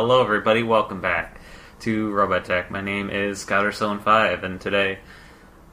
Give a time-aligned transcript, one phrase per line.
[0.00, 0.62] Hello, everybody.
[0.62, 1.40] Welcome back
[1.80, 2.70] to Robot Attack.
[2.70, 5.00] My name is Scouter715, and today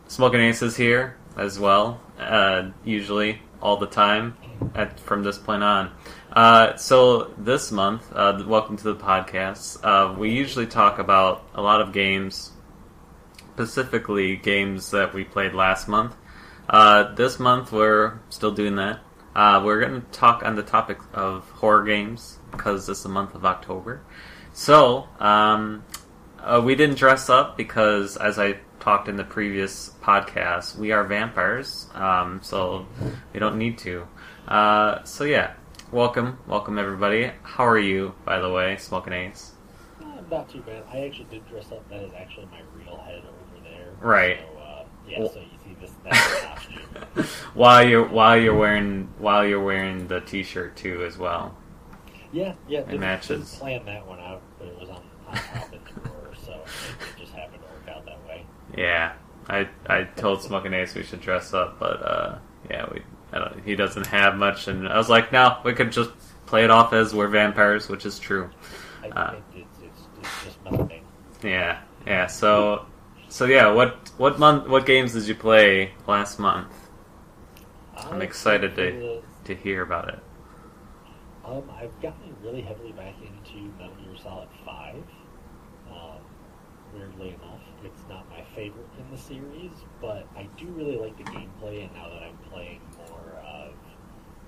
[0.08, 4.36] Smoking Ace is here as well, uh, usually, all the time,
[4.74, 5.92] at, from this point on.
[6.32, 9.78] Uh, so, this month, uh, welcome to the podcast.
[9.84, 12.52] Uh, we usually talk about a lot of games,
[13.54, 16.16] specifically games that we played last month.
[16.68, 19.02] Uh, this month, we're still doing that.
[19.36, 23.36] Uh, we're going to talk on the topic of horror games because it's the month
[23.36, 24.02] of October.
[24.54, 25.84] So, um,
[26.40, 31.04] uh, we didn't dress up because, as I talked in the previous podcast, we are
[31.04, 32.88] vampires, um, so
[33.34, 34.08] we don't need to.
[34.48, 35.56] Uh, so, yeah,
[35.92, 37.32] welcome, welcome everybody.
[37.44, 39.52] How are you, by the way, Smoking Ace?
[40.02, 40.84] Uh, not too bad.
[40.90, 41.90] I actually did dress up.
[41.90, 43.92] That is actually my real head over there.
[44.00, 44.40] Right.
[44.40, 45.42] So, uh, yeah, so
[47.54, 51.56] while you're while you're wearing while you're wearing the T-shirt too as well.
[52.32, 52.82] Yeah, yeah.
[52.82, 53.52] Didn't, matches.
[53.52, 56.52] Didn't plan that one out, but it was on, on top of the drawer, so
[56.52, 56.60] it,
[57.18, 58.46] it just happened to work out that way.
[58.78, 59.14] Yeah,
[59.48, 62.38] I I told Smoking Ace we should dress up, but uh,
[62.70, 65.92] yeah, we I don't, he doesn't have much, and I was like, no, we could
[65.92, 66.12] just
[66.46, 68.50] play it off as we're vampires, which is true.
[69.04, 69.32] I Uh.
[69.32, 71.04] think it's, it's, it's just nothing.
[71.44, 72.28] Yeah, yeah.
[72.28, 72.86] So
[73.36, 76.72] so yeah, what what month what games did you play last month?
[77.98, 80.20] I'm excited to- To hear about it.
[81.44, 84.96] Um, I've gotten really heavily back into Metal Gear Solid 5.
[85.92, 86.22] Um,
[86.94, 91.26] weirdly enough, it's not my favorite in the series, but I do really like the
[91.26, 93.74] gameplay, and now that I'm playing more of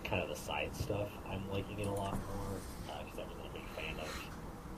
[0.05, 2.61] kind of the side stuff, I'm liking it a lot more,
[3.05, 4.09] because I wasn't a big fan of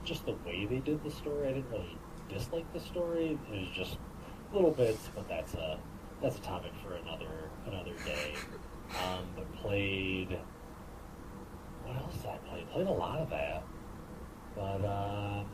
[0.04, 1.48] just the way they did the story.
[1.48, 1.96] I didn't really
[2.30, 3.98] dislike the story, it was just
[4.54, 5.80] little bits, but that's a,
[6.22, 8.34] that's a topic for another, another day.
[9.06, 10.38] Um, but played
[11.86, 12.66] what else did I play?
[12.72, 13.64] Played a lot of that,
[14.56, 15.46] but um,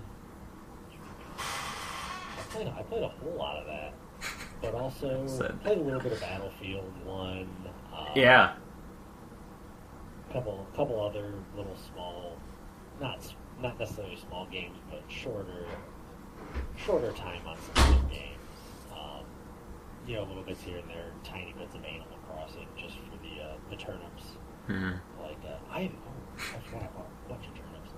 [1.39, 3.93] I played I played a whole lot of that,
[4.61, 7.49] but also Said- played a little bit of Battlefield One.
[7.97, 8.55] Um, Yeah,
[10.33, 12.37] couple couple other little small,
[12.99, 15.65] not not necessarily small games, but shorter
[16.77, 18.37] shorter time on some of the games.
[18.91, 19.25] Um,
[20.07, 23.43] you know, little bits here and there, tiny bits of Animal Crossing, just for the
[23.43, 24.23] uh, the turnips.
[24.67, 27.91] hmm Like uh, I, oh, I forgot I bought a bunch of turnips.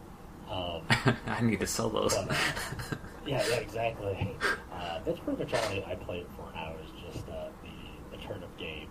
[0.50, 2.16] Um, I need to sell those.
[2.16, 2.38] But,
[3.26, 4.36] yeah, yeah, exactly.
[4.72, 8.24] Uh, that's pretty much all I, I play for now is just uh, the the
[8.24, 8.88] turnip game,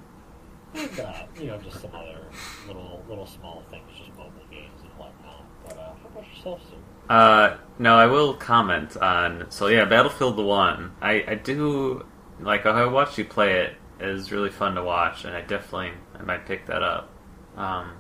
[0.75, 2.21] and uh, you know just some other
[2.67, 5.45] little little small things, just mobile games and whatnot.
[5.67, 6.77] But uh, how about yourself, sir?
[7.09, 9.47] Uh, no, I will comment on.
[9.51, 10.93] So yeah, Battlefield the One.
[11.01, 12.05] I I do
[12.41, 12.67] like.
[12.67, 13.77] I watched you play it.
[14.01, 17.11] It was really fun to watch, and I definitely I might pick that up.
[17.57, 17.93] Um,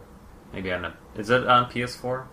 [0.52, 0.96] maybe on a.
[1.16, 2.26] Is it on PS4?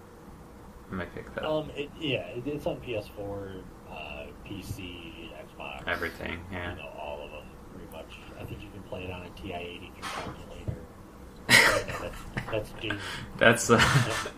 [0.92, 1.52] I might pick that up.
[1.52, 6.40] Um, it, yeah, it, it's on PS4, uh, PC, Xbox, Everything.
[6.52, 6.72] Yeah.
[6.72, 8.20] You know, all of them, pretty much.
[8.40, 10.78] I think you can play it on a TI-83 calculator.
[12.52, 12.74] That's, that's
[13.38, 13.80] That's uh,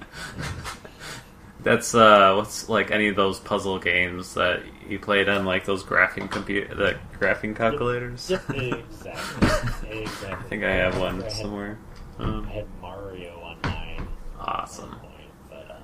[1.65, 5.83] that's uh, what's like any of those puzzle games that you played on like those
[5.83, 8.31] graphing computer, the graphing calculators.
[8.49, 8.71] Exactly.
[10.03, 10.31] exactly.
[10.31, 11.77] I think I have one I had- somewhere.
[12.17, 14.07] I had Mario on mine
[14.39, 14.91] awesome.
[14.91, 15.11] point,
[15.49, 15.75] but uh,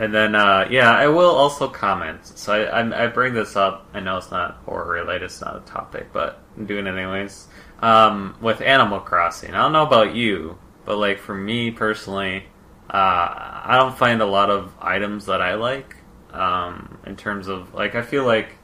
[0.00, 2.26] And then, uh, yeah, I will also comment.
[2.26, 3.86] So I, I, I bring this up.
[3.94, 7.46] I know it's not horror related, it's not a topic, but I'm doing it anyways.
[7.80, 12.44] Um, with Animal Crossing, I don't know about you, but like for me personally,
[12.90, 15.96] uh, I don't find a lot of items that I like.
[16.32, 18.56] Um, in terms of like, I feel like,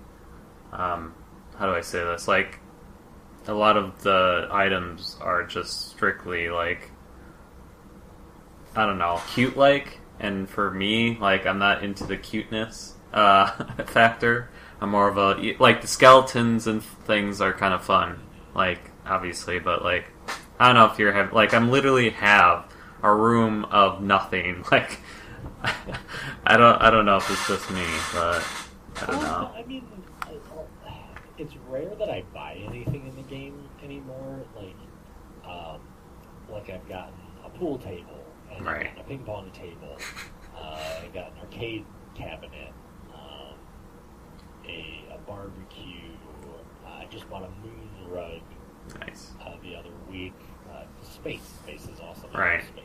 [0.72, 1.14] um,
[1.56, 2.28] how do I say this?
[2.28, 2.60] Like,
[3.46, 6.90] a lot of the items are just strictly like
[8.76, 10.00] I don't know, cute like.
[10.18, 13.46] And for me, like I'm not into the cuteness uh,
[13.86, 14.50] factor.
[14.80, 18.20] I'm more of a like the skeletons and things are kind of fun,
[18.54, 20.06] like obviously, but like
[20.58, 22.72] I don't know if you're have like I'm literally have
[23.04, 24.64] a room of nothing.
[24.72, 24.98] Like
[26.44, 28.42] I don't I don't know if it's just me, but
[29.02, 29.52] I don't know.
[29.56, 29.86] I mean,
[31.38, 34.44] it's rare that I buy anything in the game anymore.
[34.56, 34.76] Like,
[35.44, 35.80] um,
[36.50, 37.14] like I've gotten
[37.44, 38.24] a pool table
[38.54, 38.90] and Right.
[38.98, 39.96] a ping pong table.
[40.56, 41.84] Uh, I got an arcade
[42.14, 42.72] cabinet,
[43.12, 43.56] um,
[44.68, 46.12] a, a barbecue.
[46.86, 48.40] Uh, I just bought a moon rug
[49.00, 50.32] Nice uh, the other week.
[50.70, 52.30] Uh, space, space is awesome.
[52.32, 52.62] Right.
[52.62, 52.83] Space.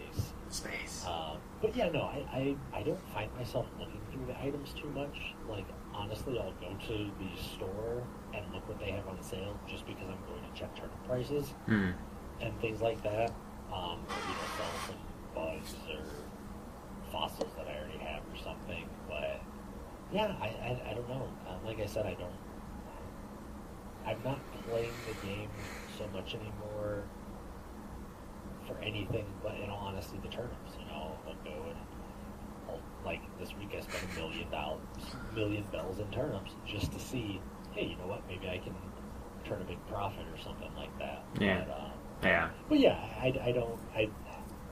[1.61, 2.25] But yeah, no, I,
[2.73, 5.33] I, I don't find myself looking through the items too much.
[5.47, 8.03] Like, honestly, I'll go to the store
[8.33, 11.50] and look what they have on sale just because I'm going to check turnip prices
[11.65, 11.89] Hmm.
[12.41, 13.31] and things like that.
[13.73, 14.95] Um, or, you know, sell some
[15.35, 16.03] bugs or
[17.11, 18.88] fossils that I already have or something.
[19.09, 19.41] But
[20.13, 21.27] yeah, I, I, I don't know.
[21.47, 22.31] Um, like I said, I don't.
[24.06, 24.39] I'm not
[24.69, 25.50] playing the game
[25.97, 27.03] so much anymore
[28.65, 30.73] for anything but, in all honesty, the tournaments.
[30.79, 31.77] You know, I'll go and
[32.69, 32.79] I'll,
[33.09, 34.85] like this week I spent a million dollars,
[35.33, 37.41] million bells and turnips just to see.
[37.71, 38.21] Hey, you know what?
[38.27, 38.75] Maybe I can
[39.45, 41.23] turn a big profit or something like that.
[41.39, 41.63] Yeah.
[41.65, 41.91] But, um,
[42.21, 42.50] Yeah.
[42.67, 43.79] but yeah, I, I don't.
[43.95, 44.09] I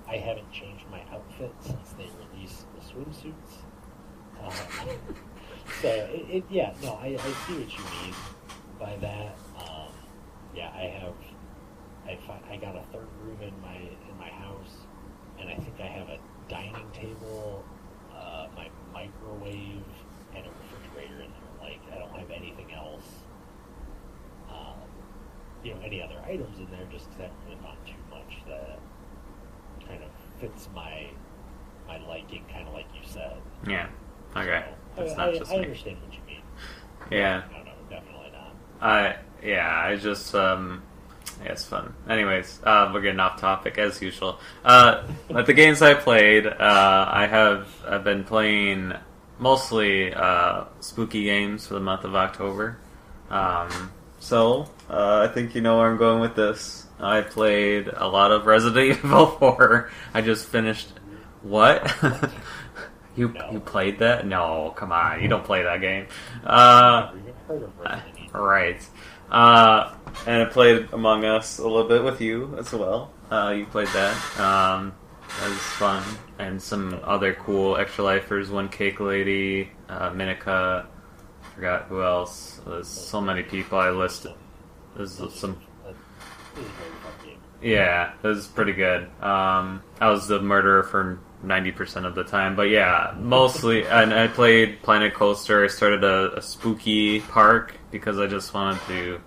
[0.07, 3.53] I haven't changed my outfit since they released the swimsuits.
[4.41, 4.53] Um,
[5.81, 7.17] so it, it, yeah, no, I, I
[7.47, 8.15] see what you mean
[8.79, 9.35] by that.
[9.59, 9.89] Um,
[10.55, 11.13] yeah, I have.
[12.05, 14.85] I I got a third room in my in my house,
[15.39, 17.65] and I think I have a dining table,
[18.93, 19.83] microwave,
[20.35, 21.53] and a refrigerator in there.
[21.61, 23.05] Like I don't have anything else.
[24.49, 24.79] Um,
[25.63, 28.45] you know, any other items in there, just because I haven't really bought too much
[28.47, 28.79] that
[29.87, 31.07] kind of fits my
[31.87, 33.37] my liking, kind of like you said.
[33.67, 33.87] Yeah.
[34.35, 34.65] Okay.
[34.95, 35.63] So, It's I, not I, just I me.
[35.63, 36.41] understand what you mean.
[37.11, 37.43] Yeah.
[37.51, 38.55] No, no, definitely not.
[38.81, 40.83] I yeah, I just um
[41.43, 41.93] yeah, it's fun.
[42.09, 44.39] Anyways, uh, we're getting off topic as usual.
[44.65, 48.93] Uh, but the games I played, uh, I have I've been playing
[49.39, 52.79] mostly uh, spooky games for the month of October.
[53.29, 56.85] Um, so uh, I think you know where I'm going with this.
[56.99, 59.91] I played a lot of Resident Evil 4.
[60.15, 60.87] I just finished.
[61.43, 61.95] What?
[63.15, 63.51] you No.
[63.51, 64.25] you played that?
[64.25, 66.07] No, come on, you don't play that game.
[66.43, 68.41] Uh, Never even heard of Resident Evil.
[68.41, 68.89] Right.
[69.29, 69.93] Uh,
[70.25, 73.11] and I played Among Us a little bit with you as well.
[73.29, 74.39] Uh, you played that.
[74.39, 74.93] Um,
[75.39, 76.03] that was fun.
[76.39, 78.49] And some other cool extra lifers.
[78.49, 80.85] One Cake Lady, uh, Minika.
[81.55, 82.61] Forgot who else.
[82.65, 84.33] There's so many people I listed.
[84.95, 85.61] There's some.
[87.61, 89.03] Yeah, it was pretty good.
[89.21, 93.85] Um, I was the murderer for 90% of the time, but yeah, mostly.
[93.85, 95.63] And I played Planet Coaster.
[95.63, 99.21] I started a, a spooky park because I just wanted to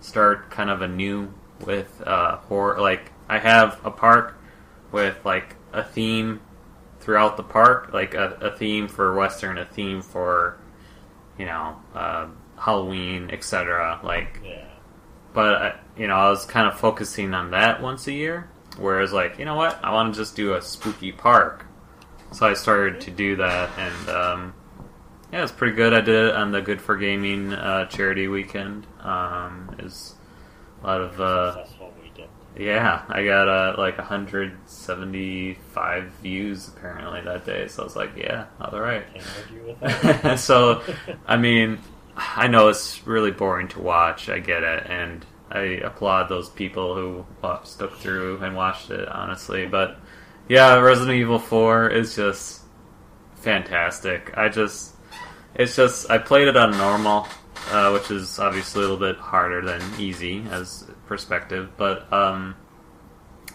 [0.00, 1.32] start kind of a new
[1.64, 2.80] with uh, horror.
[2.80, 4.38] Like, I have a park
[4.92, 6.40] with like a theme
[7.00, 10.58] throughout the park, like a, a theme for Western, a theme for,
[11.38, 12.26] you know, uh,
[12.58, 14.00] Halloween, etc.
[14.02, 14.64] Like, Yeah.
[15.32, 18.48] but uh, you know, I was kind of focusing on that once a year.
[18.78, 21.64] Whereas, like, you know what, I want to just do a spooky park.
[22.32, 24.54] So I started to do that, and um,
[25.36, 25.92] yeah, it's pretty good.
[25.92, 28.86] I did it on the Good for Gaming uh, charity weekend.
[29.00, 30.14] Um, is
[30.82, 31.66] a lot of uh,
[32.58, 37.68] yeah, I got uh, like 175 views apparently that day.
[37.68, 39.04] So I was like, yeah, all right.
[39.12, 39.78] Can't argue with
[40.22, 40.36] that.
[40.40, 40.82] so,
[41.26, 41.80] I mean,
[42.16, 44.30] I know it's really boring to watch.
[44.30, 47.26] I get it, and I applaud those people who
[47.64, 49.06] stuck through and watched it.
[49.06, 49.98] Honestly, but
[50.48, 52.62] yeah, Resident Evil Four is just
[53.34, 54.32] fantastic.
[54.34, 54.95] I just,
[55.56, 57.26] it's just, I played it on normal,
[57.70, 62.54] uh, which is obviously a little bit harder than easy as perspective, but um,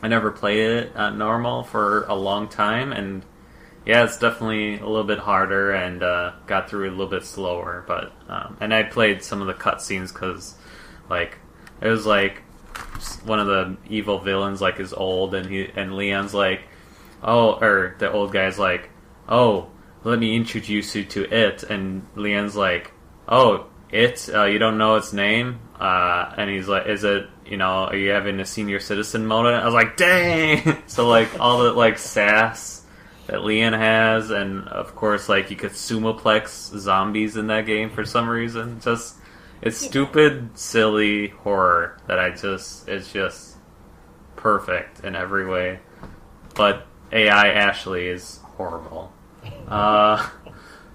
[0.01, 3.24] I never played it on normal for a long time, and
[3.86, 7.83] yeah, it's definitely a little bit harder and uh, got through a little bit slower.
[7.88, 10.56] But um, and I played some of the cutscenes because,
[11.09, 11.38] like,
[11.81, 12.44] it was like
[13.25, 16.62] one of the evil villains like is old, and he and Leon's like,
[17.24, 18.89] oh, or the old guy's like,
[19.27, 19.70] oh,
[20.03, 22.92] let me introduce you to it, and Leon's like,
[23.28, 27.57] oh, it, uh, you don't know its name, uh, and he's like, is it, you
[27.57, 29.56] know, are you having a senior citizen moment?
[29.56, 30.83] I was like, dang!
[30.87, 32.85] so like all the like sass
[33.28, 38.06] that Leon has, and of course, like you could suplex zombies in that game for
[38.06, 38.80] some reason.
[38.80, 39.18] Just
[39.61, 43.57] it's stupid, silly horror that I just it's just
[44.35, 45.80] perfect in every way.
[46.56, 49.14] But AI Ashley is horrible.
[49.68, 50.30] Uh,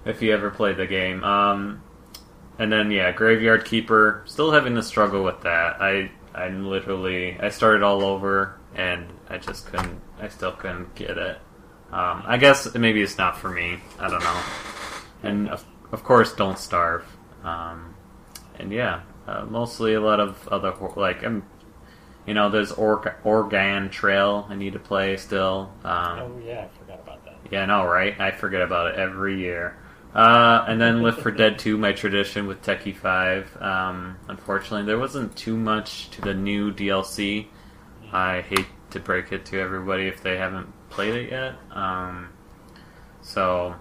[0.05, 1.81] if you ever played the game, um,
[2.59, 4.23] and then yeah, Graveyard Keeper.
[4.25, 5.81] Still having to struggle with that.
[5.81, 9.99] I I literally I started all over and I just couldn't.
[10.21, 11.37] I still couldn't get it.
[11.91, 13.79] Um, I guess maybe it's not for me.
[13.99, 14.41] I don't know.
[15.23, 17.05] And of, of course, Don't Starve.
[17.43, 17.95] Um,
[18.59, 21.43] and yeah, uh, mostly a lot of other like um,
[22.25, 25.71] you know, there's Org- Organ Trail I need to play still.
[25.83, 26.86] Um, oh yeah, I.
[27.51, 28.19] yeah, know, right?
[28.19, 29.77] I forget about it every year.
[30.13, 33.61] Uh, and then Left 4 Dead 2, my tradition with Techie 5.
[33.61, 37.47] Um, unfortunately, there wasn't too much to the new DLC.
[38.11, 41.55] I hate to break it to everybody if they haven't played it yet.
[41.71, 42.29] Um,
[43.21, 43.75] so,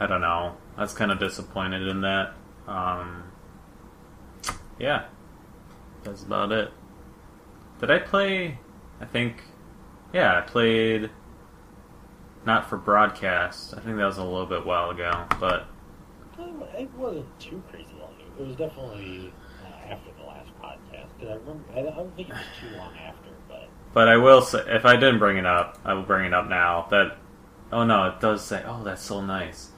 [0.00, 0.56] I don't know.
[0.76, 2.34] I was kind of disappointed in that.
[2.66, 3.24] Um,
[4.78, 5.06] yeah,
[6.02, 6.72] that's about it.
[7.80, 8.58] Did I play?
[9.00, 9.42] I think.
[10.12, 11.10] Yeah, I played
[12.48, 13.74] not for broadcast.
[13.76, 15.66] I think that was a little bit while ago, but
[16.38, 18.14] Um, It wasn't too crazy long.
[18.14, 18.24] Ago.
[18.40, 19.32] It was definitely
[19.64, 21.64] uh, after the last podcast because I remember.
[21.74, 24.86] I I don't think it was too long after, but But I will say, if
[24.86, 26.86] I didn't bring it up, I will bring it up now.
[26.90, 27.18] That
[27.70, 28.62] oh no, it does say.
[28.66, 29.70] Oh, that's so nice.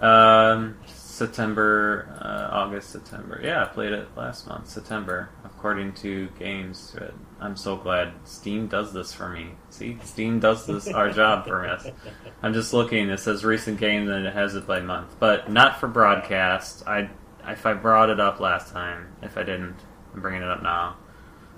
[0.00, 3.40] Um, September, uh, August, September.
[3.42, 6.94] Yeah, I played it last month, September, according to Games.
[7.42, 9.50] I'm so glad Steam does this for me.
[9.70, 11.86] See, Steam does this our job for us.
[12.42, 13.10] I'm just looking.
[13.10, 16.86] It says recent games and it has it by month, but not for broadcast.
[16.86, 17.10] I
[17.46, 19.76] if I brought it up last time, if I didn't,
[20.14, 20.96] I'm bringing it up now.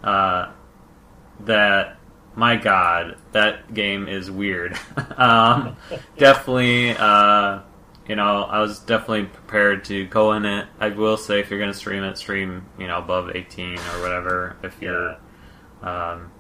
[0.03, 0.53] Uh,
[1.41, 1.99] that
[2.35, 4.79] my god, that game is weird.
[5.17, 5.77] um,
[6.17, 7.61] definitely, uh,
[8.09, 10.67] you know, I was definitely prepared to go in it.
[10.81, 14.03] I will say, if you're going to stream it, stream you know above 18 or
[14.03, 14.57] whatever.
[14.63, 15.19] If you're
[15.85, 16.33] um,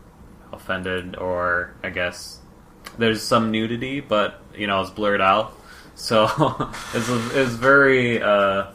[0.52, 2.40] offended, or I guess
[2.98, 5.56] there's some nudity, but you know it's blurred out,
[5.94, 6.24] so
[6.94, 8.20] it's it's very.
[8.20, 8.72] Uh,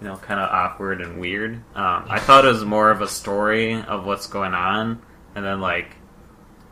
[0.00, 1.54] you know, kind of awkward and weird.
[1.76, 5.00] Um, I thought it was more of a story of what's going on,
[5.36, 5.94] and then like,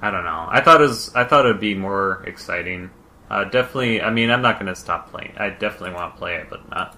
[0.02, 0.48] I don't know.
[0.50, 2.90] I thought it was, I thought it'd be more exciting.
[3.30, 4.02] Uh, definitely.
[4.02, 5.34] I mean, I'm not gonna stop playing.
[5.38, 6.96] I definitely want to play it, but not,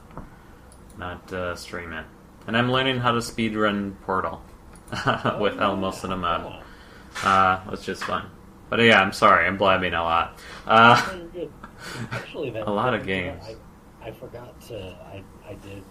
[0.97, 2.07] not uh, stream it.
[2.47, 4.43] And I'm learning how to speedrun Portal
[5.41, 6.43] with Oh, Elmo Cinnamon,
[7.23, 7.29] yeah.
[7.29, 8.27] uh, which is fun.
[8.71, 10.39] But yeah, I'm sorry, I'm blabbing a lot.
[10.67, 11.01] Uh,
[11.35, 11.49] Oh.
[12.13, 13.43] Actually, that A lot of know, games.
[14.03, 14.79] I, I forgot to.
[15.13, 15.83] I I did.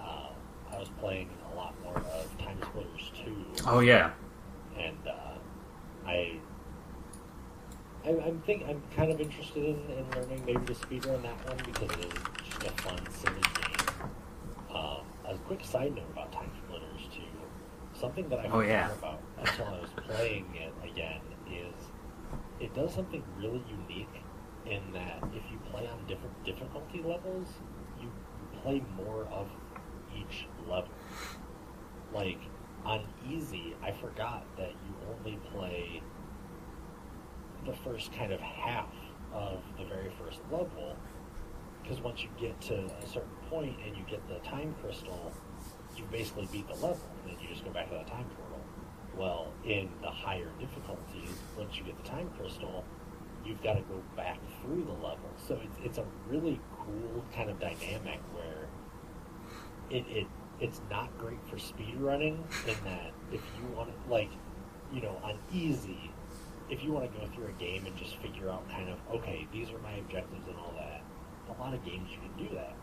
[0.00, 0.28] Uh,
[0.72, 3.64] I was playing a lot more of Time Splitters 2.
[3.66, 4.10] oh yeah,
[4.78, 5.36] and uh,
[6.06, 6.38] I,
[8.04, 11.56] I, I'm think I'm kind of interested in, in learning maybe to speedrun that one
[11.66, 12.12] because it is
[12.48, 14.06] just a fun, silly game.
[14.74, 16.33] Um, a quick side note about Time Splitters too.
[18.04, 18.92] Something that I Oh, yeah.
[18.92, 21.74] about until I was playing it again is
[22.60, 24.22] it does something really unique
[24.66, 27.48] in that if you play on different difficulty levels,
[27.98, 28.10] you
[28.62, 29.48] play more of
[30.14, 30.90] each level.
[32.12, 32.40] Like
[32.84, 36.02] on easy, I forgot that you only play
[37.64, 38.92] the first kind of half
[39.32, 40.94] of the very first level.
[41.82, 45.32] Because once you get to a certain point and you get the time crystal,
[45.96, 48.60] you basically beat the level, and then you just go back to that time portal.
[49.16, 52.84] Well, in the higher difficulties, once you get the time crystal,
[53.44, 55.30] you've got to go back through the level.
[55.46, 58.68] So it's, it's a really cool kind of dynamic where
[59.90, 60.26] it, it
[60.60, 64.30] it's not great for speed running in that if you want to like
[64.92, 66.10] you know on easy
[66.70, 69.46] if you want to go through a game and just figure out kind of okay
[69.52, 71.02] these are my objectives and all that
[71.48, 72.74] a lot of games you can do that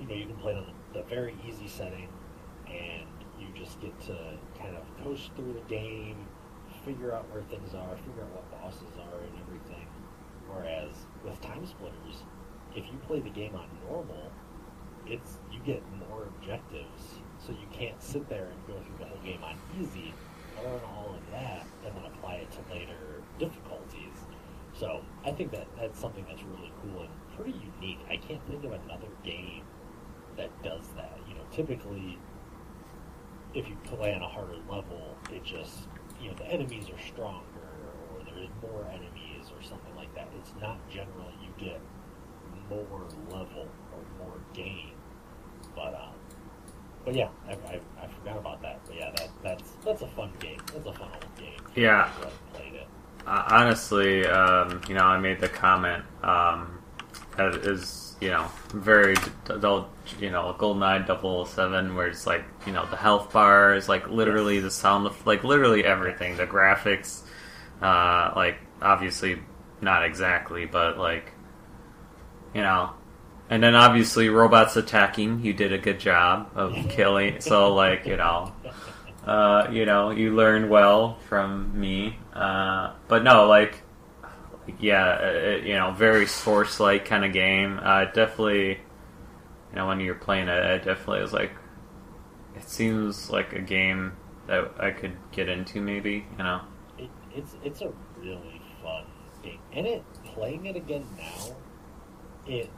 [0.00, 2.08] you know you can play it on the, the very easy setting
[2.70, 3.08] and
[3.38, 4.16] you just get to
[4.58, 6.26] kind of coast through the game
[6.84, 9.86] figure out where things are figure out what bosses are and everything
[10.48, 12.24] whereas with time splitters
[12.74, 14.30] if you play the game on normal
[15.10, 19.24] it's you get more objectives, so you can't sit there and go through the whole
[19.24, 20.12] game on easy,
[20.62, 24.26] learn all of that, and then apply it to later difficulties.
[24.74, 27.98] So I think that that's something that's really cool and pretty unique.
[28.08, 29.62] I can't think of another game
[30.36, 31.18] that does that.
[31.26, 32.18] You know, typically,
[33.54, 35.80] if you play on a harder level, it just
[36.20, 37.44] you know the enemies are stronger
[38.14, 40.28] or there's more enemies or something like that.
[40.38, 41.80] It's not generally you get
[42.70, 44.92] more level or more game.
[45.74, 46.14] But um,
[47.04, 48.80] but yeah, I, I, I forgot about that.
[48.86, 50.60] But yeah, that that's that's a fun game.
[50.72, 51.60] That's a fun old game.
[51.74, 52.10] Yeah.
[52.52, 52.86] Played it.
[53.26, 56.78] Uh, honestly, um, you know, I made the comment um,
[57.36, 59.16] that is, you know, very
[59.48, 64.60] adult, you know, GoldenEye 007, where it's like, you know, the health bars, like literally
[64.60, 67.22] the sound, of, like literally everything, the graphics,
[67.80, 69.38] uh, like obviously
[69.80, 71.32] not exactly, but like,
[72.54, 72.90] you know,
[73.50, 75.44] and then obviously robots attacking.
[75.44, 77.40] You did a good job of killing.
[77.40, 78.52] So like, you know,
[79.24, 82.18] uh, you know, you learn well from me.
[82.34, 83.82] Uh, but no, like,
[84.78, 87.80] yeah, uh, you know, very source-like kind of game.
[87.82, 88.70] Uh, definitely,
[89.70, 91.52] you know, when you're playing it, it definitely is like,
[92.56, 94.12] it seems like a game
[94.46, 96.26] that I could get into, maybe.
[96.36, 96.60] You know,
[96.98, 99.04] it, it's it's a really fun
[99.42, 101.56] game, and it playing it again now,
[102.46, 102.70] it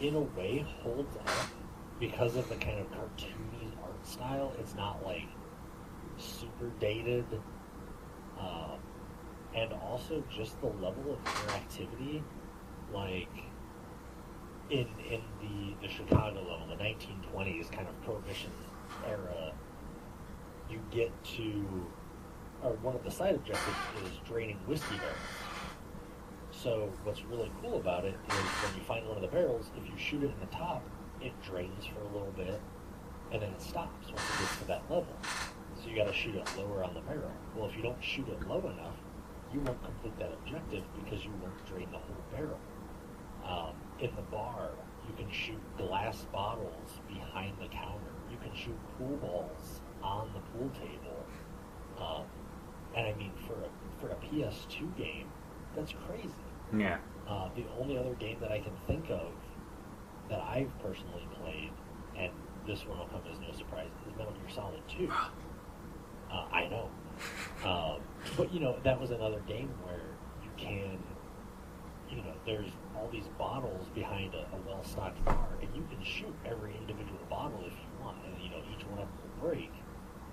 [0.00, 1.28] in a way holds up
[1.98, 4.52] because of the kind of cartoony art style.
[4.60, 5.26] It's not like
[6.18, 7.26] super dated,
[8.38, 8.78] um,
[9.54, 12.22] and also just the level of interactivity,
[12.92, 13.28] like
[14.70, 18.50] in in the the Chicago level, the 1920s kind of prohibition
[19.06, 19.52] era.
[20.70, 21.86] You get to
[22.62, 25.16] or one of the side objectives is draining whiskey barrels.
[26.50, 29.88] So what's really cool about it is when you find one of the barrels, if
[29.88, 30.82] you shoot it in the top,
[31.20, 32.60] it drains for a little bit,
[33.32, 35.06] and then it stops once it gets to that level.
[35.76, 37.30] So you got to shoot it lower on the barrel.
[37.54, 38.96] Well, if you don't shoot it low enough,
[39.52, 42.58] you won't complete that objective because you won't drain the whole barrel.
[43.46, 44.70] Um, in the bar,
[45.08, 48.12] you can shoot glass bottles behind the counter.
[48.30, 51.24] You can shoot pool balls on the pool table.
[51.98, 52.24] Um,
[52.96, 55.28] and I mean, for a, for a PS2 game,
[55.74, 56.28] that's crazy.
[56.76, 56.98] Yeah.
[57.26, 59.32] Uh, the only other game that I can think of
[60.28, 61.70] that I've personally played,
[62.18, 62.30] and
[62.66, 65.10] this one will come as no surprise, is Metal Gear Solid 2.
[66.30, 66.90] Uh, I know.
[67.64, 68.00] Um,
[68.36, 70.00] but, you know, that was another game where
[70.42, 70.98] you can,
[72.10, 76.02] you know, there's all these bottles behind a, a well stocked bar, and you can
[76.04, 79.50] shoot every individual bottle if you want, and, you know, each one of them will
[79.50, 79.72] break.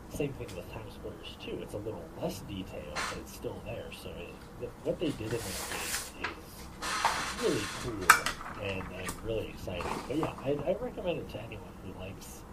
[0.09, 1.57] Same thing with Time Splitters too.
[1.61, 3.87] It's a little less detailed, but it's still there.
[3.91, 9.47] So it, th- what they did in that game is really cool and, and really
[9.49, 9.91] exciting.
[10.07, 12.43] But yeah, I, I recommend it to anyone who likes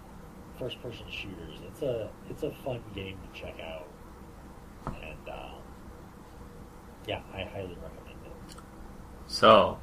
[0.58, 1.60] first-person shooters.
[1.68, 3.86] It's a it's a fun game to check out,
[4.86, 5.62] and um,
[7.06, 8.56] yeah, I highly recommend it.
[9.26, 9.78] So,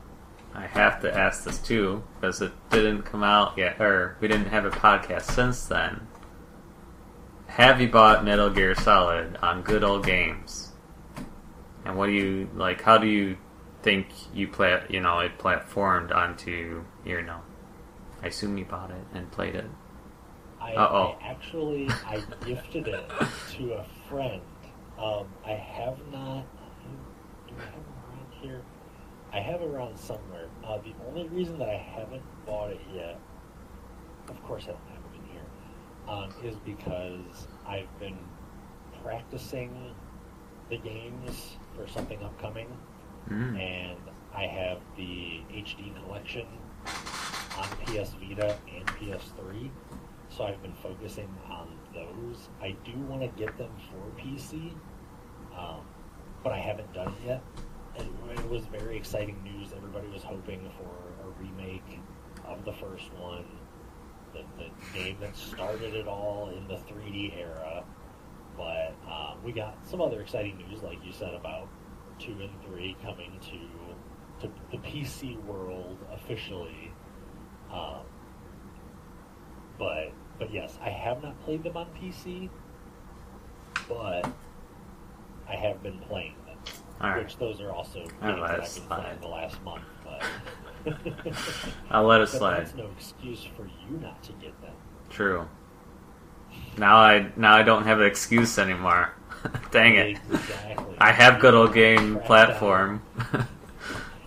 [0.53, 4.47] I have to ask this too because it didn't come out yet, or we didn't
[4.49, 6.07] have a podcast since then.
[7.47, 10.71] Have you bought Metal Gear Solid on Good Old Games?
[11.83, 12.81] And what do you like?
[12.81, 13.37] How do you
[13.81, 14.81] think you play?
[14.89, 17.41] You know, it platformed onto you know.
[18.21, 19.65] I assume you bought it and played it.
[20.61, 20.75] I.
[20.75, 23.09] I actually I gifted it
[23.51, 24.41] to a friend.
[25.01, 26.45] Um, I have not.
[27.47, 28.61] Do I have around here?
[29.31, 30.47] I have it around somewhere.
[30.65, 33.19] Uh, the only reason that I haven't bought it yet,
[34.27, 35.45] of course, I don't have it in here,
[36.07, 38.17] um, is because I've been
[39.03, 39.93] practicing
[40.69, 42.67] the games for something upcoming,
[43.29, 43.59] Mm.
[43.59, 43.99] and
[44.35, 46.47] I have the HD collection
[47.57, 49.69] on PS Vita and PS3,
[50.29, 52.49] so I've been focusing on those.
[52.61, 54.73] I do want to get them for PC,
[55.59, 55.81] um,
[56.43, 57.43] but I haven't done it yet.
[57.95, 58.07] It,
[58.39, 59.73] it was very exciting news.
[59.75, 61.99] Everybody was hoping for a remake
[62.45, 63.45] of the first one,
[64.33, 67.83] the, the game that started it all in the 3D era.
[68.57, 71.67] But um, we got some other exciting news, like you said, about
[72.19, 73.59] two and three coming to
[74.41, 76.91] to the PC world officially.
[77.71, 78.01] Um,
[79.77, 82.49] but but yes, I have not played them on PC,
[83.87, 84.29] but
[85.49, 86.57] I have been playing them.
[87.01, 87.23] Right.
[87.23, 89.21] Which those are also games I'll let that I've been playing slide.
[89.21, 89.83] the last month.
[90.03, 90.23] But
[91.91, 92.59] I'll let it but slide.
[92.59, 94.73] that's no excuse for you not to get them.
[95.09, 95.47] True.
[96.77, 99.13] Now I now I don't have an excuse anymore.
[99.71, 100.17] Dang it!
[100.31, 100.95] Exactly.
[100.99, 103.01] I have good old game platform.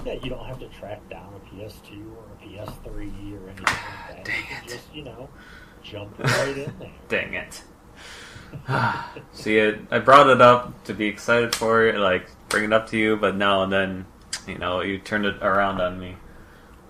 [0.06, 4.08] Yeah, you don't have to track down a PS2 or a PS3 or anything like
[4.08, 4.24] that.
[4.24, 4.68] Dang you it.
[4.68, 5.28] just, you know,
[5.82, 6.90] jump right in there.
[7.08, 7.62] Dang it!
[9.33, 12.88] See, it, I brought it up to be excited for it, like bring it up
[12.91, 14.07] to you, but no, and then
[14.47, 16.17] you know you turned it around on me.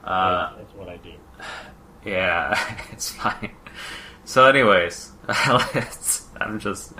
[0.05, 1.13] Uh, That's- what I do.
[2.05, 2.59] Yeah,
[2.91, 3.53] it's fine.
[4.25, 6.95] So, anyways, it's, I'm just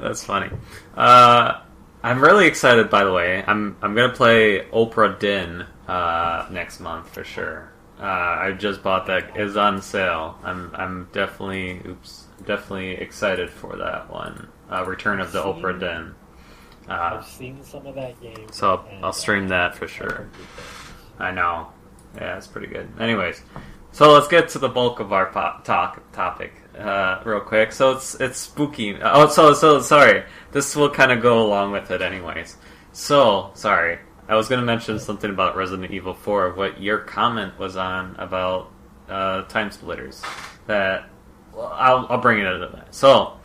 [0.00, 0.50] that's funny.
[0.96, 1.60] Uh,
[2.02, 2.90] I'm really excited.
[2.90, 7.70] By the way, I'm I'm gonna play Obra Dinn uh, next month for sure.
[8.00, 10.38] Uh, I just bought that; is on sale.
[10.42, 14.48] I'm I'm definitely oops definitely excited for that one.
[14.70, 16.14] Uh, Return of the seen- Obra Dinn.
[16.88, 18.46] Uh, I've seen some of that game.
[18.52, 20.08] so I'll- I'll stream uh, that for sure.
[20.08, 20.92] heard good things.
[21.18, 21.68] I know.
[22.16, 22.88] Yeah, it's pretty good.
[23.00, 23.42] Anyways,
[23.92, 27.72] so let's get to the bulk of our po- talk topic uh, real quick.
[27.72, 28.96] So it's it's spooky.
[29.02, 30.24] Oh, so so sorry.
[30.52, 32.56] This will kind of go along with it, anyways.
[32.92, 33.98] So sorry.
[34.28, 36.54] I was going to mention something about Resident Evil 4.
[36.54, 38.72] What your comment was on about
[39.08, 40.20] uh, time splitters.
[40.66, 41.08] That
[41.56, 42.94] well, I'll I'll bring it into that.
[42.94, 43.38] So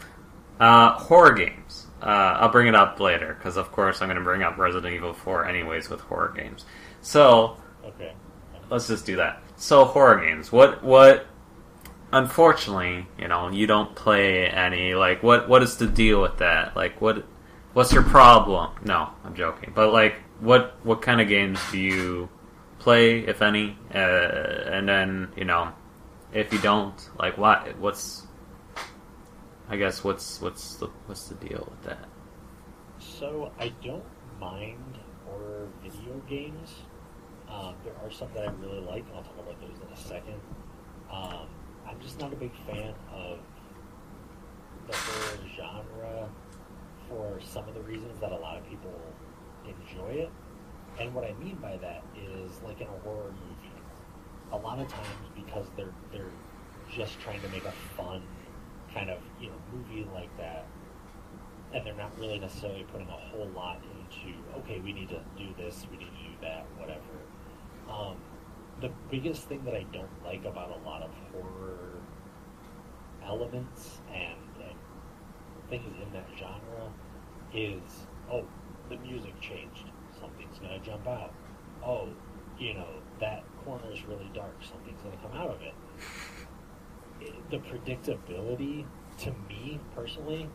[0.60, 1.88] uh, horror games.
[2.02, 4.92] Uh, I'll bring it up later because, of course, I'm going to bring up Resident
[4.92, 6.66] Evil 4 anyways with horror games.
[7.02, 8.14] So Okay.
[8.72, 9.42] let's just do that.
[9.56, 10.52] So horror games.
[10.52, 11.28] What what?
[12.14, 14.96] Unfortunately, you know, you don't play any.
[14.96, 16.76] Like, what what is the deal with that?
[16.76, 17.24] Like, what
[17.74, 18.72] what's your problem?
[18.84, 19.72] No, I'm joking.
[19.74, 22.28] But like, what what kind of games do you
[22.80, 23.78] play, if any?
[23.94, 25.72] Uh, and then you know,
[26.34, 28.24] if you don't, like, what what's
[29.70, 32.08] I guess what's what's the what's the deal with that?
[33.00, 34.04] So I don't
[34.40, 36.74] mind horror video games.
[37.50, 39.04] Um, there are some that I really like.
[39.08, 40.40] and I'll talk about those in a second.
[41.12, 41.48] Um,
[41.88, 43.40] I'm just not a big fan of
[44.88, 46.30] the horror genre
[47.10, 48.94] for some of the reasons that a lot of people
[49.68, 50.32] enjoy it.
[51.00, 53.51] and what I mean by that is like in a horror movie,
[54.52, 56.32] a lot of times because they're they're
[56.92, 58.22] just trying to make a fun
[58.94, 60.66] kind of you know movie like that,
[61.74, 65.48] and they're not really necessarily putting a whole lot into okay, we need to do
[65.58, 67.02] this, we need to do that, whatever.
[67.90, 68.18] Um,
[68.82, 72.02] the biggest thing that I don't like about a lot of horror
[73.26, 74.76] elements and, and
[75.70, 76.92] things in that genre
[77.54, 78.46] is oh,
[78.90, 79.86] the music changed,
[80.20, 81.34] something's gonna jump out.
[81.86, 82.10] Oh,
[82.62, 82.88] you know
[83.20, 85.74] that corner is really dark, something's gonna come out of it.
[87.22, 88.86] it the predictability,
[89.20, 90.48] to me personally,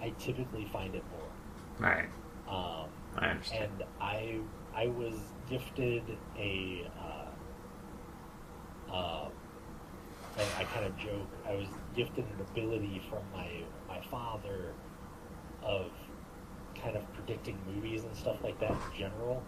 [0.00, 1.88] I typically find it more.
[1.88, 2.08] Right.
[2.48, 3.70] Um, I understand.
[3.80, 4.38] and I
[4.74, 5.14] I was
[5.48, 6.02] gifted
[6.36, 9.28] a uh, uh,
[10.38, 13.48] I, I kind of joke I was gifted an ability from my
[13.88, 14.72] my father
[15.62, 15.90] of
[16.74, 19.42] kind of predicting movies and stuff like that in general.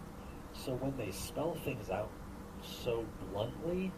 [0.55, 2.11] So when they spell things out
[2.63, 3.93] so bluntly,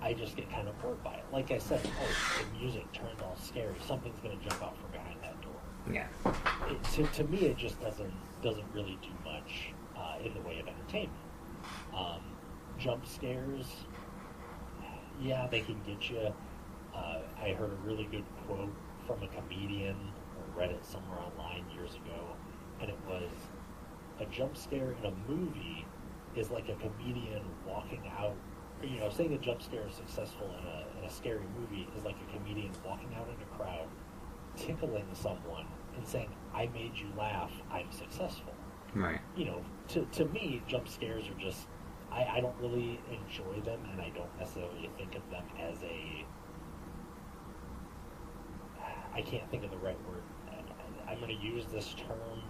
[0.00, 1.24] I just get kind of bored by it.
[1.32, 3.74] Like I said, oh, the music turned all scary.
[3.86, 5.54] Something's going to jump out from behind that door
[5.92, 6.06] yeah.
[6.70, 10.60] it, to, to me, it just doesn't doesn't really do much uh, in the way
[10.60, 11.12] of entertainment.
[11.96, 12.20] Um,
[12.78, 13.66] jump scares,
[15.20, 16.32] yeah, they can get you.
[16.94, 18.72] Uh, I heard a really good quote
[19.06, 19.96] from a comedian
[20.36, 22.36] or read it somewhere online years ago,
[22.80, 23.30] and it was
[24.20, 25.84] a jump scare in a movie
[26.36, 28.34] is like a comedian walking out.
[28.82, 32.04] You know, saying a jump scare is successful in a, in a scary movie is
[32.04, 33.88] like a comedian walking out in a crowd
[34.56, 38.52] tickling someone and saying, I made you laugh, I'm successful.
[38.94, 39.20] Right.
[39.36, 41.66] You know, to, to me, jump scares are just,
[42.12, 46.24] I, I don't really enjoy them and I don't necessarily think of them as a,
[49.14, 50.22] I can't think of the right word.
[50.48, 52.42] I- I'm going to use this term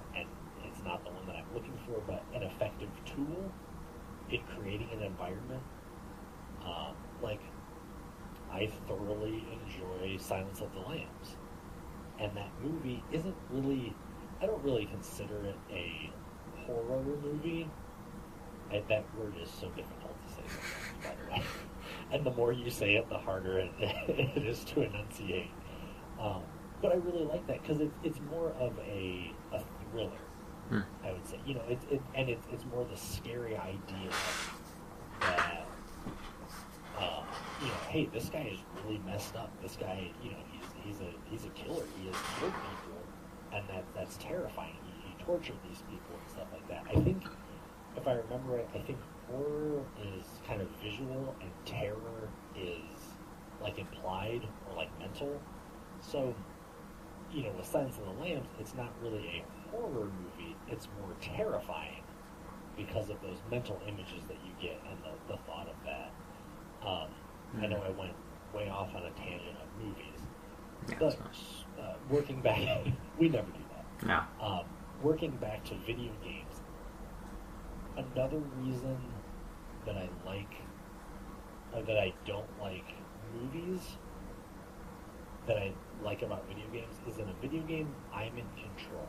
[0.85, 3.53] not the one that I'm looking for, but an effective tool
[4.31, 5.63] in creating an environment.
[6.65, 7.41] Um, like,
[8.51, 11.37] I thoroughly enjoy Silence of the Lambs
[12.19, 13.95] and that movie isn't really
[14.41, 16.11] I don't really consider it a
[16.67, 17.69] horror movie.
[18.73, 20.43] And that word is so difficult to say
[21.03, 21.43] by the way.
[22.11, 25.51] And the more you say it, the harder it, it is to enunciate.
[26.21, 26.43] Um,
[26.83, 30.11] but I really like that because it's it's more of a, a thriller.
[30.69, 30.81] Hmm.
[31.05, 34.11] I would say, you know, it's it, and it's it's more the scary idea
[35.21, 35.67] that
[36.99, 37.23] uh,
[37.61, 39.51] you know, hey, this guy is really messed up.
[39.63, 41.85] This guy, you know, he's he's a he's a killer.
[42.01, 43.01] He has killed people,
[43.53, 44.77] and that that's terrifying.
[44.85, 46.85] He, he tortured these people and stuff like that.
[46.91, 47.25] I think,
[47.97, 48.99] if I remember right, I think
[49.31, 53.01] horror is kind of visual and terror is
[53.63, 55.41] like implied or like mental.
[56.01, 56.35] So,
[57.33, 60.34] you know, with Silence of the Lambs, it's not really a horror movie.
[60.69, 62.03] It's more terrifying
[62.77, 66.13] because of those mental images that you get and the, the thought of that.
[66.87, 67.09] Um,
[67.63, 68.13] I know I went
[68.55, 70.21] way off on a tangent of movies,
[70.89, 71.19] Yeah, but
[71.81, 72.61] uh, working back,
[73.19, 74.07] we never do that.
[74.07, 74.47] No.
[74.47, 74.65] Um,
[75.03, 76.61] working back to video games,
[77.97, 78.97] another reason
[79.87, 80.55] that I like,
[81.75, 82.95] or that I don't like
[83.41, 83.97] movies,
[85.47, 85.73] that I
[86.03, 89.07] like about video games is in a video game, I'm in control.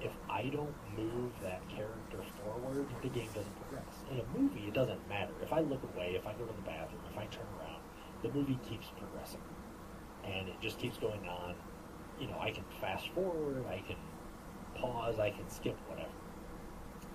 [0.00, 3.94] If I don't move that character forward, the game doesn't progress.
[4.10, 5.32] In a movie, it doesn't matter.
[5.42, 7.82] If I look away, if I go to the bathroom, if I turn around,
[8.22, 9.42] the movie keeps progressing.
[10.24, 11.54] And it just keeps going on.
[12.18, 13.96] You know, I can fast forward, I can
[14.74, 16.08] pause, I can skip, whatever.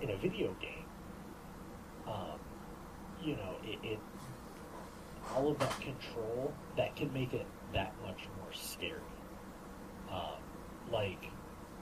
[0.01, 0.85] In a video game,
[2.07, 2.39] um,
[3.23, 3.99] you know, it, it
[5.33, 8.99] all of that control that can make it that much more scary.
[10.11, 10.37] Um,
[10.91, 11.31] like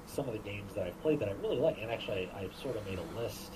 [0.05, 2.55] some of the games that I've played that I really like, and actually I, I've
[2.55, 3.53] sort of made a list,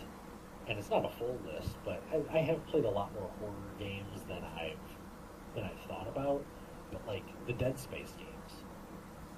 [0.68, 3.54] and it's not a full list, but I, I have played a lot more horror
[3.80, 4.78] games than I've
[5.56, 6.44] than I've thought about.
[6.92, 8.64] But like the Dead Space games,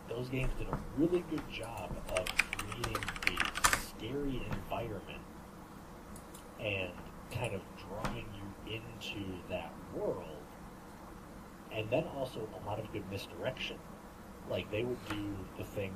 [0.07, 2.25] those games did a really good job of
[2.57, 5.21] creating a scary environment
[6.59, 6.91] and
[7.31, 10.25] kind of drawing you into that world.
[11.71, 13.77] And then also a lot of good misdirection.
[14.49, 15.95] Like they would do the thing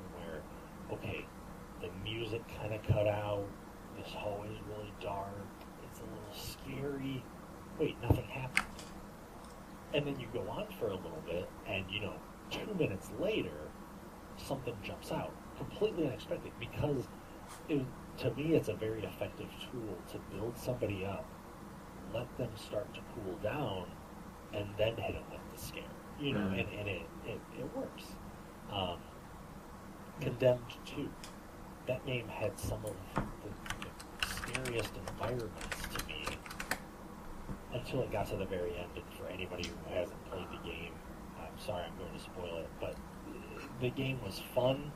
[0.93, 1.25] okay,
[1.81, 3.45] the music kind of cut out,
[3.97, 5.47] this hallway is really dark,
[5.89, 7.23] it's a little scary.
[7.79, 8.67] Wait, nothing happened.
[9.93, 12.13] And then you go on for a little bit, and you know,
[12.49, 13.69] two minutes later,
[14.37, 17.07] something jumps out, completely unexpected, because
[17.69, 17.85] it,
[18.17, 21.25] to me, it's a very effective tool to build somebody up,
[22.13, 23.85] let them start to cool down,
[24.53, 25.83] and then hit them with the scare.
[26.19, 26.59] You know, Mhm.
[26.59, 28.03] and, and it, it, it works.
[28.71, 28.99] Um,
[30.21, 31.09] Condemned 2.
[31.87, 33.21] That game had some of the,
[33.81, 36.25] the scariest environments to me
[37.73, 38.89] until it got to the very end.
[38.95, 40.93] And for anybody who hasn't played the game,
[41.37, 42.95] I'm sorry I'm going to spoil it, but
[43.81, 44.91] the game was fun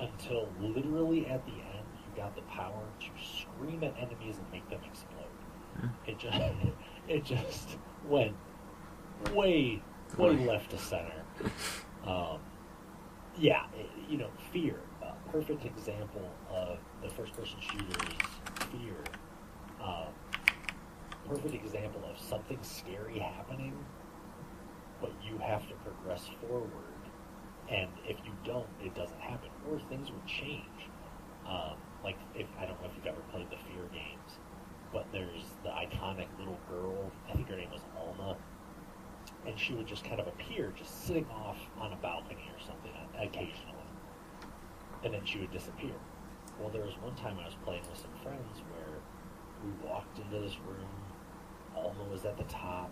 [0.00, 4.68] until literally at the end you got the power to scream at enemies and make
[4.68, 5.24] them explode.
[5.80, 5.86] Hmm.
[6.06, 6.38] It just
[7.08, 7.76] it just
[8.08, 8.34] went
[9.32, 9.82] way
[10.16, 11.24] way left to center.
[12.06, 12.38] Um,
[13.38, 13.66] yeah,
[14.08, 14.80] you know, fear.
[15.02, 18.18] A perfect example of the first-person shooters.
[18.70, 18.96] Fear.
[19.82, 20.12] Um,
[21.28, 23.74] perfect example of something scary happening,
[25.00, 26.70] but you have to progress forward,
[27.70, 30.88] and if you don't, it doesn't happen, or things would change.
[31.48, 34.38] Um, like if I don't know if you've ever played the Fear games,
[34.92, 37.10] but there's the iconic little girl.
[37.28, 38.36] I think her name was Alma,
[39.46, 42.83] and she would just kind of appear, just sitting off on a balcony or something
[43.20, 43.86] occasionally,
[45.04, 45.94] and then she would disappear.
[46.60, 48.94] Well, there was one time I was playing with some friends where
[49.64, 50.88] we walked into this room.
[51.76, 52.90] Alma was at the top,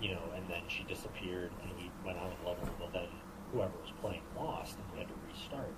[0.00, 2.68] you know, and then she disappeared, and we went on a level.
[2.78, 3.08] Well, then
[3.52, 5.72] whoever was playing lost, and we had to restart.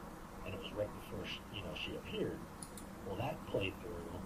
[0.44, 2.38] And it was right before she, you know she appeared.
[3.06, 4.18] Well, that playthrough,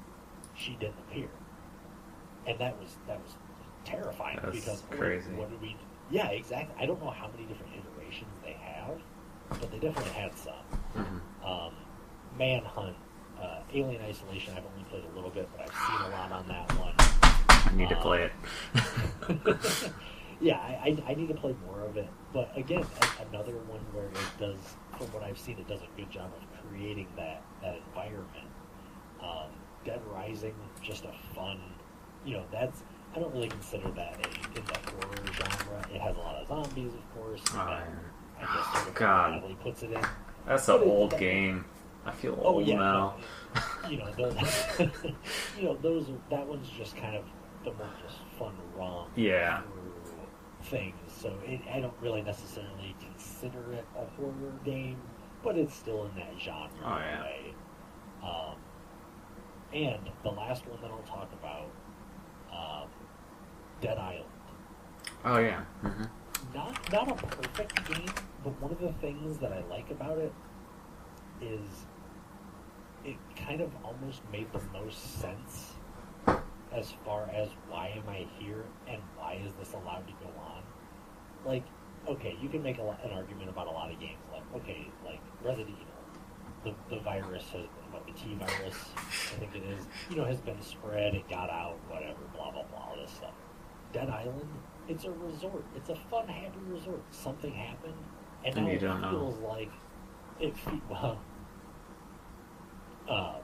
[0.54, 1.28] she didn't appear,
[2.46, 3.36] and that was that was
[3.84, 5.30] terrifying That's because what- crazy.
[5.34, 5.76] What did we?
[6.10, 6.74] Yeah, exactly.
[6.82, 8.52] I don't know how many different iterations they
[8.86, 8.98] have,
[9.48, 10.54] but they definitely had some.
[10.96, 11.20] Mhm.
[11.46, 11.74] Um,
[12.38, 12.96] Manhunt,
[13.40, 14.54] uh, Alien Isolation.
[14.56, 16.94] I've only played a little bit, but I've seen a lot on that one.
[17.48, 18.32] I need to Um, play it.
[20.40, 22.08] yeah, I, I, I need to play more of it.
[22.32, 24.58] But again, a- another one where it does,
[24.98, 28.48] from what I've seen, it does a good job of creating that, that environment.
[29.20, 29.50] Um,
[29.84, 31.60] Dead Rising, just a fun,
[32.24, 32.82] you know, that's,
[33.14, 35.84] I don't really consider that a, in the horror genre.
[35.92, 37.42] It has a lot of zombies, of course.
[38.42, 38.46] Oh.
[38.48, 39.32] I guess sort God.
[39.34, 40.00] Natalie puts it in.
[40.46, 41.64] That's an old game.
[42.04, 43.14] I feel Oh old yeah, now.
[43.54, 44.36] no, you know those.
[45.56, 46.08] you know those.
[46.08, 47.24] Are, that one's just kind of
[47.64, 49.10] the more just fun romp.
[49.14, 49.62] Yeah.
[50.64, 50.96] Things.
[51.08, 54.96] So it, I don't really necessarily consider it a horror game,
[55.44, 57.22] but it's still in that genre Oh, yeah.
[57.22, 57.54] way.
[58.22, 58.56] Um,
[59.72, 61.68] and the last one that I'll talk about,
[62.52, 62.88] um,
[63.80, 64.24] Dead Island.
[65.24, 65.60] Oh yeah.
[65.82, 66.04] hmm
[66.54, 68.06] Not not a perfect game,
[68.42, 70.32] but one of the things that I like about it
[71.40, 71.86] is
[73.04, 75.74] it kind of almost made the most sense
[76.72, 80.62] as far as why am I here and why is this allowed to go on.
[81.44, 81.64] Like,
[82.08, 84.18] okay, you can make a lot, an argument about a lot of games.
[84.32, 89.54] Like, okay, like Resident Evil, the, the virus has what the T virus, I think
[89.56, 91.14] it is, you know, has been spread.
[91.14, 93.34] It got out, whatever, blah blah blah, all this stuff.
[93.92, 94.48] Dead Island,
[94.88, 95.64] it's a resort.
[95.76, 97.02] It's a fun, happy resort.
[97.10, 97.94] Something happened,
[98.44, 99.10] and And now it don't know.
[99.10, 99.70] feels like
[100.40, 100.54] it.
[100.90, 101.20] Well,
[103.08, 103.38] uh,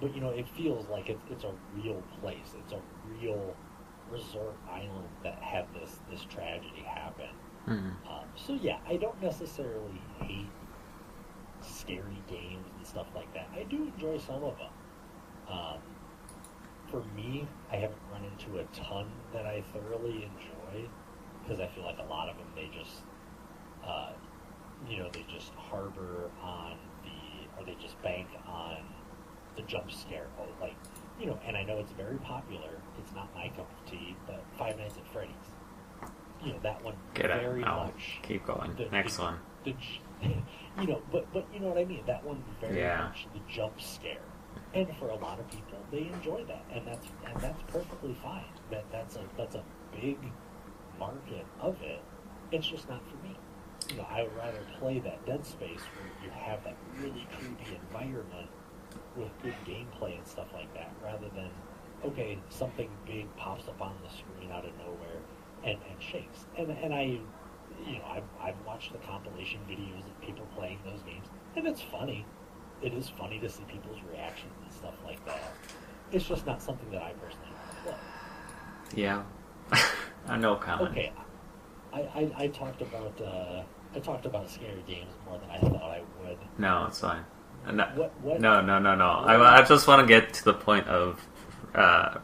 [0.00, 2.54] but you know, it feels like it's it's a real place.
[2.58, 2.80] It's a
[3.20, 3.54] real
[4.10, 7.30] resort island that had this this tragedy happen.
[7.66, 10.50] hmm Um, so yeah, I don't necessarily hate
[11.60, 13.48] scary games and stuff like that.
[13.54, 14.72] I do enjoy some of them.
[15.48, 15.78] Um,
[16.90, 20.88] for me, I haven't run into a ton that I thoroughly enjoy
[21.42, 23.02] because I feel like a lot of them they just,
[23.86, 24.12] uh,
[24.88, 28.76] you know, they just harbor on the or they just bank on
[29.56, 30.26] the jump scare.
[30.38, 30.74] Oh, like
[31.20, 32.70] you know, and I know it's very popular.
[32.98, 35.34] It's not my cup of tea, but Five Nights at Freddy's.
[36.44, 37.40] You know that one Get it.
[37.40, 38.74] very I'll much keep going.
[38.76, 39.38] the- Next the- one.
[39.64, 39.74] the
[40.80, 42.02] you know, but but you know what I mean.
[42.06, 43.04] That one very Yeah.
[43.08, 44.20] much the jump scare,
[44.74, 48.44] and for a lot of people, they enjoy that, and that's and that's perfectly fine.
[48.70, 49.64] That that's a that's a
[49.98, 50.18] big
[50.98, 52.00] market of it.
[52.52, 53.15] It's just not for.
[53.90, 57.76] You know, I would rather play that Dead Space where you have that really creepy
[57.76, 58.48] environment
[59.16, 61.50] with good gameplay and stuff like that, rather than
[62.04, 65.20] okay, something big pops up on the screen out of nowhere
[65.64, 66.46] and, and shakes.
[66.58, 67.18] And and I,
[67.86, 71.80] you know, I've, I've watched the compilation videos of people playing those games, and it's
[71.80, 72.24] funny.
[72.82, 75.54] It is funny to see people's reactions and stuff like that.
[76.12, 79.02] It's just not something that I personally want to play.
[79.02, 79.22] Yeah.
[80.28, 80.92] I know Colin.
[80.92, 81.12] Okay,
[81.92, 83.62] I, I, I talked about uh,
[83.96, 86.36] I talked about scary games more than I thought I would.
[86.58, 87.24] No, it's fine.
[87.72, 88.40] No, What what?
[88.40, 88.94] no, no, no.
[88.94, 89.04] no.
[89.04, 91.20] I, I just want to get to the point of
[91.74, 92.18] uh,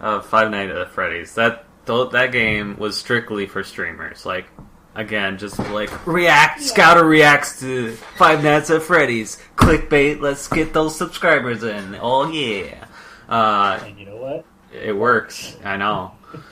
[0.00, 1.34] of Five Nights at Freddy's.
[1.34, 4.24] That that game was strictly for streamers.
[4.26, 4.46] Like
[4.94, 6.62] again, just like react.
[6.62, 9.42] Scouter reacts to Five Nights at Freddy's.
[9.56, 10.20] Clickbait.
[10.20, 11.96] Let's get those subscribers in.
[12.00, 12.84] Oh yeah.
[13.28, 14.44] Uh, And you know what?
[14.72, 15.56] it works.
[15.64, 16.12] I know.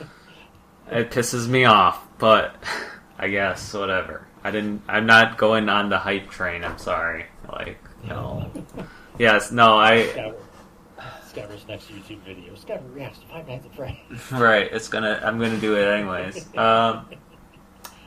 [0.88, 2.54] It pisses me off, but
[3.18, 4.26] I guess whatever.
[4.44, 4.82] I didn't.
[4.88, 6.64] I'm not going on the hype train.
[6.64, 7.26] I'm sorry.
[7.50, 8.50] Like no.
[9.18, 10.34] yes, no, I Skyver,
[11.32, 12.54] Skyver's next YouTube video.
[12.54, 14.32] Skyver reacts to Five Nights at Freddy's.
[14.32, 14.68] right.
[14.72, 15.20] It's gonna.
[15.24, 16.46] I'm gonna do it anyways.
[16.56, 17.06] Um,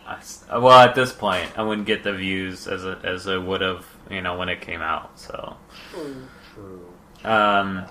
[0.07, 3.37] I s- well, at this point, I wouldn't get the views as a, as I
[3.37, 5.19] would have, you know, when it came out.
[5.19, 5.55] So,
[5.91, 6.15] True,
[6.55, 6.89] true.
[7.23, 7.85] um,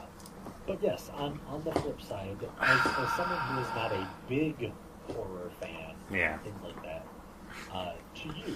[0.66, 4.72] But yes, on, on the flip side, as, as someone who is not a big
[5.06, 6.87] horror fan, yeah, things like that,
[7.72, 8.54] uh, to you,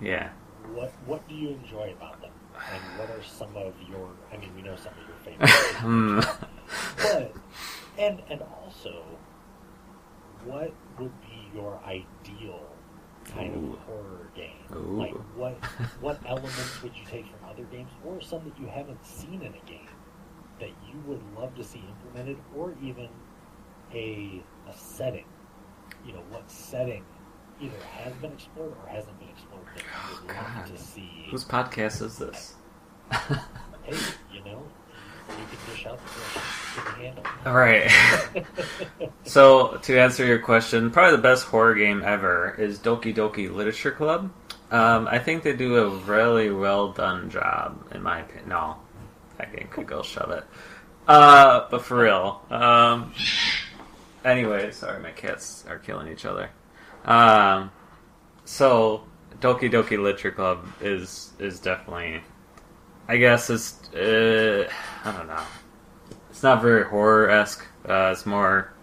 [0.00, 0.30] yeah.
[0.74, 2.32] what what do you enjoy about them,
[2.72, 4.08] and what are some of your?
[4.32, 6.20] I mean, we know some of your favorites, Hmm.
[6.96, 7.32] but
[7.98, 9.02] and and also,
[10.44, 12.60] what would be your ideal
[13.34, 13.72] kind Ooh.
[13.74, 14.64] of horror game?
[14.74, 14.98] Ooh.
[14.98, 15.54] Like what
[16.00, 19.54] what elements would you take from other games, or some that you haven't seen in
[19.54, 19.88] a game
[20.60, 23.08] that you would love to see implemented, or even
[23.94, 25.24] a a setting?
[26.06, 27.04] You know, what setting
[27.60, 30.66] either has been explored or hasn't been explored that Oh, love God.
[30.66, 31.26] to see?
[31.30, 32.54] Whose podcast is this?
[33.10, 33.96] Hey,
[34.32, 34.62] you know,
[35.30, 37.24] you can dish out the questions to the handle.
[37.46, 37.90] All right.
[39.24, 43.92] so to answer your question, probably the best horror game ever is Doki Doki Literature
[43.92, 44.30] Club.
[44.70, 48.50] Um, I think they do a really well done job, in my opinion.
[48.50, 48.76] No,
[49.38, 50.44] that game could go shove it.
[51.06, 52.42] Uh, but for real.
[52.50, 53.14] Um,
[54.24, 56.50] anyway, sorry, my cats are killing each other.
[57.08, 57.72] Um,
[58.44, 59.04] so
[59.40, 62.20] Doki Doki Literature Club is is definitely,
[63.08, 64.68] I guess it's uh,
[65.04, 65.42] I don't know.
[66.30, 67.66] It's not very horror esque.
[67.88, 68.74] Uh, it's more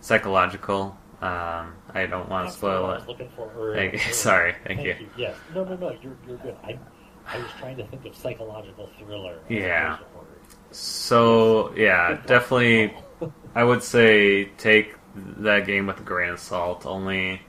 [0.00, 0.96] psychological.
[1.22, 3.08] Um, I don't want to spoil it.
[3.08, 3.90] looking for earlier.
[3.90, 4.12] Thank you.
[4.12, 4.94] Sorry, thank you.
[5.16, 5.36] Yes.
[5.54, 5.96] No, no, no.
[6.02, 6.56] You're, you're good.
[6.64, 6.78] I,
[7.26, 9.38] I was trying to think of psychological thriller.
[9.48, 9.94] Yeah.
[9.94, 10.26] opposed to horror.
[10.72, 12.94] So yeah, definitely.
[13.54, 16.86] I would say take that game with a grain of salt.
[16.86, 17.40] Only,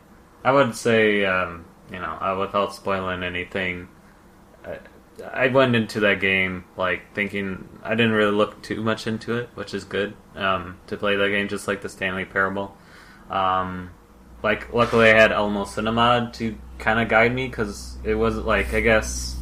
[0.44, 3.88] I would say, um, you know, uh, without spoiling anything,
[4.66, 4.80] I,
[5.32, 9.50] I went into that game like thinking I didn't really look too much into it,
[9.56, 12.76] which is good um, to play that game just like the Stanley Parable.
[13.30, 13.92] Um,
[14.42, 18.74] like, luckily, I had Elmo Cinema to kind of guide me because it was like
[18.74, 19.38] I guess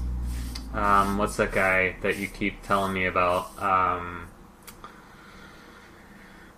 [0.74, 3.62] um, what's that guy that you keep telling me about?
[3.62, 4.28] Um,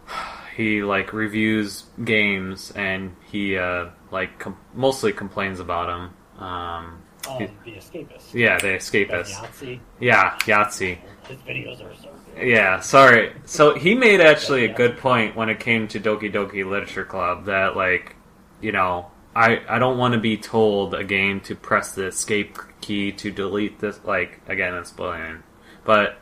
[0.56, 6.14] he like reviews games and he uh, like com- mostly complains about them.
[6.42, 8.34] Um, Um, the Escapist.
[8.34, 9.32] yeah, the escapist.
[9.34, 9.80] Yahtzee.
[10.00, 10.98] Yeah, Yahtzee.
[11.28, 12.48] His videos are so good.
[12.48, 13.32] Yeah, sorry.
[13.46, 17.46] So he made actually a good point when it came to Doki Doki Literature Club
[17.46, 18.16] that like,
[18.62, 22.58] you know, I I don't want to be told a game to press the escape
[22.82, 25.44] key to delete this like again it's spoiling.
[25.86, 26.18] But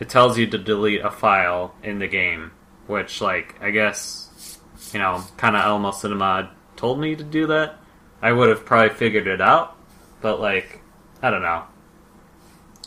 [0.00, 2.52] it tells you to delete a file in the game,
[2.86, 4.58] which like I guess
[4.92, 7.78] you know, kind of Elmo Cinema told me to do that.
[8.22, 9.76] I would have probably figured it out,
[10.22, 10.80] but like
[11.22, 11.64] I don't know.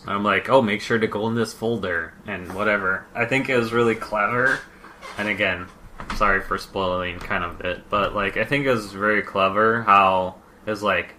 [0.07, 3.05] I'm like, oh, make sure to go in this folder and whatever.
[3.13, 4.59] I think it was really clever.
[5.17, 5.67] And again,
[6.15, 10.35] sorry for spoiling kind of it, but like, I think it was very clever how
[10.65, 11.13] it's like,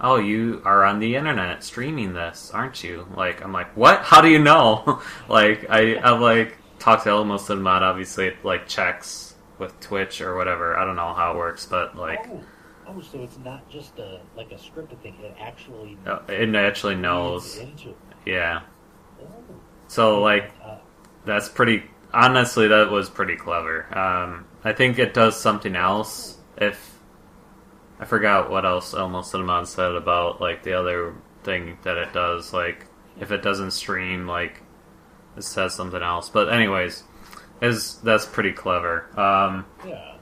[0.00, 3.06] oh, you are on the internet streaming this, aren't you?
[3.14, 4.00] Like, I'm like, what?
[4.00, 5.00] How do you know?
[5.28, 9.23] like, I, I've like talked to Elmo Cinema, obviously, like checks
[9.64, 10.76] with Twitch or whatever.
[10.76, 12.40] I don't know how it works, but like, Oh,
[12.88, 15.16] oh, so it's not just a like a scripted thing.
[15.22, 17.56] It actually uh, it actually knows.
[17.58, 17.68] it.
[18.26, 18.60] Yeah.
[19.20, 19.26] Oh.
[19.88, 20.76] So like, Uh,
[21.24, 21.84] That's pretty.
[22.12, 23.86] Honestly, that was pretty clever.
[23.96, 26.38] Um, I think it does something else.
[26.56, 26.96] If
[27.98, 32.52] I forgot what else Elmo Cinnamon said about like the other thing that it does,
[32.52, 32.86] like
[33.18, 34.62] if it doesn't stream, like
[35.36, 36.28] it says something else.
[36.28, 37.02] But anyways,
[37.64, 39.06] is that's pretty clever.
[39.18, 40.16] Um, yeah.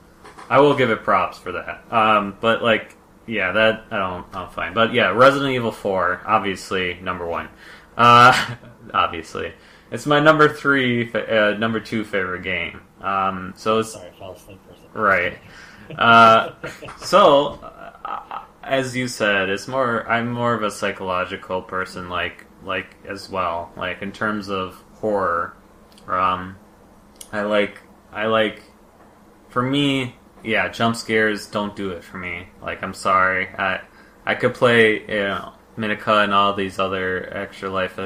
[0.48, 1.84] I will give it props for that.
[1.90, 4.74] Um, but like, yeah, that I don't, I'm fine.
[4.74, 7.48] But yeah, Resident Evil Four, obviously number one.
[7.96, 8.56] Uh,
[8.94, 9.52] obviously,
[9.90, 12.82] it's my number three, fa- uh, number two favorite game.
[13.00, 15.00] Um, so it's Sorry, I fell asleep for a second.
[15.00, 15.38] Right.
[15.98, 16.52] Uh,
[16.98, 17.60] so,
[18.04, 20.08] uh, as you said, it's more.
[20.08, 23.72] I'm more of a psychological person, like like as well.
[23.76, 25.54] Like in terms of horror,
[26.06, 26.56] um,
[27.32, 27.80] I like
[28.12, 28.62] I like.
[29.48, 32.48] For me, yeah, jump scares don't do it for me.
[32.62, 33.80] Like I'm sorry, I
[34.24, 37.98] I could play you know Minica and all these other extra life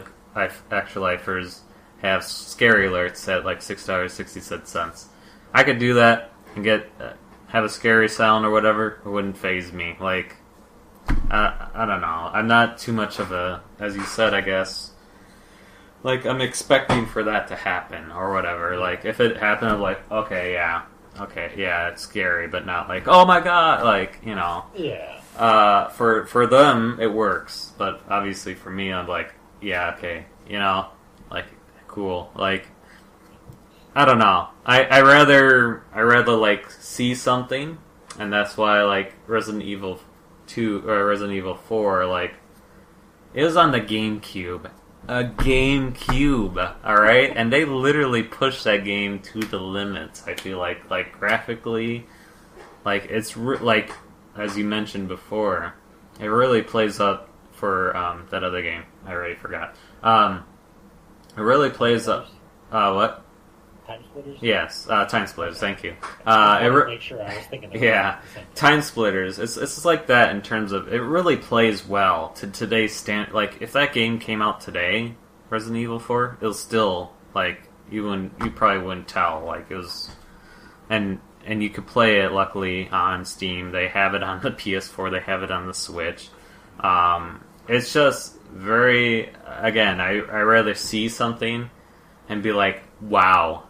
[0.70, 1.62] extra lifers
[2.02, 5.08] have scary alerts at like six dollars sixty cents.
[5.52, 7.12] I could do that and get uh,
[7.48, 9.00] have a scary sound or whatever.
[9.04, 9.96] It wouldn't faze me.
[10.00, 10.36] Like
[11.30, 12.30] I I don't know.
[12.32, 14.34] I'm not too much of a as you said.
[14.34, 14.92] I guess
[16.06, 18.76] like I'm expecting for that to happen or whatever.
[18.76, 20.84] Like if it happened, I'm like okay, yeah,
[21.20, 24.64] okay, yeah, it's scary, but not like oh my god, like you know.
[24.74, 25.20] Yeah.
[25.36, 30.60] Uh, for for them it works, but obviously for me, I'm like, yeah, okay, you
[30.60, 30.86] know,
[31.28, 31.46] like
[31.88, 32.30] cool.
[32.36, 32.68] Like
[33.92, 34.48] I don't know.
[34.64, 37.78] I I rather I rather like see something,
[38.16, 39.98] and that's why like Resident Evil
[40.46, 42.34] two or Resident Evil four like
[43.34, 44.70] it was on the GameCube.
[45.08, 50.24] A GameCube, all right, and they literally pushed that game to the limits.
[50.26, 52.06] I feel like, like graphically,
[52.84, 53.92] like it's re- like
[54.36, 55.74] as you mentioned before,
[56.20, 58.84] it really plays up for um, that other game.
[59.04, 59.76] I already forgot.
[60.02, 60.44] Um,
[61.36, 62.28] it really plays up.
[62.70, 63.25] Uh, what?
[63.86, 64.38] Time splitters.
[64.40, 65.58] Yes, uh, Time Splitters.
[65.58, 65.94] Thank you.
[66.26, 67.74] Uh, to re- make sure I was thinking.
[67.74, 68.20] Of Yeah.
[68.54, 69.38] Time Splitters.
[69.38, 73.32] It's it's like that in terms of it really plays well to today's stand.
[73.32, 75.14] Like if that game came out today,
[75.50, 79.44] Resident Evil Four, it'll still like you wouldn't you probably wouldn't tell.
[79.46, 80.10] Like it was,
[80.90, 83.70] and and you could play it luckily on Steam.
[83.70, 85.12] They have it on the PS4.
[85.12, 86.28] They have it on the Switch.
[86.80, 90.00] Um, it's just very again.
[90.00, 91.70] I I rather see something
[92.28, 93.65] and be like, wow,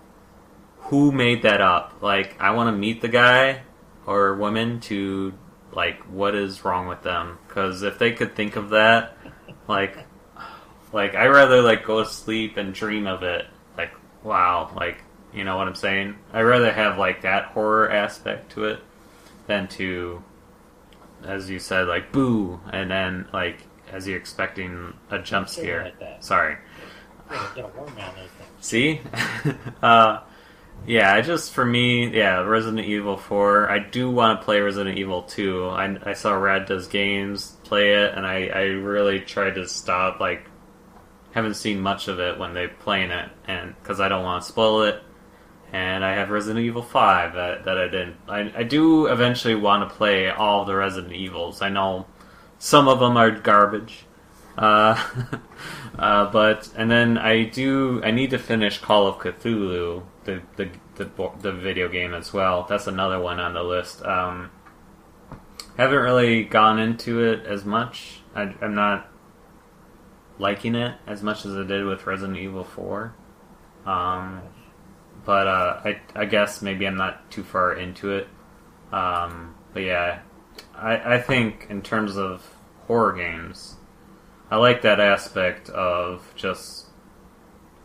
[0.89, 1.99] who made that up?
[2.01, 3.63] Like, I want to meet the guy
[4.07, 5.35] or woman to
[5.73, 9.17] like what is wrong with them because if they could think of that
[9.69, 10.07] like
[10.93, 13.91] like i rather like go to sleep and dream of it like
[14.23, 15.03] wow like
[15.35, 18.81] you know what i'm saying i rather have like that horror aspect to it
[19.47, 20.23] than to
[21.25, 23.59] as you said like boo and then like
[23.93, 26.57] as you're expecting a jump scare sorry
[27.31, 28.51] Yeah, Get a warm man those things.
[28.61, 29.01] See?
[29.83, 30.21] uh,
[30.87, 33.71] yeah, I just, for me, yeah, Resident Evil 4.
[33.71, 35.67] I do want to play Resident Evil 2.
[35.67, 40.21] I, I saw Rad Does Games play it, and I, I really tried to stop,
[40.21, 40.47] like,
[41.33, 44.49] haven't seen much of it when they playing it, and because I don't want to
[44.49, 45.03] spoil it.
[45.73, 48.17] And I have Resident Evil 5 that, that I didn't.
[48.29, 51.61] I, I do eventually want to play all the Resident Evils.
[51.61, 52.07] I know
[52.59, 54.07] some of them are garbage.
[54.57, 55.03] Uh,
[55.99, 60.71] uh, but and then I do I need to finish Call of Cthulhu, the the
[60.97, 62.67] the, the video game as well.
[62.69, 64.05] That's another one on the list.
[64.05, 64.51] Um,
[65.77, 68.21] haven't really gone into it as much.
[68.35, 69.09] I, I'm not
[70.39, 73.15] liking it as much as I did with Resident Evil Four.
[73.87, 74.43] Um,
[75.25, 78.29] but uh, I I guess maybe I'm not too far into it.
[78.93, 80.21] Um, but yeah,
[80.75, 82.45] I I think in terms of
[82.87, 83.77] horror games.
[84.49, 86.87] I like that aspect of just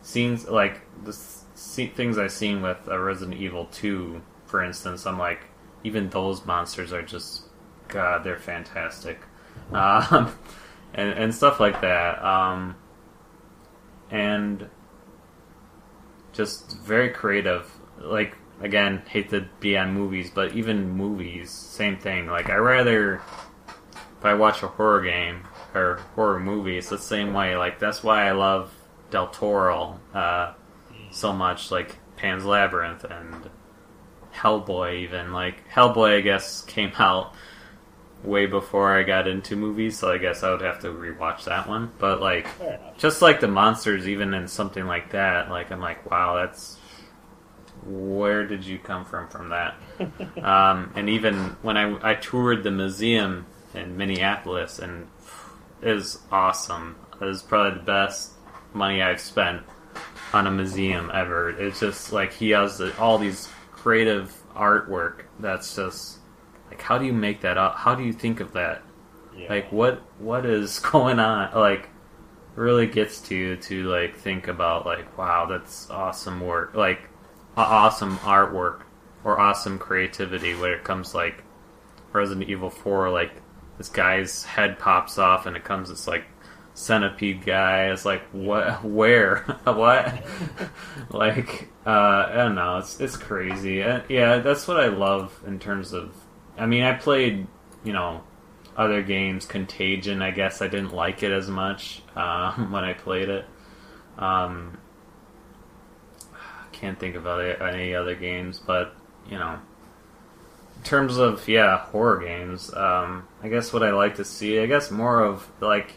[0.04, 1.41] scenes like the s-
[1.72, 5.06] see, things I've seen with uh, Resident Evil 2, for instance.
[5.06, 5.46] I'm like,
[5.84, 7.44] even those monsters are just,
[7.88, 9.20] God, they're fantastic.
[9.74, 10.36] Um,
[10.94, 12.22] and, and stuff like that.
[12.24, 12.76] Um,
[14.10, 14.70] and
[16.34, 17.72] just very creative.
[18.00, 22.28] Like, again, hate to be on movies, but even movies, same thing.
[22.28, 23.22] Like, I rather,
[24.18, 26.78] if I watch a horror game, or horror movie.
[26.78, 27.56] It's the same way.
[27.56, 28.74] Like that's why I love
[29.10, 30.54] Del Toro uh,
[31.12, 31.72] so much.
[31.72, 33.50] Like Pan's Labyrinth and
[34.34, 35.02] Hellboy.
[35.04, 37.34] Even like Hellboy, I guess came out
[38.24, 41.68] way before I got into movies, so I guess I would have to rewatch that
[41.68, 41.92] one.
[41.98, 42.48] But like,
[42.98, 46.78] just like the monsters, even in something like that, like I'm like, wow, that's
[47.84, 49.76] where did you come from from that?
[50.44, 55.08] um, and even when I, I toured the museum in Minneapolis, and
[55.82, 56.96] it was awesome.
[57.20, 58.32] It was probably the best
[58.74, 59.64] money I've spent
[60.34, 61.50] on a museum ever.
[61.50, 66.20] It's just like he has the, all these creative artwork that's just
[66.70, 67.76] like, how do you make that up?
[67.76, 68.82] How do you think of that?
[69.36, 69.48] Yeah.
[69.50, 71.54] Like, what what is going on?
[71.54, 71.90] Like,
[72.56, 76.76] really gets to you to like think about like, wow, that's awesome work.
[76.76, 77.10] Like,
[77.58, 78.82] awesome artwork
[79.24, 81.44] or awesome creativity when it comes like
[82.14, 83.10] Resident Evil Four.
[83.10, 83.32] Like,
[83.78, 86.26] this guy's head pops off and it comes this like
[86.74, 87.92] centipede guy.
[87.92, 88.84] It's like what?
[88.84, 89.38] Where?
[89.64, 90.24] what?
[91.10, 92.78] like uh, I don't know.
[92.78, 93.84] It's it's crazy.
[93.84, 96.16] Uh, yeah, that's what I love in terms of.
[96.58, 97.48] I mean, I played
[97.84, 98.24] you know
[98.78, 99.46] other games.
[99.46, 100.22] Contagion.
[100.22, 103.46] I guess I didn't like it as much uh, when I played it.
[104.18, 104.78] Um,
[106.72, 108.96] can't think of other, any other games, but
[109.30, 109.60] you know
[110.78, 114.66] in terms of yeah horror games um i guess what i like to see i
[114.66, 115.94] guess more of like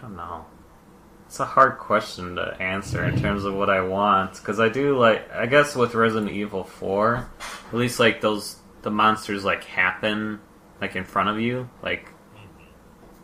[0.00, 0.46] i don't know.
[1.26, 4.98] It's a hard question to answer in terms of what i want because i do
[4.98, 7.30] like i guess with resident evil 4
[7.68, 10.40] at least like those the monsters like happen
[10.80, 12.08] like in front of you like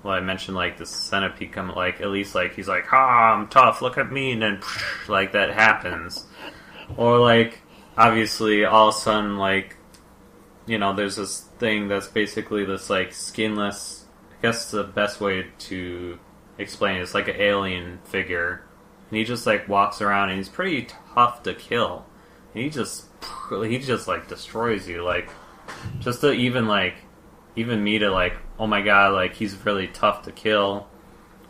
[0.05, 3.49] well i mentioned like the centipede come like at least like he's like ah i'm
[3.49, 4.61] tough look at me and then
[5.09, 6.25] like that happens.
[6.97, 7.59] Or like
[7.99, 9.77] obviously all of a sudden like
[10.67, 15.47] you know there's this thing that's basically this like skinless i guess the best way
[15.59, 16.19] to
[16.59, 18.63] explain it's like an alien figure
[19.11, 22.05] and he just like walks around and he's pretty tough to kill.
[22.55, 23.07] And he just
[23.51, 25.31] he just like destroys you like
[26.01, 26.95] just to even like
[27.55, 30.89] even me to like oh my god like he's really tough to kill.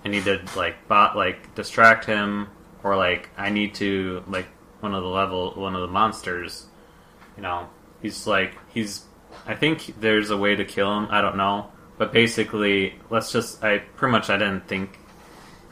[0.05, 2.49] I need to like bot like distract him
[2.85, 4.47] or like I need to like
[4.81, 6.67] one of the level one of the monsters.
[7.37, 7.69] You know,
[8.03, 9.05] he's like he's
[9.47, 11.09] I think there's a way to kill him.
[11.11, 14.99] I don't know, but basically, let's just I pretty much I didn't think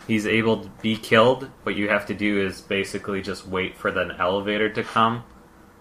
[0.06, 1.50] he's able to be killed.
[1.62, 5.24] What you have to do is basically just wait for the elevator to come.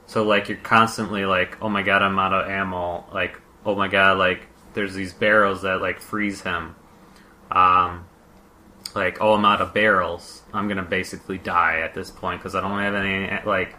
[0.05, 3.05] So like you're constantly like, oh my god, I'm out of ammo.
[3.13, 6.75] Like, oh my god, like there's these barrels that like freeze him.
[7.51, 8.05] Um,
[8.95, 10.41] like, oh, I'm out of barrels.
[10.53, 13.29] I'm gonna basically die at this point because I don't have any.
[13.45, 13.75] Like,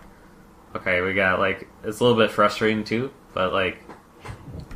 [0.74, 3.78] okay, we got like it's a little bit frustrating too, but like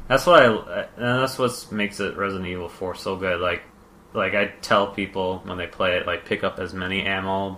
[0.08, 3.40] that's what I and that's what makes it Resident Evil Four so good.
[3.40, 3.62] Like,
[4.14, 7.56] like I tell people when they play it, like pick up as many ammo,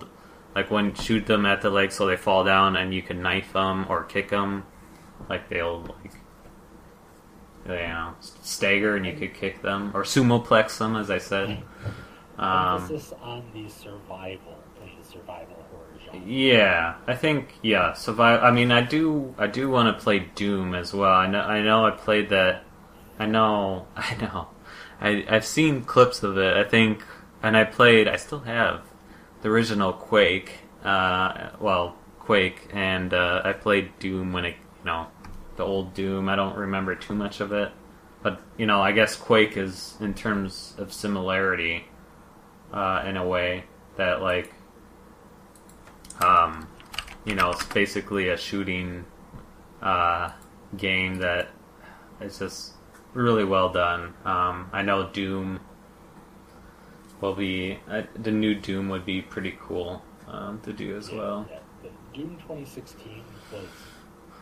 [0.53, 3.53] like when shoot them at the leg so they fall down and you can knife
[3.53, 4.65] them or kick them,
[5.29, 6.13] like they'll like
[7.65, 11.63] you know stagger and you could kick them or suplex them as I said.
[12.37, 15.60] Um, Emphasis on the survival, the survival.
[16.13, 18.45] Yeah, I think yeah, survival.
[18.45, 21.11] I mean, I do, I do want to play Doom as well.
[21.13, 22.63] I know, I know, I played that.
[23.19, 24.47] I know, I know.
[24.99, 26.55] I I've seen clips of it.
[26.57, 27.03] I think,
[27.41, 28.07] and I played.
[28.07, 28.81] I still have
[29.41, 30.59] the original Quake.
[30.83, 35.07] Uh, well, Quake, and uh, I played Doom when it, you know,
[35.55, 36.29] the old Doom.
[36.29, 37.71] I don't remember too much of it,
[38.21, 41.85] but you know, I guess Quake is in terms of similarity
[42.73, 43.63] uh, in a way
[43.97, 44.53] that like
[46.23, 46.67] um,
[47.25, 49.05] you know it's basically a shooting
[49.81, 50.31] uh,
[50.77, 51.49] game that
[52.19, 52.73] is just
[53.13, 54.13] really well done.
[54.25, 55.59] Um, I know Doom
[57.19, 61.17] will be uh, the new Doom would be pretty cool um, to do as Yeah,
[61.17, 61.47] well.
[61.49, 61.59] yeah.
[62.13, 63.65] Doom 2016 was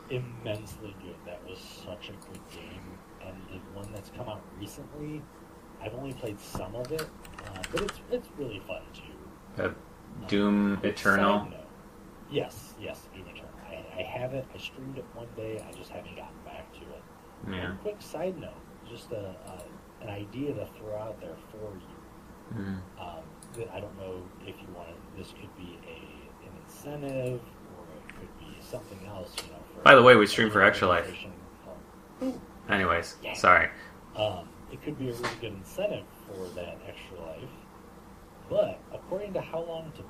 [0.10, 1.16] immensely good.
[1.26, 2.82] That was such a good game,
[3.26, 5.22] and the one that's come out recently,
[5.82, 7.02] I've only played some of it,
[7.46, 9.64] uh, but it's it's really fun too.
[9.64, 9.70] Uh,
[10.28, 11.48] Doom Quick Eternal.
[12.32, 13.50] Yes, yes, Doom Eternal.
[13.68, 14.46] I, I have it.
[14.54, 15.64] I streamed it one day.
[15.68, 17.04] I just haven't gotten back to it.
[17.50, 17.72] Yeah.
[17.82, 18.54] Quick side note,
[18.90, 19.64] just a, a
[20.02, 22.58] an idea to throw out there for you.
[22.62, 22.80] Mm.
[23.00, 23.24] Um,
[23.54, 27.42] that I don't know if you want to, this could be a an incentive
[27.78, 29.34] or it could be something else.
[29.44, 29.60] You know.
[29.76, 31.12] For By the way, we stream for Extra Life.
[32.22, 33.34] Um, Anyways, Yeah.
[33.34, 33.70] sorry.
[34.16, 37.50] Um, it could be a really good incentive for that extra life.
[38.50, 40.04] But according to how long to uh,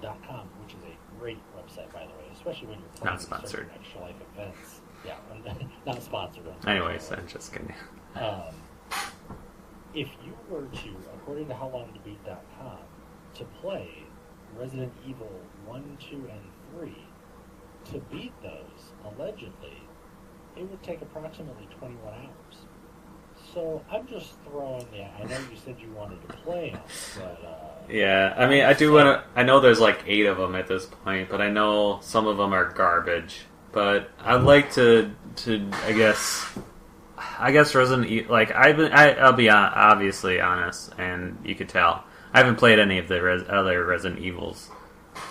[0.00, 3.70] dot .com, which is a great website by the way, especially when you're Not sponsored.
[3.74, 4.80] extra life events.
[5.04, 5.16] Yeah,
[5.86, 6.44] not sponsored.
[6.66, 7.72] Anyways, I'm just kidding.
[8.16, 8.54] Um,
[9.94, 12.78] if you were to, according to HowLongToBeat.com,
[13.34, 13.88] to play
[14.58, 15.30] Resident Evil
[15.66, 16.96] 1, 2, and 3,
[17.92, 19.78] to beat those, allegedly,
[20.56, 22.56] it would take approximately 21 hours.
[23.54, 25.04] So I'm just throwing the.
[25.04, 26.82] I know you said you wanted to play them,
[27.16, 27.44] but.
[27.46, 29.24] Uh, Yeah, I mean, I do want to.
[29.38, 32.36] I know there's like eight of them at this point, but I know some of
[32.36, 33.42] them are garbage.
[33.72, 36.48] But I'd like to, to I guess,
[37.38, 38.32] I guess Resident Evil.
[38.32, 42.78] Like I've been, I, I'll be obviously honest, and you could tell I haven't played
[42.78, 44.70] any of the res, other Resident Evils.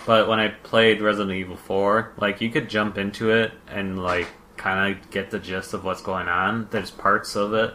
[0.06, 4.28] But when I played Resident Evil Four, like you could jump into it and like
[4.56, 6.68] kind of get the gist of what's going on.
[6.70, 7.74] There's parts of it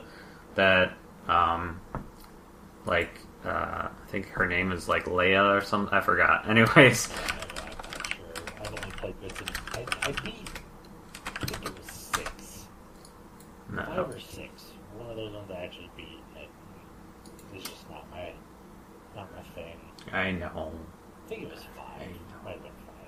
[0.56, 0.94] that,
[1.28, 1.80] um,
[2.86, 5.94] like uh, I think her name is like Leia or something.
[5.94, 6.48] I forgot.
[6.50, 8.26] Anyways, I, I'm not sure.
[8.60, 9.48] I've only played bits of.
[9.74, 10.50] I, I beat.
[11.26, 12.68] I think it was six.
[13.72, 13.84] no.
[13.84, 14.64] five or six.
[14.98, 16.20] One of those ones I actually beat.
[16.36, 16.50] It,
[17.56, 18.32] it's just not my,
[19.16, 19.78] not my thing.
[20.12, 20.72] I know.
[21.26, 22.02] I think it was five.
[22.02, 22.44] I know.
[22.44, 23.02] Might have been five.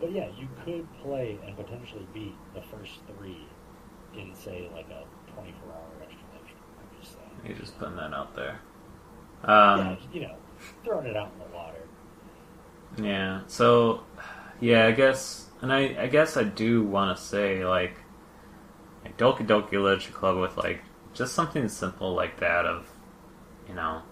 [0.00, 3.46] But yeah, you could play and potentially beat the first three
[4.16, 5.04] in say like a
[5.34, 6.54] 24 hour extra life.
[6.80, 7.30] I'm just saying.
[7.46, 8.60] You're just putting that out there.
[9.74, 10.38] Yeah, Um, you know,
[10.84, 11.90] throwing it out in the water.
[13.00, 13.42] yeah.
[13.46, 14.02] So,
[14.60, 17.96] yeah, I guess, and I, I guess I do want to say like,
[19.04, 20.82] like Doki Doki Literature Club with like
[21.14, 22.88] just something simple like that of,
[23.68, 24.02] you know,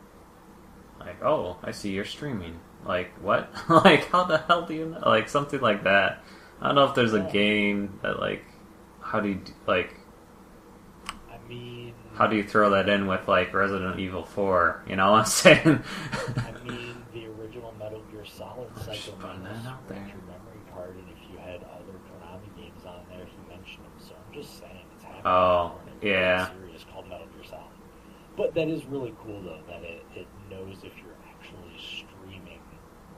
[1.00, 2.60] like oh I see you're streaming.
[2.84, 3.50] Like what?
[3.68, 5.02] like how the hell do you know?
[5.04, 6.22] Like something like that.
[6.60, 7.32] I don't know if there's a Yeah.
[7.32, 8.44] game that like,
[9.00, 9.94] how do you like
[11.28, 11.85] I mean,
[12.16, 14.82] how do you throw that in with like Resident Evil Four?
[14.88, 15.82] You know what I'm saying?
[16.36, 20.08] I mean, the original Metal Gear Solid Just Psycho putting Mantis that out went there.
[20.08, 23.92] your memory card, and if you had other Konami games on there, he mentioned them.
[23.98, 25.22] So I'm just saying it's happening.
[25.26, 26.48] Oh, in yeah.
[26.48, 27.62] Series called Metal Gear Solid.
[28.36, 32.60] But that is really cool though that it, it knows if you're actually streaming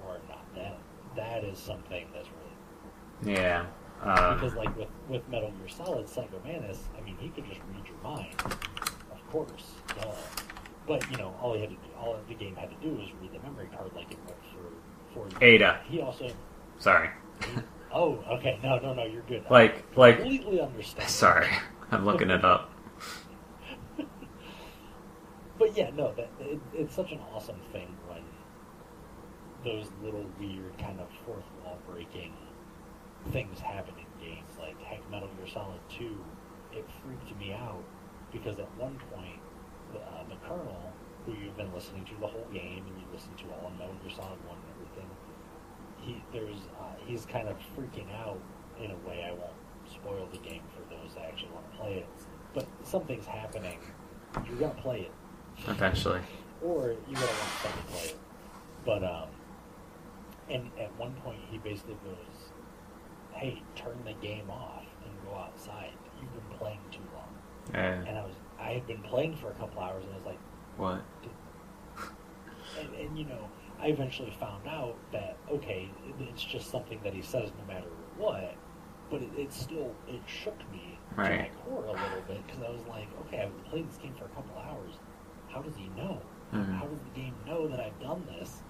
[0.07, 0.45] or not.
[0.55, 0.79] That
[1.17, 3.67] that is something that's really Yeah.
[4.01, 7.61] Um, because like with with Metal Gear Solid Psycho Mantis, I mean he could just
[7.75, 8.88] read your mind, of
[9.31, 10.13] course, duh.
[10.87, 13.09] But you know all he had to do, all the game had to do was
[13.21, 14.39] read the memory card like it went
[15.13, 15.81] for for Ada.
[15.87, 16.29] He also
[16.79, 17.11] sorry.
[17.93, 21.49] oh okay no no no you're good Like- I like- completely understand Sorry.
[21.91, 22.71] I'm looking it up.
[25.59, 28.23] But yeah, no, that it, it's such an awesome thing when
[29.65, 32.33] those little weird kind of fourth wall breaking
[33.33, 34.51] things happen in games.
[34.59, 36.17] Like heck, Metal Gear Solid Two,
[36.73, 37.83] it freaked me out
[38.33, 39.41] because at one point
[39.93, 40.93] the, uh, the Colonel,
[41.25, 44.11] who you've been listening to the whole game and you listen to all of Gear
[44.11, 45.11] Solid One and everything,
[46.01, 48.39] he there's uh, he's kind of freaking out
[48.83, 49.25] in a way.
[49.27, 49.53] I won't
[49.91, 52.07] spoil the game for those that actually want to play it,
[52.55, 53.79] but something's happening.
[54.47, 55.13] You're gonna play it
[55.69, 56.21] Eventually.
[56.63, 58.17] or you gotta want somebody to play it.
[58.85, 59.29] But um,
[60.51, 62.53] and at one point he basically goes,
[63.33, 65.93] "Hey, turn the game off and go outside.
[66.21, 66.81] You've been playing
[68.07, 70.39] And I was, I had been playing for a couple hours, and I was like,
[70.77, 71.03] what?
[72.81, 73.49] and, and you know,
[73.81, 75.91] I eventually found out that okay,
[76.21, 78.55] it's just something that he says no matter what.
[79.11, 81.51] But it, it still it shook me to my Right.
[81.65, 84.29] core a little bit because I was like, okay, I've played this game for a
[84.29, 84.95] couple hours.
[85.49, 86.21] How does he know?
[86.53, 86.75] Mhm.
[86.79, 88.63] How does the game know that I've done this?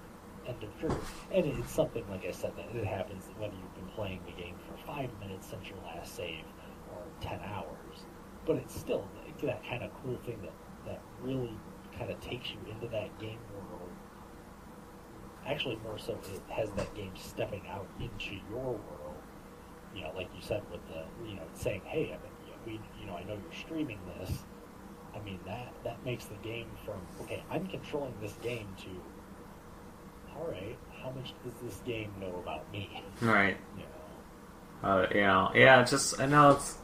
[0.47, 0.95] And to trigger,
[1.31, 4.55] and it's something like I said that it happens whether you've been playing the game
[4.65, 6.45] for five minutes since your last save
[6.91, 7.78] or ten hours.
[8.45, 10.53] But it's still like that kind of cool thing that
[10.85, 11.53] that really
[11.97, 13.89] kind of takes you into that game world.
[15.45, 19.15] Actually, more so, it has that game stepping out into your world.
[19.95, 22.57] You know, like you said with the, you know, saying, "Hey, I mean, you know,
[22.65, 24.39] we, you know, I know you're streaming this."
[25.15, 30.47] I mean, that that makes the game from okay, I'm controlling this game to, all
[30.51, 33.03] right, how much does this game know about me?
[33.21, 33.57] Right.
[33.77, 33.83] You
[34.83, 36.77] know, Uh, know, yeah, just I know it's,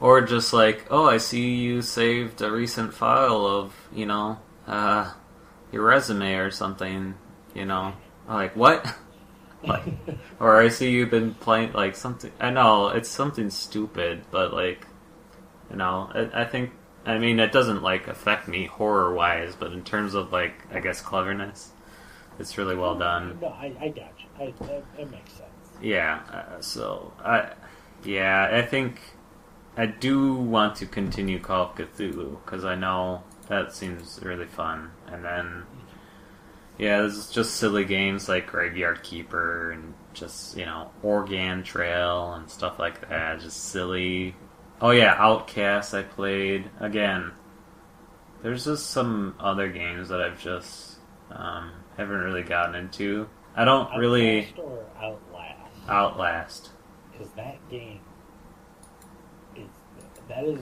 [0.00, 5.12] or just like, oh, I see you saved a recent file of, you know, uh,
[5.72, 7.14] your resume or something.
[7.54, 7.94] You know,
[8.28, 8.86] like what?
[9.62, 9.84] like,
[10.40, 12.32] or I see you've been playing like something.
[12.38, 14.86] I know it's something stupid, but like,
[15.70, 16.72] you know, I, I think.
[17.04, 20.80] I mean, it doesn't like affect me horror wise, but in terms of like, I
[20.80, 21.70] guess cleverness,
[22.40, 23.38] it's really well done.
[23.40, 24.26] No, I, I got you.
[24.40, 25.50] I, that, that makes sense.
[25.80, 27.52] Yeah, uh, so I,
[28.04, 28.98] yeah, I think
[29.76, 34.90] I do want to continue Call of Cthulhu because I know that seems really fun.
[35.06, 35.64] And then,
[36.78, 42.50] yeah, there's just silly games like Graveyard Keeper and just you know Organ Trail and
[42.50, 43.40] stuff like that.
[43.40, 44.34] Just silly.
[44.80, 47.32] Oh yeah, Outcast I played again.
[48.42, 50.96] There's just some other games that I've just
[51.30, 53.28] um, haven't really gotten into.
[53.54, 55.88] I don't really Outlast Outlast.
[55.88, 56.70] Outlast.
[57.12, 58.05] because that game is
[60.28, 60.60] that is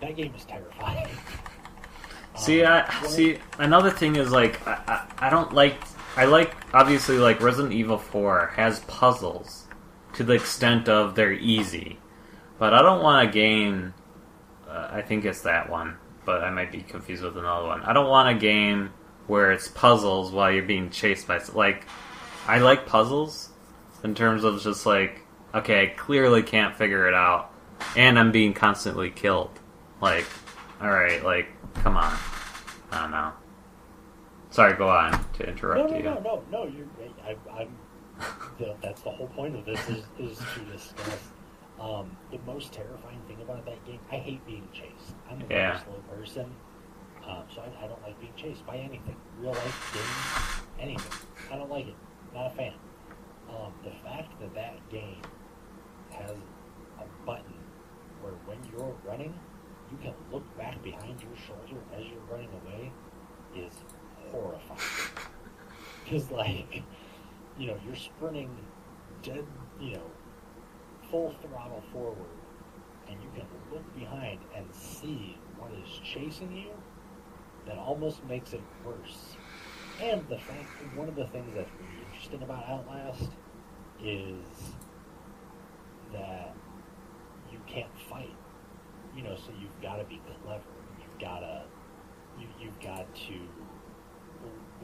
[0.00, 1.08] that game is terrifying.
[2.36, 3.38] See, Um, I see.
[3.58, 4.72] Another thing is like I,
[5.18, 5.76] I, I don't like.
[6.16, 9.68] I like obviously like Resident Evil Four has puzzles
[10.14, 11.98] to the extent of they're easy,
[12.58, 13.94] but I don't want a game.
[14.68, 17.82] Uh, I think it's that one, but I might be confused with another one.
[17.82, 18.92] I don't want a game
[19.28, 21.86] where it's puzzles while you're being chased by like.
[22.48, 23.50] I like puzzles
[24.02, 25.20] in terms of just like
[25.54, 27.50] okay, I clearly can't figure it out,
[27.96, 29.50] and I'm being constantly killed.
[30.00, 30.26] Like,
[30.80, 32.16] all right, like come on.
[32.92, 33.32] I don't know.
[34.50, 36.02] Sorry, go on to No, interrupt no, you.
[36.04, 36.64] no, no, no.
[36.66, 36.86] You're.
[37.26, 37.76] I, I'm.
[38.58, 41.18] the, that's the whole point of this is, is to discuss
[41.80, 43.98] um, the most terrifying thing about that game.
[44.12, 45.14] I hate being chased.
[45.28, 45.72] I'm a Yeah.
[45.72, 46.54] very slow person,
[47.28, 49.16] um, so I, I don't like being chased by anything.
[49.40, 51.12] Real life games, anything.
[51.52, 51.96] I don't like it.
[52.32, 52.74] Not a fan.
[53.50, 55.20] Um, the fact that that game
[56.14, 56.36] has
[56.98, 57.54] a button
[58.22, 59.34] where when you're running,
[59.90, 62.92] you can look back behind your shoulder as you're running away
[63.56, 63.72] is
[64.30, 64.80] horrifying.
[66.04, 66.82] Because, like,
[67.58, 68.54] you know, you're sprinting
[69.22, 69.46] dead,
[69.80, 70.10] you know,
[71.10, 72.28] full throttle forward,
[73.08, 76.72] and you can look behind and see what is chasing you,
[77.66, 79.36] that almost makes it worse.
[80.02, 83.30] And the fact, one of the things that's really interesting about Outlast
[84.02, 84.74] is
[86.12, 86.54] that
[87.50, 88.34] you can't fight.
[89.16, 90.62] You know, so you've got to be clever.
[90.98, 91.62] You've got to,
[92.38, 93.32] you, you've got to,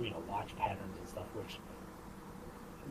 [0.03, 1.26] you know, watch patterns and stuff.
[1.34, 1.59] Which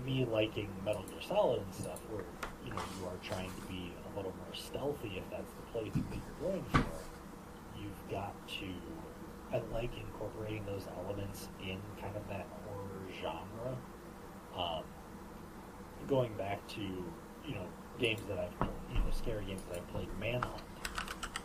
[0.05, 2.23] me liking Metal Gear Solid and stuff, where
[2.65, 5.93] you know you are trying to be a little more stealthy if that's the place
[5.93, 6.85] that you're going for.
[7.79, 8.67] You've got to.
[9.51, 13.77] I like incorporating those elements in kind of that horror genre.
[14.55, 14.83] Um,
[16.07, 17.67] going back to you know
[17.99, 20.61] games that I've you know scary games that I've played, Manhunt.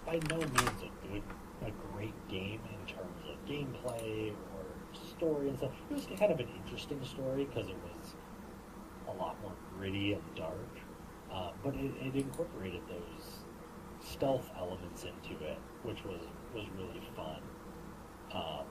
[0.06, 1.22] By no means a good,
[1.66, 4.64] a great game in terms of gameplay or
[5.16, 5.72] story and stuff.
[5.90, 8.14] It was kind of an interesting story because it was
[9.08, 10.78] a lot more gritty and dark,
[11.32, 13.44] uh, but it, it incorporated those
[14.00, 16.20] stealth elements into it, which was
[16.54, 17.40] was really fun.
[18.32, 18.66] Um,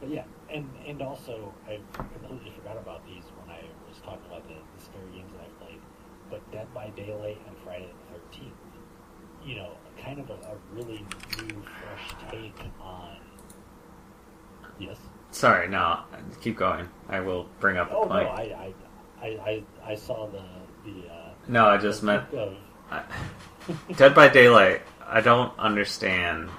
[0.00, 3.62] but yeah, and and also I completely forgot about these when I
[4.02, 5.80] talking about the, the scary games that I played.
[6.30, 8.54] But Dead by Daylight and Friday the Thirteenth,
[9.44, 9.70] you know,
[10.02, 11.04] kind of a, a really
[11.38, 13.16] new, fresh take on.
[14.78, 14.98] Yes.
[15.30, 16.00] Sorry, no,
[16.40, 16.88] keep going.
[17.08, 18.28] I will bring up a Oh no, point.
[18.28, 18.74] I I,
[19.20, 20.42] I, I, I saw the
[20.84, 21.08] the.
[21.08, 22.56] Uh, no, I just meant of,
[23.96, 24.82] Dead by Daylight.
[25.06, 26.50] I don't understand,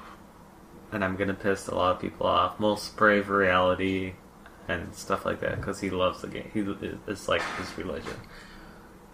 [0.92, 2.60] and I'm gonna piss a lot of people off.
[2.60, 4.14] Most brave reality
[4.70, 6.50] and stuff like that because he loves the game.
[6.54, 6.60] He
[7.08, 8.16] it's like his religion.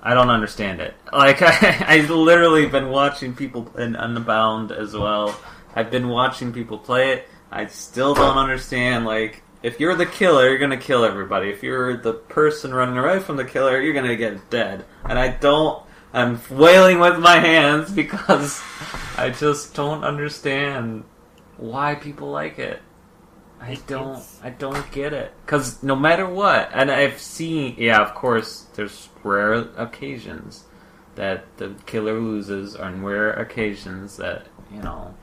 [0.01, 0.93] I don't understand it.
[1.13, 5.39] Like I, I've literally been watching people in Unbound as well.
[5.73, 7.27] I've been watching people play it.
[7.51, 9.05] I still don't understand.
[9.05, 11.49] Like if you're the killer, you're gonna kill everybody.
[11.49, 14.85] If you're the person running away from the killer, you're gonna get dead.
[15.05, 15.83] And I don't.
[16.13, 18.61] I'm wailing with my hands because
[19.17, 21.03] I just don't understand
[21.57, 22.81] why people like it.
[23.65, 24.11] I don't.
[24.11, 25.33] it's- I don't get it.
[25.45, 30.65] Because no matter what, and I've seen, yeah, of course, there's rare occasions
[31.15, 35.15] that the killer loses, on rare occasions that you know.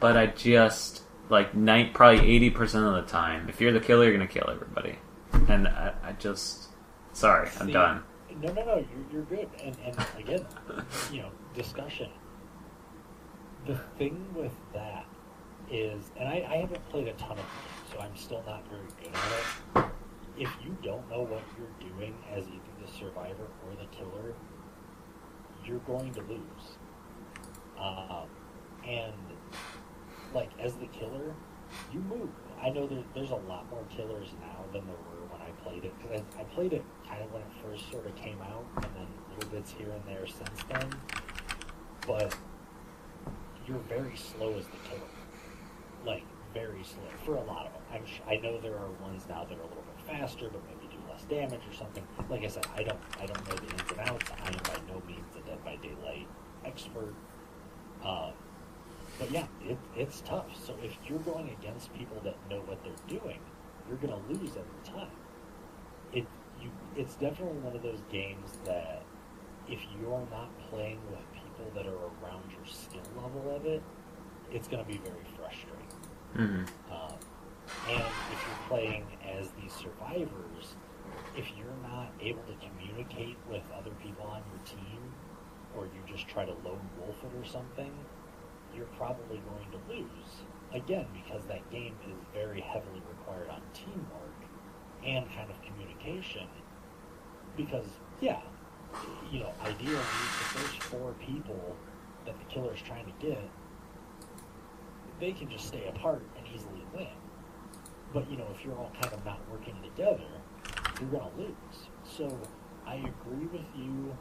[0.00, 4.04] But I just like night probably eighty percent of the time, if you're the killer,
[4.04, 4.98] you're gonna kill everybody,
[5.48, 6.68] and I, I just,
[7.12, 8.02] sorry, I'm done.
[8.42, 8.74] No, no, no.
[8.76, 9.48] You're, you're good.
[9.62, 10.44] And and again,
[11.12, 12.10] you know, discussion.
[13.66, 15.06] The thing with that
[15.70, 18.86] is, and I, I haven't played a ton of games, so I'm still not very
[19.02, 19.90] good at it.
[20.36, 24.34] If you don't know what you're doing as either the survivor or the killer,
[25.64, 26.78] you're going to lose.
[27.78, 28.28] Um,
[28.86, 29.14] and
[30.34, 31.34] like as the killer,
[31.92, 32.28] you move.
[32.62, 35.84] I know there, there's a lot more killers now than there were when I played
[35.84, 38.64] it because I, I played it kind of when it first sort of came out,
[38.76, 40.90] and then little bits here and there since then.
[42.06, 42.36] But
[43.66, 45.03] you're very slow as the killer,
[46.06, 47.82] like very slow for a lot of them.
[47.92, 50.62] I'm sh- I know there are ones now that are a little bit faster, but
[50.66, 52.06] maybe do less damage or something.
[52.30, 54.30] Like I said, I don't I don't know the ins and outs.
[54.44, 56.28] I am by no means a Dead by Daylight
[56.64, 57.14] expert.
[58.04, 58.32] Um,
[59.18, 60.46] but yeah, it, it's tough.
[60.64, 63.38] So if you're going against people that know what they're doing,
[63.88, 65.10] you're going to lose every time.
[66.12, 66.26] It
[66.60, 69.02] you it's definitely one of those games that
[69.68, 73.82] if you're not playing with people that are around your skill level of it,
[74.54, 75.90] it's going to be very frustrating.
[76.34, 77.18] hmm Um,
[77.90, 78.02] and
[78.32, 79.04] if you're playing
[79.38, 80.76] as the survivors,
[81.36, 85.02] if you're not able to communicate with other people on your team,
[85.76, 87.92] or you just try to lone wolf it or something,
[88.74, 90.44] you're probably going to lose.
[90.72, 94.38] Again, because that game is very heavily required on teamwork
[95.04, 96.46] and kind of communication.
[97.56, 97.86] Because,
[98.20, 98.40] yeah,
[99.30, 101.76] you know, ideally, the first four people
[102.24, 103.50] that the killer is trying to get
[105.20, 107.08] they can just stay apart and easily win.
[108.12, 110.28] But you know, if you're all kind of not working together,
[111.00, 111.88] you're going to lose.
[112.04, 112.40] So
[112.86, 114.16] I agree with you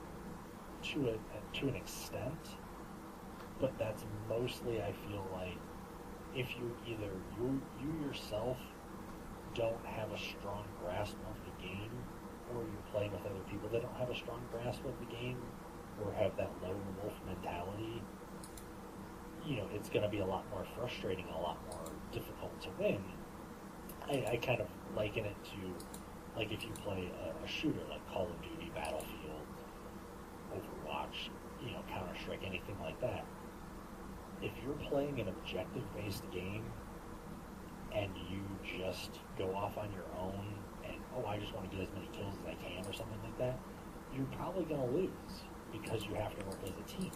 [0.83, 2.57] to a to an extent,
[3.59, 5.57] but that's mostly I feel like
[6.35, 8.57] if you either you you yourself
[9.53, 11.91] don't have a strong grasp of the game,
[12.53, 15.37] or you're playing with other people that don't have a strong grasp of the game,
[16.03, 18.01] or have that lone wolf mentality,
[19.45, 22.69] you know, it's going to be a lot more frustrating, a lot more difficult to
[22.79, 23.03] win.
[24.07, 28.05] I, I kind of liken it to, like, if you play a, a shooter like
[28.11, 29.47] Call of Duty, Battlefield,
[30.53, 31.29] Overwatch,
[31.65, 33.25] you know, Counter Strike, anything like that.
[34.41, 36.65] If you're playing an objective-based game
[37.95, 38.41] and you
[38.79, 42.09] just go off on your own and oh, I just want to get as many
[42.11, 43.59] kills as I can or something like that,
[44.15, 47.11] you're probably going to lose because you have to work as a team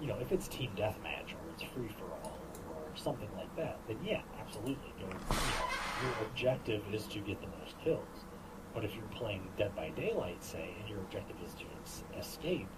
[0.00, 3.78] you know, if it's team deathmatch or it's free for all or something like that,
[3.86, 4.92] then yeah, absolutely.
[4.98, 5.68] Your, you know,
[6.02, 8.24] your objective is to get the most kills.
[8.74, 12.68] But if you're playing Dead by Daylight, say, and your objective is to escape,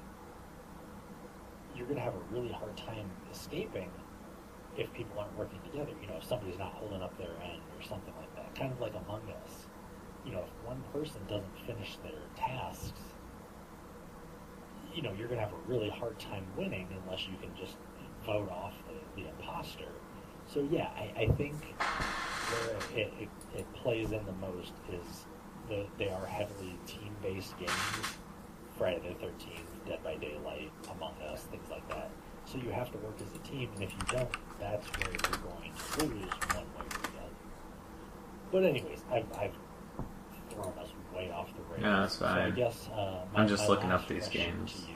[1.77, 3.91] you're going to have a really hard time escaping
[4.79, 5.93] if people aren't working together.
[6.01, 8.55] You know, if somebody's not holding up their end or something like that.
[8.59, 9.67] Kind of like Among Us.
[10.25, 13.01] You know, if one person doesn't finish their tasks,
[14.95, 17.77] you know, you're going to have a really hard time winning unless you can just
[18.25, 19.89] vote off the, the imposter.
[20.47, 25.27] So yeah, I, I think where it, it, it plays in the most is
[25.69, 27.71] that they are heavily team-based games.
[28.77, 32.11] Friday the Thirteenth, Dead by Daylight, Among Us, things like that.
[32.47, 35.39] So you have to work as a team, and if you don't, that's where you're
[35.43, 37.37] going to lose one way or the other.
[38.51, 39.55] But anyways, I've, I've
[40.51, 40.89] thrown us
[41.21, 41.83] way off the rails.
[41.83, 42.55] Yeah, that's So I fine.
[42.55, 44.87] guess uh, my, I'm just looking up these games.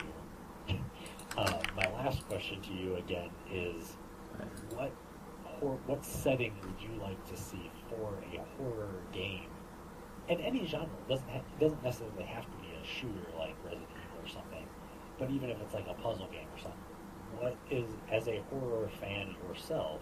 [0.68, 0.76] You,
[1.38, 3.96] uh, my last question to you again is,
[4.74, 4.92] what
[5.44, 9.48] hor- what setting would you like to see for a horror game?
[10.28, 13.54] And any genre it doesn't ha- it doesn't necessarily have to be a shooter like
[13.64, 14.66] Resident Evil or something,
[15.18, 16.80] but even if it's like a puzzle game or something,
[17.38, 20.00] what is as a horror fan yourself?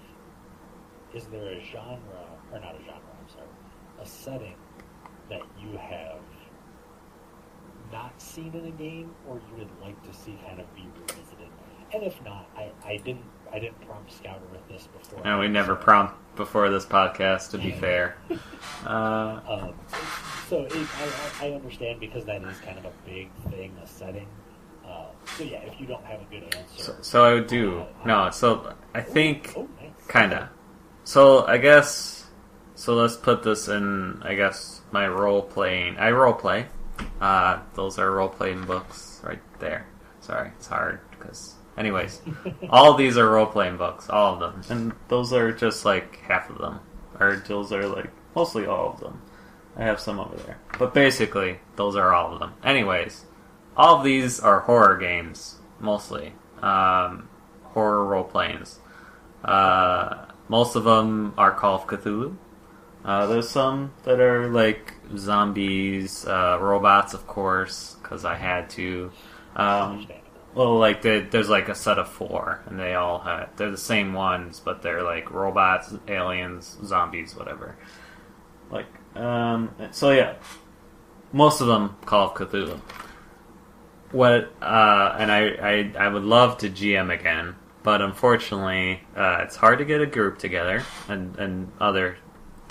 [1.14, 3.02] Is there a genre or not a genre?
[3.20, 3.46] I'm sorry,
[4.00, 4.54] a setting
[5.30, 6.20] that you have
[7.92, 11.48] not seen in a game or you would like to see kind of be revisited?
[11.92, 15.26] And if not, I, I didn't I didn't prompt Scouter with this before.
[15.26, 18.16] And we never prompt before this podcast, to be fair.
[18.86, 19.74] Uh, Um,
[20.48, 24.26] so it, I, I understand because that is kind of a big thing, a setting.
[24.86, 25.06] Uh,
[25.36, 28.30] so yeah, if you don't have a good answer, so, so I would do no.
[28.30, 29.90] So I think Oh, nice.
[30.08, 30.50] kinda.
[31.04, 32.21] So I guess
[32.74, 32.94] so.
[32.94, 34.22] Let's put this in.
[34.22, 35.96] I guess my role playing.
[35.96, 36.66] I role play.
[37.20, 39.86] Uh, those are role playing books right there.
[40.20, 41.54] Sorry, it's hard because.
[41.76, 42.20] Anyways,
[42.68, 46.16] all of these are role playing books, all of them, and those are just like
[46.16, 46.80] half of them,
[47.18, 49.22] or those are like mostly all of them.
[49.76, 52.52] I have some over there, but basically those are all of them.
[52.62, 53.24] Anyways,
[53.74, 57.28] all of these are horror games mostly, um,
[57.64, 58.78] horror role playings.
[59.44, 62.36] Uh, most of them are Call of Cthulhu.
[63.05, 69.11] Uh, there's some that are like zombies, uh, robots, of course, because I had to.
[69.57, 70.07] Um,
[70.55, 74.12] well, like there's like a set of four, and they all have they're the same
[74.12, 77.76] ones, but they're like robots, aliens, zombies, whatever.
[78.70, 78.86] Like,
[79.16, 80.34] um, so yeah,
[81.32, 82.80] most of them Call of Cthulhu.
[84.12, 89.57] What, uh, and I, I, I would love to GM again, but unfortunately, uh, it's
[89.57, 92.18] hard to get a group together and, and other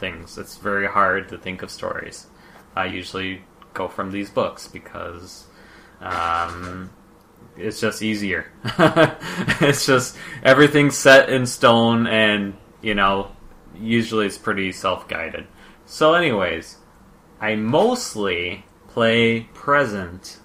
[0.02, 0.38] things.
[0.38, 2.28] It's very hard to think of stories.
[2.76, 3.44] I usually
[3.74, 5.46] go from these books because,
[6.02, 6.90] um,
[7.56, 8.52] it's just easier.
[9.62, 13.32] it's just everything's set in stone, and you know,
[13.76, 15.48] usually it's pretty self-guided.
[15.86, 16.78] So, anyways,
[17.40, 20.40] I mostly play present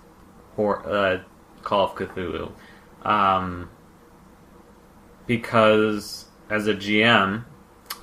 [0.57, 1.23] or uh,
[1.63, 2.53] Call of Cthulhu,
[3.03, 3.71] um,
[5.27, 7.45] because as a GM,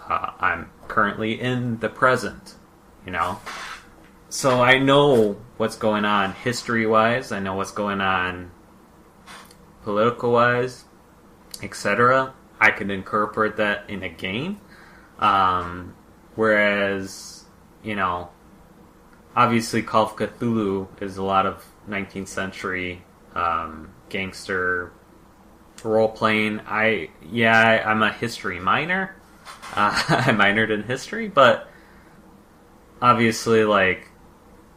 [0.09, 2.55] uh, I'm currently in the present.
[3.05, 3.39] You know,
[4.29, 7.31] so I know what's going on history-wise.
[7.31, 8.51] I know what's going on
[9.83, 10.85] political wise,
[11.61, 12.33] etc.
[12.59, 14.61] I can incorporate that in a game.
[15.19, 15.95] Um,
[16.35, 17.45] whereas,
[17.83, 18.29] you know,
[19.35, 23.03] obviously Call of Cthulhu is a lot of 19th century
[23.35, 24.91] um, gangster
[25.83, 26.61] role playing.
[26.65, 29.15] I yeah, I, I'm a history minor.
[29.75, 31.69] Uh, I minored in history, but
[33.01, 34.09] obviously, like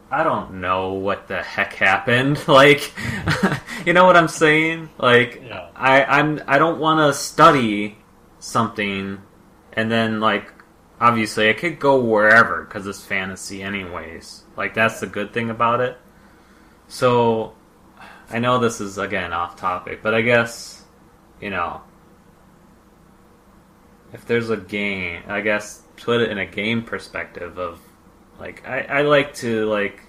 [0.09, 2.39] I don't know what the heck happened.
[2.47, 2.93] Like,
[3.85, 4.89] you know what I'm saying?
[4.97, 5.69] Like, Yeah.
[5.75, 7.97] I I'm I don't want to study
[8.39, 9.21] something
[9.73, 10.51] and then like
[10.99, 14.43] obviously I could go wherever because it's fantasy anyways.
[14.55, 15.97] Like that's the good thing about it.
[16.87, 17.53] So
[18.29, 20.83] I know this is again off topic, but I guess
[21.41, 21.81] you know
[24.13, 27.79] if there's a game, I guess put it in a game perspective of
[28.39, 30.01] like I, I like to like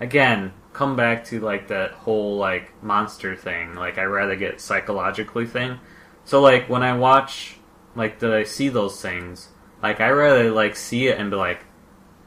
[0.00, 3.74] again come back to like that whole like monster thing.
[3.74, 5.78] Like I rather get psychologically thing.
[6.24, 7.56] So like when I watch
[7.94, 9.48] like that I see those things,
[9.82, 11.64] like I rather like see it and be like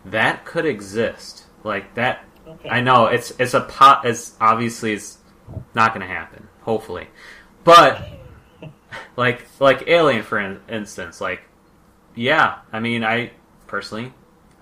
[0.06, 1.46] that could exist.
[1.64, 2.70] Like that Okay.
[2.70, 5.18] I know it's it's a pot it's obviously it's
[5.74, 7.08] not going to happen, hopefully.
[7.64, 8.08] But
[9.16, 11.42] like like Alien for in- instance, like
[12.16, 13.32] yeah, I mean I
[13.68, 14.14] personally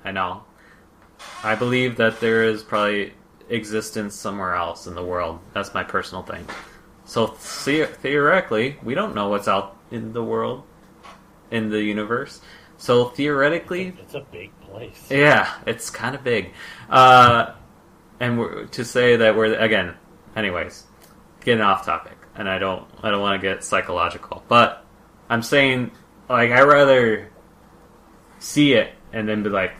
[0.04, 0.44] I know
[1.44, 3.14] I believe that there is probably
[3.50, 5.40] existence somewhere else in the world.
[5.54, 6.46] That's my personal thing.
[7.06, 7.28] So
[7.66, 10.64] the- theoretically, we don't know what's out in the world,
[11.52, 12.42] in the universe.
[12.78, 15.08] So theoretically, It's a big place.
[15.10, 16.52] yeah, it's kind of big.
[16.90, 17.54] Uh,
[18.20, 19.96] and to say that we're again,
[20.36, 20.86] anyways,
[21.46, 24.86] getting off topic, and I don't, I don't want to get psychological, but
[25.30, 25.92] I'm saying,
[26.30, 27.30] like, I rather
[28.40, 29.74] see it and then be like,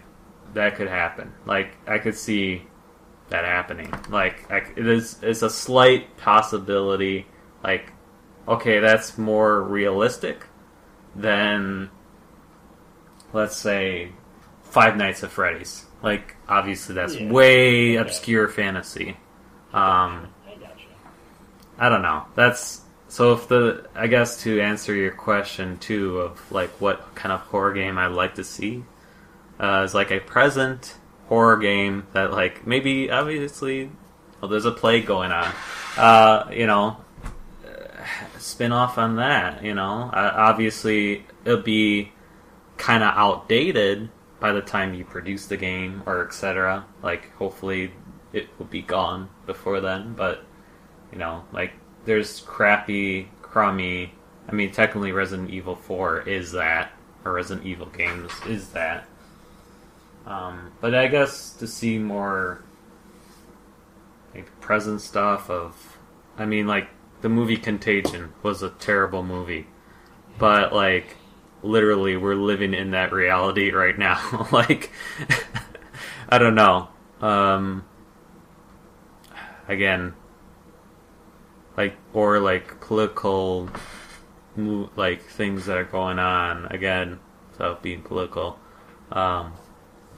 [0.54, 1.34] that could happen.
[1.46, 2.64] Like, I could see
[3.30, 3.94] that happening.
[4.10, 7.26] Like, I, it is, it's a slight possibility.
[7.64, 7.92] Like,
[8.48, 10.46] okay, that's more realistic
[11.16, 11.90] than
[13.34, 14.12] let's say
[14.64, 15.86] Five Nights at Freddy's.
[16.02, 17.32] Like obviously that's Yeah.
[17.32, 19.18] way obscure fantasy.
[19.74, 20.33] Um.
[21.78, 22.26] I don't know.
[22.36, 23.34] That's so.
[23.34, 27.74] If the I guess to answer your question too of like what kind of horror
[27.74, 28.84] game I'd like to see
[29.60, 30.96] uh, is like a present
[31.28, 33.90] horror game that like maybe obviously
[34.42, 35.52] well there's a plague going on.
[35.98, 36.98] Uh, you know,
[38.38, 39.64] spin off on that.
[39.64, 42.12] You know, uh, obviously it'll be
[42.78, 44.10] kind of outdated
[44.40, 46.86] by the time you produce the game or etc.
[47.02, 47.94] Like hopefully
[48.34, 50.44] it will be gone before then, but
[51.14, 51.74] you know, like
[52.06, 54.14] there's crappy, crummy.
[54.50, 56.92] I mean, technically, Resident Evil Four is that,
[57.24, 59.08] or Resident Evil games is that.
[60.26, 62.64] Um, but I guess to see more
[64.34, 65.98] like present stuff of,
[66.38, 66.90] I mean, like
[67.22, 69.68] the movie Contagion was a terrible movie,
[70.40, 71.16] but like
[71.62, 74.48] literally we're living in that reality right now.
[74.52, 74.92] like,
[76.30, 76.88] I don't know.
[77.22, 77.86] Um,
[79.68, 80.16] again,
[81.78, 83.70] like or like political
[84.96, 87.20] like things that are going on again
[87.52, 88.60] without being political.
[89.12, 89.54] Um,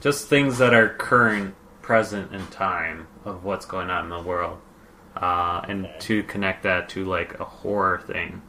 [0.00, 4.58] just things that are current present in time of what's going on in the world.
[5.16, 8.42] Uh, and to connect that to like a horror thing.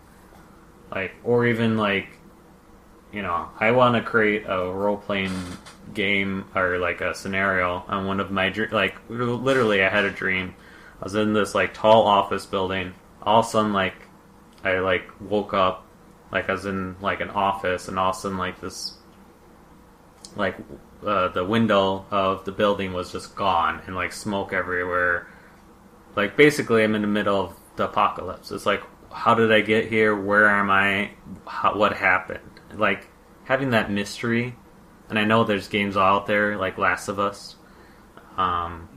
[0.92, 2.18] Like or even like
[3.12, 5.34] you know i want to create a role-playing
[5.94, 10.54] game or like a scenario on one of my like literally i had a dream
[11.00, 12.94] I was in this like tall office building.
[13.22, 13.96] All of a sudden, like
[14.64, 15.86] I like woke up,
[16.32, 18.98] like I was in like an office, and all of a sudden, like this,
[20.36, 20.56] like
[21.06, 25.28] uh, the window of the building was just gone, and like smoke everywhere.
[26.16, 28.52] Like basically, I'm in the middle of the apocalypse.
[28.52, 28.82] It's like,
[29.12, 30.16] how did I get here?
[30.16, 31.12] Where am I?
[31.46, 32.40] How, what happened?
[32.74, 33.08] Like
[33.46, 34.56] having that mystery,
[35.10, 37.56] and I know there's games out there like Last of Us,
[38.36, 38.90] um,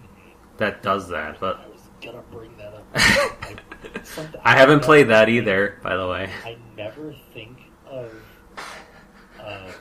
[0.56, 1.69] that does that, but
[2.00, 2.86] gonna bring that up.
[2.94, 3.56] I,
[4.54, 6.30] I haven't played that think- either, by the way.
[6.44, 8.12] I never think of
[9.38, 9.80] of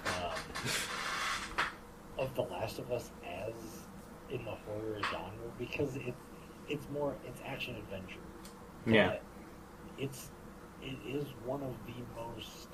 [2.18, 3.54] um, of The Last of Us as
[4.30, 6.14] in the horror genre because it
[6.68, 8.20] it's more it's action adventure.
[8.86, 9.18] Yeah.
[9.98, 10.30] It's
[10.82, 12.70] it is one of the most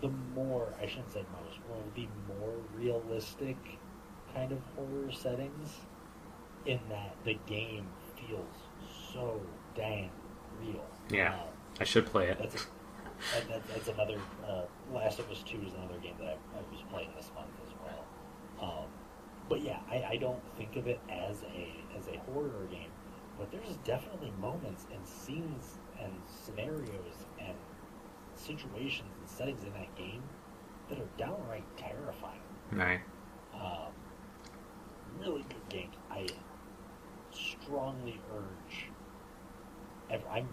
[0.00, 3.56] the more I shouldn't say most one of the more realistic
[4.34, 5.76] kind of horror settings
[6.66, 7.86] in that the game
[8.16, 8.56] feels
[9.12, 9.40] so
[9.74, 10.10] dang
[10.60, 10.84] real.
[11.10, 11.34] Yeah.
[11.34, 11.40] Um,
[11.80, 12.38] I should play it.
[12.38, 12.58] that's, a,
[13.34, 14.18] that, that, that's another.
[14.46, 17.48] Uh, Last of Us Two is another game that I, I was playing this month
[17.66, 18.04] as well.
[18.60, 18.86] Um,
[19.48, 22.90] but yeah, I, I don't think of it as a as a horror game,
[23.38, 26.12] but there's definitely moments and scenes and
[26.44, 27.54] scenarios and
[28.34, 30.22] situations and settings in that game
[30.88, 32.40] that are downright terrifying.
[32.72, 33.00] Right.
[33.54, 33.92] Um,
[35.18, 35.94] really good games.
[36.10, 36.26] I
[37.40, 38.88] strongly urge.
[40.10, 40.48] ev- I'm.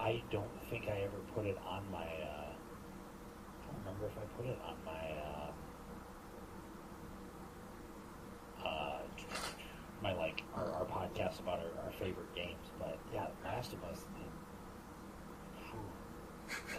[0.00, 1.98] I don't think I ever put it on my.
[2.04, 4.92] Uh, I don't remember if I put it on my.
[8.64, 8.98] Uh, uh,
[10.02, 14.00] my like our, our podcast about our, our favorite games, but yeah, Last of Us.
[14.00, 14.28] It,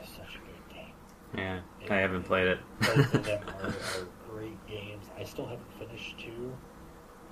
[0.02, 0.94] it's such a good game.
[1.36, 1.60] Yeah.
[1.90, 2.60] I haven't played it.
[2.80, 5.06] Both of them are, are great games.
[5.18, 6.56] I still haven't finished two,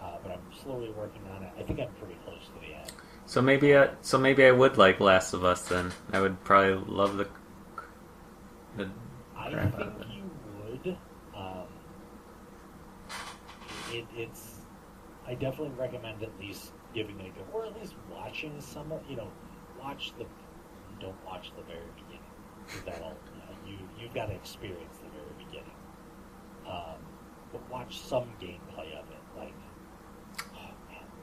[0.07, 1.51] uh, but I'm slowly working on it.
[1.59, 2.91] I think I'm pretty close to the end.
[3.25, 5.91] so maybe I so maybe I would like Last of Us then.
[6.13, 7.27] I would probably love the
[8.77, 8.89] the
[9.37, 10.07] I think out of it.
[10.07, 10.23] you
[10.69, 10.97] would.
[11.35, 11.67] Um,
[13.91, 14.55] it, it's.
[15.27, 18.91] I definitely recommend at least giving it a go, or at least watching some.
[18.91, 19.27] of You know,
[19.81, 20.25] watch the.
[20.99, 22.85] Don't watch the very beginning.
[22.85, 23.17] That'll
[23.65, 25.75] you, know, you you've got to experience the very beginning.
[26.67, 26.99] Um,
[27.51, 29.16] but watch some gameplay of it.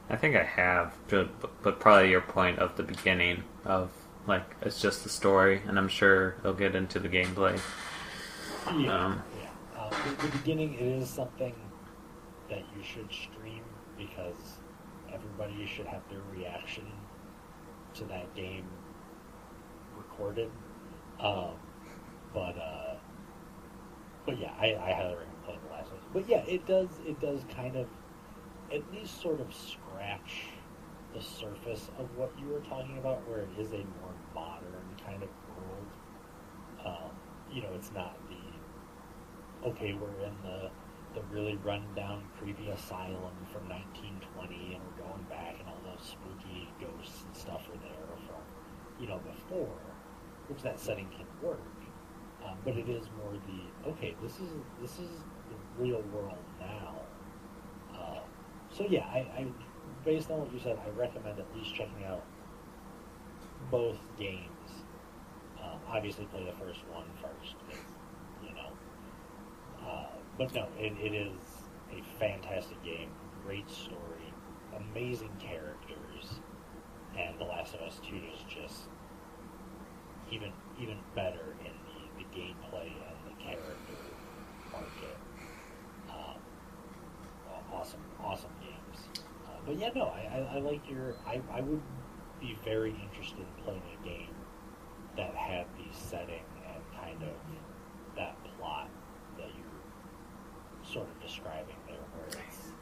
[0.09, 3.91] I think I have, but, but probably your point of the beginning of
[4.27, 7.59] like it's just the story, and I'm sure they'll get into the gameplay.
[8.67, 9.49] Yeah, Um, yeah.
[9.79, 11.53] Uh, the, the beginning it is something
[12.49, 13.63] that you should stream
[13.97, 14.57] because
[15.13, 16.85] everybody should have their reaction
[17.95, 18.65] to that game
[19.97, 20.51] recorded.
[21.19, 21.53] Um,
[22.33, 22.95] but uh,
[24.25, 26.01] but yeah, I, I highly recommend playing the last one.
[26.13, 27.87] But yeah, it does it does kind of
[28.73, 30.47] at least sort of scratch
[31.13, 35.23] the surface of what you were talking about, where it is a more modern kind
[35.23, 35.87] of world.
[36.85, 37.11] Um,
[37.51, 38.35] you know, it's not the
[39.69, 40.69] okay, we're in the
[41.13, 46.69] the really rundown, creepy asylum from 1920, and we're going back, and all those spooky
[46.79, 48.41] ghosts and stuff are there from,
[48.99, 49.79] you know, before,
[50.49, 51.59] which that setting can work.
[52.45, 54.15] um, but it is more the okay.
[54.21, 54.51] This is
[54.81, 55.09] this is
[55.49, 56.94] the real world now.
[58.75, 59.47] So yeah, I, I
[60.03, 62.23] based on what you said, I recommend at least checking out
[63.71, 64.83] both games.
[65.63, 67.55] Um, obviously, play the first one first.
[68.43, 70.07] You know, uh,
[70.37, 71.31] but no, it, it is
[71.91, 73.09] a fantastic game.
[73.45, 74.33] Great story,
[74.91, 76.41] amazing characters,
[77.17, 78.89] and The Last of Us Two is just
[80.29, 80.51] even
[80.81, 84.03] even better in the, the gameplay and the character
[84.73, 85.17] market.
[86.09, 86.41] Um,
[87.71, 88.51] awesome, awesome
[89.65, 91.15] but yeah, no, I, I, I like your.
[91.25, 91.81] I, I would
[92.39, 94.35] be very interested in playing a game
[95.17, 97.35] that had the setting and kind of
[98.15, 98.89] that plot
[99.37, 102.73] that you're sort of describing there, where it's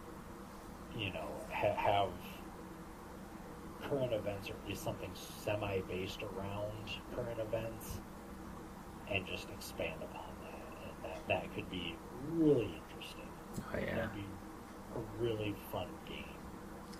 [0.97, 2.09] you know ha- have
[3.89, 7.99] current events or at least something semi based around current events
[9.11, 10.86] and just expand upon that.
[10.86, 11.95] And that, that could be
[12.31, 13.27] really interesting.
[13.59, 13.95] Oh yeah.
[13.95, 14.25] That'd be
[14.95, 16.32] a really fun game.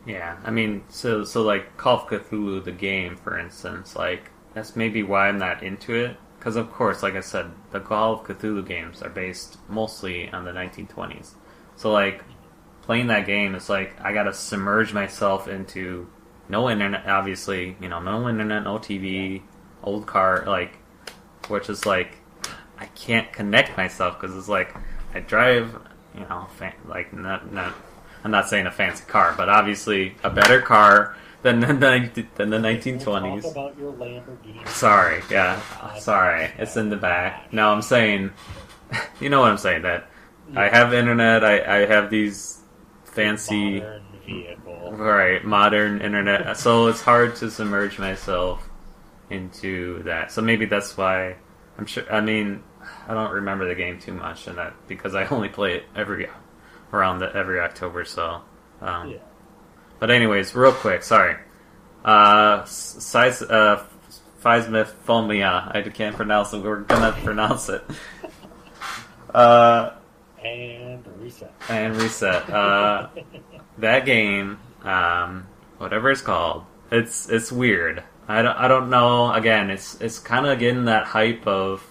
[0.06, 4.76] Yeah, I mean, so so like Call of Cthulhu, the game, for instance, like that's
[4.76, 6.18] maybe why I'm not into it.
[6.38, 10.43] Because of course, like I said, the Call of Cthulhu games are based mostly on
[10.43, 11.36] the 1920s.
[11.78, 12.24] So like
[12.82, 16.10] playing that game, it's like I gotta submerge myself into
[16.49, 19.41] no internet, obviously, you know, no internet, no TV,
[19.84, 20.78] old car, like,
[21.47, 22.18] which is like
[22.78, 24.76] I can't connect myself because it's like
[25.14, 25.78] I drive,
[26.14, 26.47] you know,
[26.86, 27.74] like not not
[28.24, 32.57] I'm not saying a fancy car, but obviously a better car than the, than the
[32.57, 33.41] 1920s.
[33.43, 34.67] Talk about your Lamborghini.
[34.67, 35.61] Sorry, yeah,
[35.97, 37.51] sorry, it's in the back.
[37.51, 38.32] No, I'm saying,
[39.19, 39.82] you know what I'm saying.
[39.84, 40.09] That
[40.55, 41.43] I have internet.
[41.43, 42.61] I, I have these
[43.03, 44.91] fancy, Modern vehicle.
[44.93, 46.57] right, modern internet.
[46.57, 48.67] So it's hard to submerge myself
[49.30, 50.32] into that.
[50.32, 51.36] So maybe that's why
[51.78, 52.11] I'm sure.
[52.11, 52.63] I mean,
[53.07, 56.28] I don't remember the game too much, and that because I only play it every
[56.93, 58.05] around the, every October.
[58.05, 58.41] So,
[58.81, 59.17] um, Yeah.
[59.99, 61.35] but anyways, real quick, sorry.
[62.05, 63.83] Uh, size, uh,
[64.41, 65.73] Phasmophobia.
[65.75, 66.61] I can't pronounce it.
[66.63, 67.83] We're gonna pronounce it.
[69.33, 69.91] Uh,
[70.43, 71.53] And reset.
[71.69, 72.49] and reset.
[72.49, 73.07] Uh,
[73.77, 78.03] that game, um, whatever it's called, it's it's weird.
[78.27, 79.31] I don't, I don't know.
[79.33, 81.83] Again, it's it's kind of getting that hype of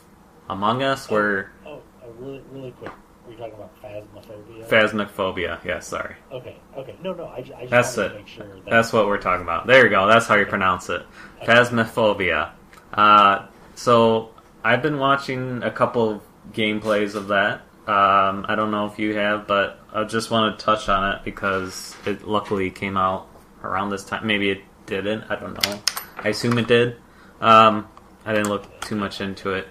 [0.48, 2.92] Among Us, where Oh, uh, really, really quick.
[3.26, 4.68] We're talking about phasmophobia.
[4.68, 5.64] Phasmophobia.
[5.64, 6.16] Yeah, sorry.
[6.32, 6.96] Okay, okay.
[7.02, 7.24] No, no.
[7.24, 8.08] I, I just That's it.
[8.08, 9.66] to make sure that That's what we're talking about.
[9.66, 10.06] There you go.
[10.06, 11.02] That's how you pronounce it.
[11.42, 12.50] Phasmophobia.
[12.92, 14.30] Uh, so
[14.64, 17.62] I've been watching a couple of gameplays of that.
[17.86, 21.24] Um, I don't know if you have, but I just want to touch on it
[21.24, 23.28] because it luckily came out
[23.62, 24.26] around this time.
[24.26, 25.24] Maybe it didn't.
[25.30, 25.82] I don't know.
[26.16, 26.96] I assume it did.
[27.40, 27.88] Um,
[28.24, 29.68] I didn't look too much into it.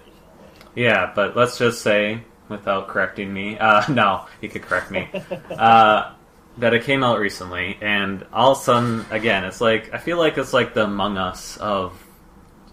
[0.74, 2.22] Yeah, but let's just say,
[2.52, 5.08] without correcting me, uh, no, he could correct me,
[5.50, 6.12] uh,
[6.58, 10.18] that it came out recently, and all of a sudden, again, it's like I feel
[10.18, 11.98] like it's like the Among Us of.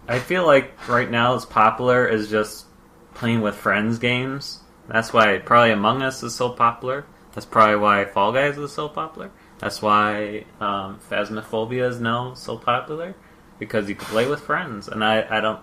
[0.08, 2.66] I feel like right now it's popular is just
[3.14, 4.60] playing with friends games.
[4.88, 7.06] That's why probably Among Us is so popular.
[7.32, 9.30] That's probably why Fall Guys is so popular.
[9.58, 13.14] That's why um, Phasmophobia is now so popular
[13.58, 15.60] because you can play with friends, and I, I don't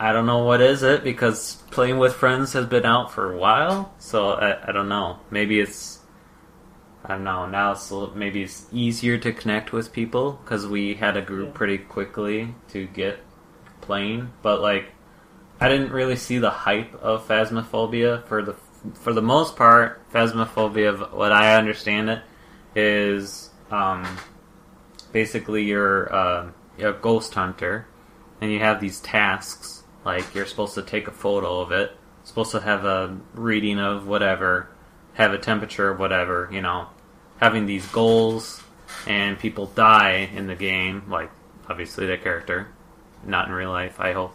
[0.00, 3.36] I don't know what is it because playing with friends has been out for a
[3.36, 5.18] while, so I, I don't know.
[5.30, 6.00] Maybe it's
[7.04, 7.46] I don't know.
[7.46, 11.78] Now it's maybe it's easier to connect with people because we had a group pretty
[11.78, 13.20] quickly to get
[13.82, 14.92] playing, but like
[15.60, 18.54] I didn't really see the hype of Phasmophobia for the
[18.94, 20.00] for the most part.
[20.10, 22.22] Phasmophobia, what I understand it,
[22.74, 24.06] is um,
[25.12, 27.86] basically you're, uh, you're a ghost hunter,
[28.40, 29.79] and you have these tasks.
[30.04, 31.92] Like you're supposed to take a photo of it,
[32.24, 34.68] supposed to have a reading of whatever,
[35.14, 36.86] have a temperature of whatever, you know,
[37.38, 38.62] having these goals,
[39.06, 41.04] and people die in the game.
[41.08, 41.30] Like
[41.68, 42.68] obviously the character,
[43.24, 44.00] not in real life.
[44.00, 44.34] I hope.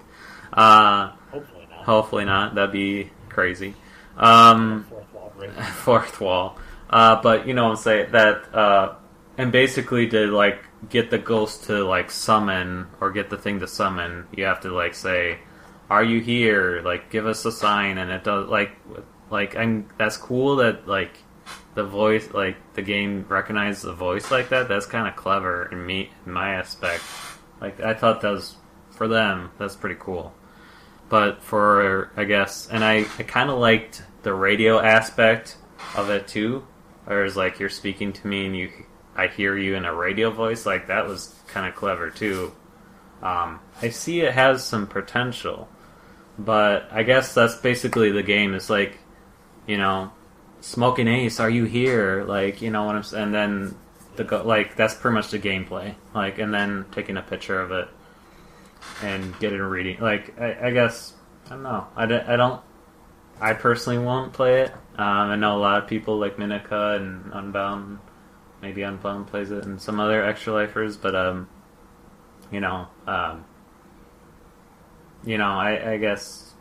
[0.54, 1.86] Uh, hopefully not.
[1.86, 2.56] hopefully not.
[2.56, 3.74] That'd be crazy.
[4.18, 5.34] Um, Fourth wall
[5.74, 6.60] fourth wall.
[6.90, 8.96] Uh, but you know I'm saying that uh,
[9.38, 13.68] and basically to like get the ghost to like summon or get the thing to
[13.68, 15.40] summon, you have to like say,
[15.90, 18.72] "Are you here?" Like give us a sign, and it does like
[19.30, 21.18] like and that's cool that like
[21.76, 24.68] the voice like the game recognizes the voice like that.
[24.68, 27.04] That's kind of clever in me in my aspect.
[27.62, 28.56] Like I thought that was
[28.92, 29.52] for them.
[29.58, 30.34] That's pretty cool
[31.10, 35.58] but for I guess, and I, I kind of liked the radio aspect
[35.96, 36.66] of it too.
[37.06, 38.72] Whereas like you're speaking to me and you,
[39.16, 40.66] I hear you in a radio voice.
[40.66, 42.54] Like that was kind of clever too.
[43.22, 45.70] Um, I see it has some potential,
[46.38, 48.54] but I guess that's basically the game.
[48.54, 48.98] It's like,
[49.68, 50.12] you know,
[50.62, 52.24] Smokin' Ace, are you here?
[52.24, 53.26] Like, you know what I'm saying?
[53.26, 53.76] And then
[54.16, 55.96] the like that's pretty much the gameplay.
[56.14, 57.88] Like, and then taking a picture of it
[59.02, 60.00] and getting a reading.
[60.00, 61.14] Like, I, I guess
[61.48, 61.88] I don't know.
[61.96, 62.62] I don't.
[63.40, 64.72] I personally won't play it.
[64.98, 68.00] Um, I know a lot of people like Minica and Unbound.
[68.62, 70.98] Maybe Unbound plays it, and some other extra lifers.
[70.98, 71.50] But um,
[72.52, 73.46] you know, um,
[75.26, 76.54] you know, I, I guess.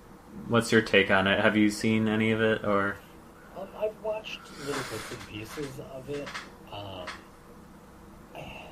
[0.49, 1.39] What's your take on it?
[1.39, 2.97] Have you seen any of it, or
[3.57, 6.29] Um, I've watched little bits and pieces of it.
[6.73, 7.07] Um,
[8.35, 8.67] I,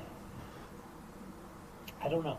[2.03, 2.37] I don't know.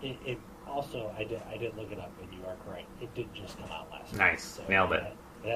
[0.00, 0.38] It, it
[0.68, 2.86] also I did I did look it up, and you are correct.
[3.00, 4.14] It did just come out last.
[4.14, 4.58] Nice.
[4.60, 5.12] week, Nailed it.
[5.44, 5.50] It,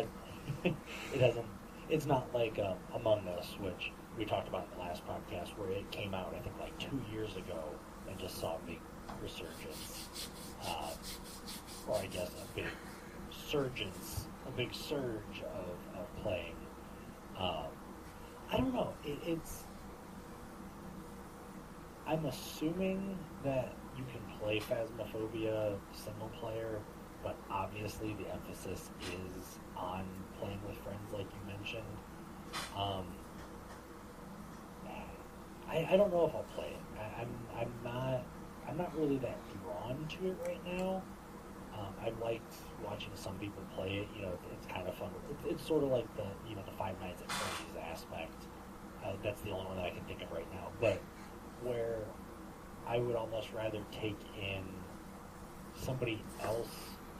[0.65, 0.73] has,
[1.15, 1.47] it hasn't.
[1.89, 5.71] It's not like um, Among Us, which we talked about in the last podcast, where
[5.71, 7.63] it came out I think like two years ago
[8.09, 8.81] and just saw a big
[9.23, 10.09] resurgence,
[10.67, 10.91] uh,
[11.89, 12.67] or I guess a big
[13.31, 16.57] surgence, a big surge of, of playing.
[17.39, 17.67] Um,
[18.51, 18.93] I don't know.
[19.05, 19.65] It, it's.
[22.07, 26.81] I'm assuming that you can play Phasmophobia single player,
[27.23, 30.07] but obviously the emphasis is on
[30.39, 31.83] playing with friends, like you mentioned.
[32.77, 33.07] Um,
[35.69, 37.01] I, I don't know if I'll play it.
[37.01, 37.29] I, I'm
[37.59, 38.23] I'm not
[38.69, 41.03] I'm not really that drawn to it right now.
[41.75, 44.09] Um, I liked watching some people play it.
[44.17, 45.11] You know, it's kind of fun.
[45.31, 48.47] It's, it's sort of like the you know the Five Nights at Freddy's aspect.
[49.05, 50.69] Uh, that's the only one that I can think of right now.
[50.81, 51.01] But
[51.63, 51.99] where
[52.87, 54.63] I would almost rather take in
[55.75, 56.69] somebody else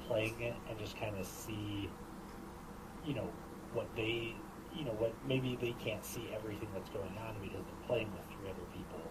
[0.07, 1.91] playing it and just kind of see,
[3.05, 3.29] you know,
[3.73, 4.35] what they,
[4.75, 8.23] you know, what maybe they can't see everything that's going on because they're playing with
[8.39, 9.03] three other people,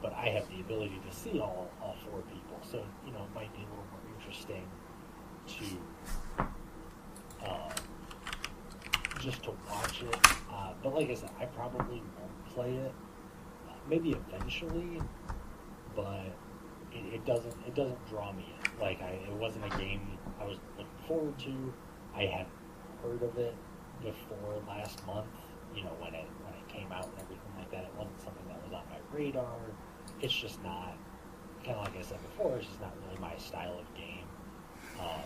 [0.00, 2.43] but I have the ability to see all all four people.
[2.74, 4.66] So you know, it might be a little more interesting
[5.46, 5.64] to
[7.46, 7.70] uh,
[9.20, 10.16] just to watch it.
[10.52, 12.92] Uh, but like I said, I probably won't play it.
[13.68, 15.00] Uh, maybe eventually,
[15.94, 16.26] but
[16.90, 18.80] it, it doesn't it doesn't draw me in.
[18.80, 21.72] Like I, it wasn't a game I was looking forward to.
[22.16, 22.46] I had
[23.04, 23.54] heard of it
[24.02, 25.28] before last month.
[25.76, 27.84] You know when it when it came out and everything like that.
[27.84, 29.60] It wasn't something that was on my radar.
[30.20, 30.96] It's just not
[31.64, 32.56] kind of like I said before.
[32.56, 34.26] It's just not really my style of game.
[35.00, 35.22] Uh,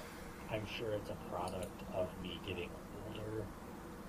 [0.51, 2.71] I'm sure it's a product of me getting
[3.07, 3.45] older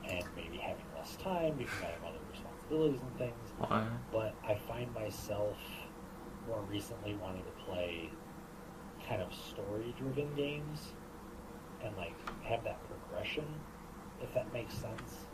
[0.07, 3.53] and maybe having less time because I have other responsibilities and things.
[3.57, 3.83] What?
[4.11, 5.57] But I find myself
[6.47, 8.09] more recently wanting to play
[9.07, 10.93] kind of story-driven games
[11.83, 13.45] and like have that progression,
[14.21, 15.25] if that makes sense.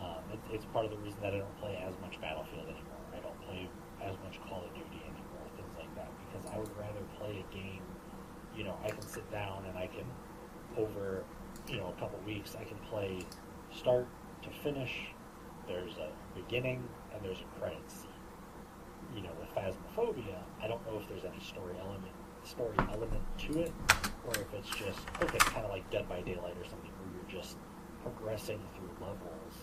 [0.00, 3.02] Um, it, it's part of the reason that I don't play as much Battlefield anymore.
[3.14, 3.68] I don't play
[4.02, 7.54] as much Call of Duty anymore, things like that, because I would rather play a
[7.54, 7.82] game.
[8.56, 10.06] You know, I can sit down and I can,
[10.76, 11.24] over,
[11.68, 13.18] you know, a couple weeks, I can play
[13.74, 14.06] start
[14.42, 15.08] to finish.
[15.68, 16.82] There's a beginning
[17.14, 18.08] and there's a credit scene.
[19.14, 22.12] You know, with Phasmophobia, I don't know if there's any story element,
[22.44, 23.72] story element to it,
[24.26, 27.42] or if it's just okay, kind of like Dead by Daylight or something, where you're
[27.42, 27.56] just
[28.02, 29.54] progressing through levels,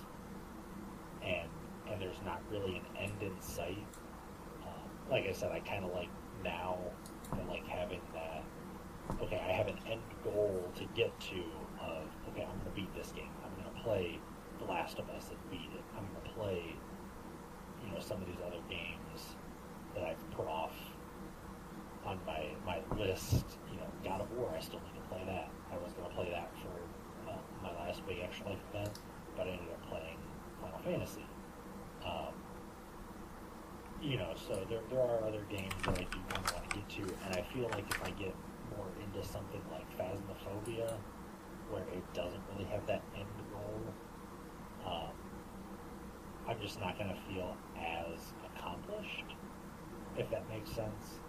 [1.23, 1.49] and
[1.91, 3.83] and there's not really an end in sight.
[4.61, 6.09] Um, like I said, I kind of like
[6.43, 6.77] now,
[7.33, 8.38] I like having that.
[9.21, 11.41] Okay, I have an end goal to get to.
[11.81, 13.31] Of okay, I'm going to beat this game.
[13.43, 14.19] I'm going to play
[14.59, 15.83] The Last of Us and beat it.
[15.97, 16.75] I'm going to play,
[17.83, 19.35] you know, some of these other games
[19.95, 20.73] that I've put off
[22.05, 23.45] on my my list.
[23.71, 24.53] You know, God of War.
[24.55, 25.49] I still need to play that.
[25.71, 28.99] I was going to play that for uh, my last big extra life event,
[29.35, 30.17] but I ended up playing
[30.61, 31.25] Final Fantasy.
[32.05, 32.33] Um,
[34.01, 36.75] you know, so there there are other games that I do kind of want to
[36.77, 38.33] get to, and I feel like if I get
[39.13, 40.93] into something like Phasmophobia,
[41.69, 43.81] where it doesn't really have that end goal,
[44.85, 45.11] um,
[46.47, 49.25] I'm just not going to feel as accomplished,
[50.17, 51.19] if that makes sense.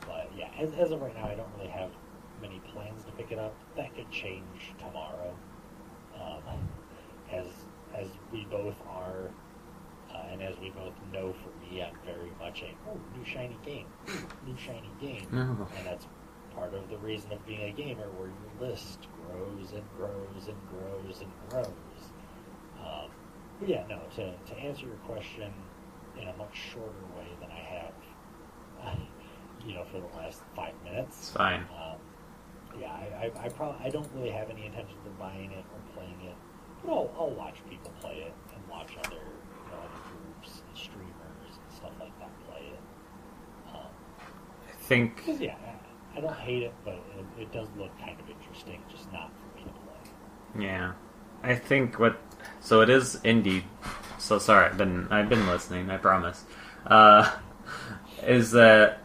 [0.00, 1.90] But yeah, as, as of right now, I don't really have
[2.40, 3.54] many plans to pick it up.
[3.76, 5.34] That could change tomorrow,
[6.14, 6.42] um,
[7.32, 7.46] as
[7.94, 9.30] as we both are,
[10.12, 11.32] uh, and as we both know.
[11.32, 13.86] For me, I'm very much a oh new shiny game,
[14.46, 15.66] new shiny game, No.
[15.78, 16.06] and that's
[16.54, 20.56] part of the reason of being a gamer, where your list grows and grows and
[20.70, 22.00] grows and grows.
[22.78, 23.10] Um,
[23.60, 24.00] but yeah, no.
[24.16, 25.52] To to answer your question
[26.20, 28.98] in a much shorter way than I have,
[29.66, 31.18] you know, for the last five minutes.
[31.18, 31.60] It's fine.
[31.60, 31.98] Um,
[32.80, 35.94] yeah, I, I, I probably I don't really have any intentions of buying it or
[35.94, 36.34] playing it,
[36.84, 40.76] but I'll, I'll watch people play it and watch other you know, other groups and
[40.76, 42.80] streamers and stuff like that play it.
[43.74, 43.86] Um,
[44.68, 45.22] I think.
[45.40, 45.56] yeah,
[46.16, 46.94] I don't hate it, but
[47.38, 50.64] it, it does look kind of interesting, just not for me to play.
[50.66, 50.92] Yeah,
[51.42, 52.20] I think what.
[52.60, 53.64] So it is indie.
[54.18, 55.90] So sorry, I've been I've been listening.
[55.90, 56.44] I promise.
[56.86, 57.30] Uh,
[58.22, 59.04] is that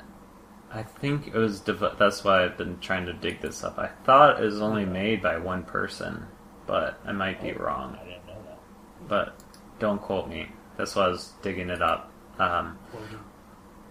[0.72, 1.60] I think it was.
[1.62, 3.80] Dev- that's why I've been trying to dig this up.
[3.80, 6.26] I thought it was only made by one person,
[6.68, 7.98] but I might be Oh, wrong.
[8.02, 8.60] I didn't know that.
[9.08, 9.36] But
[9.80, 10.50] don't quote me.
[10.78, 12.12] That's why I was digging it up.
[12.38, 12.78] Um,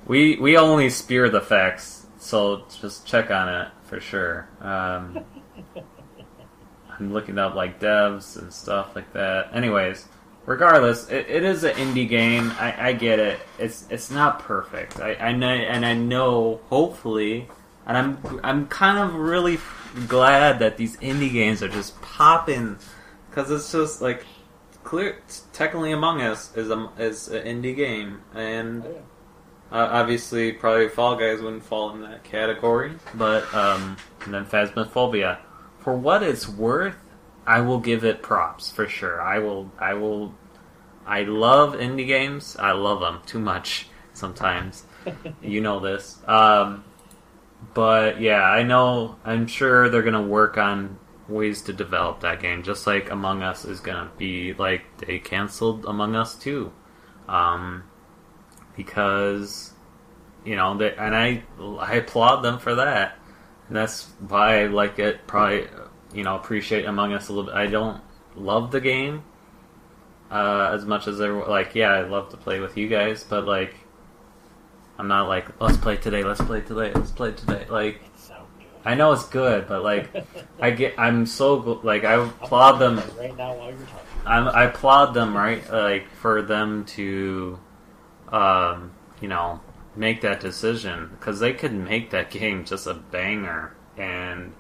[0.06, 4.48] we we only spear the facts, so just check on it for sure.
[4.60, 5.24] Um,
[6.98, 9.54] I'm looking up like devs and stuff like that.
[9.54, 10.06] Anyways,
[10.46, 12.52] regardless, it, it is an indie game.
[12.58, 13.40] I, I get it.
[13.58, 15.00] It's it's not perfect.
[15.00, 16.60] I, I know, and I know.
[16.68, 17.48] Hopefully,
[17.86, 19.58] and I'm I'm kind of really
[20.08, 22.78] glad that these indie games are just popping
[23.30, 24.26] because it's just like
[24.82, 25.22] clear.
[25.52, 28.98] Technically, Among Us is a is an indie game, and oh, yeah.
[29.70, 35.38] Uh, obviously, probably Fall Guys wouldn't fall in that category, but um, and then Phasmophobia.
[35.78, 36.96] For what it's worth,
[37.46, 39.20] I will give it props for sure.
[39.20, 39.70] I will.
[39.78, 40.34] I will.
[41.06, 42.56] I love indie games.
[42.56, 44.84] I love them too much sometimes.
[45.42, 46.18] you know this.
[46.26, 46.84] Um,
[47.74, 49.16] but yeah, I know.
[49.24, 53.66] I'm sure they're gonna work on ways to develop that game, just like Among Us
[53.66, 56.72] is gonna be like they canceled Among Us too.
[57.28, 57.84] Um,
[58.78, 59.72] because
[60.44, 61.42] you know they, and I
[61.78, 63.18] I applaud them for that.
[63.66, 65.26] And that's why I like it.
[65.26, 65.66] Probably
[66.14, 67.54] you know appreciate Among Us a little bit.
[67.54, 68.00] I don't
[68.34, 69.24] love the game
[70.30, 71.50] uh, as much as everyone.
[71.50, 73.74] Like yeah, I love to play with you guys, but like
[74.98, 77.66] I'm not like let's play today, let's play today, let's play today.
[77.68, 78.66] Like It's so good.
[78.84, 80.08] I know it's good, but like
[80.60, 83.02] I get I'm so like I applaud them.
[83.18, 84.04] right now while you're talking.
[84.24, 85.68] I'm, I applaud them, right?
[85.72, 87.58] Like for them to,
[88.32, 89.60] um, you know,
[89.96, 93.74] make that decision because they could make that game just a banger.
[93.96, 94.52] And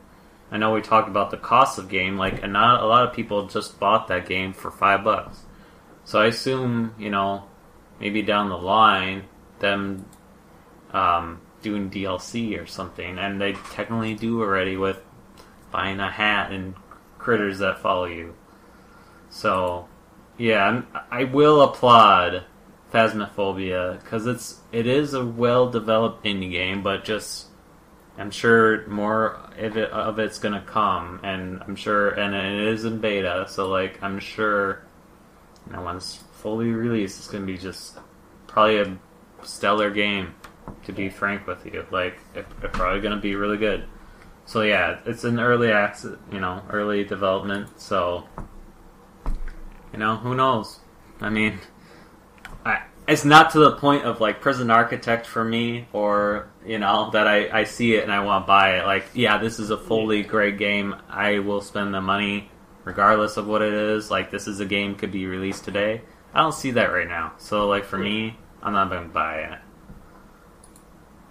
[0.50, 3.14] I know we talked about the cost of game, like, and not a lot of
[3.14, 5.42] people just bought that game for five bucks.
[6.04, 7.44] So I assume, you know,
[8.00, 9.24] maybe down the line,
[9.58, 10.06] them
[10.92, 15.00] um, doing DLC or something, and they technically do already with
[15.70, 16.74] buying a hat and
[17.18, 18.34] critters that follow you.
[19.28, 19.86] So,
[20.38, 22.44] yeah, I'm, I will applaud
[22.92, 27.48] Phasmophobia because it's it is a well developed indie game, but just
[28.18, 32.84] I'm sure more of it of it's gonna come, and I'm sure, and it is
[32.84, 34.82] in beta, so like I'm sure,
[35.66, 37.98] you know, once fully released, it's gonna be just
[38.46, 38.98] probably a
[39.42, 40.34] stellar game.
[40.84, 43.84] To be frank with you, like it, it's probably gonna be really good.
[44.44, 47.80] So yeah, it's an early access, you know, early development.
[47.80, 48.24] So
[49.92, 50.80] you know, who knows?
[51.20, 51.58] I mean,
[53.08, 57.26] it's not to the point of like Prison Architect for me, or you know that
[57.26, 58.84] I, I see it and I want to buy it.
[58.84, 60.94] Like, yeah, this is a fully great game.
[61.08, 62.50] I will spend the money
[62.84, 64.10] regardless of what it is.
[64.10, 66.02] Like, this is a game could be released today.
[66.34, 67.32] I don't see that right now.
[67.38, 69.58] So like for me, I'm not gonna buy it.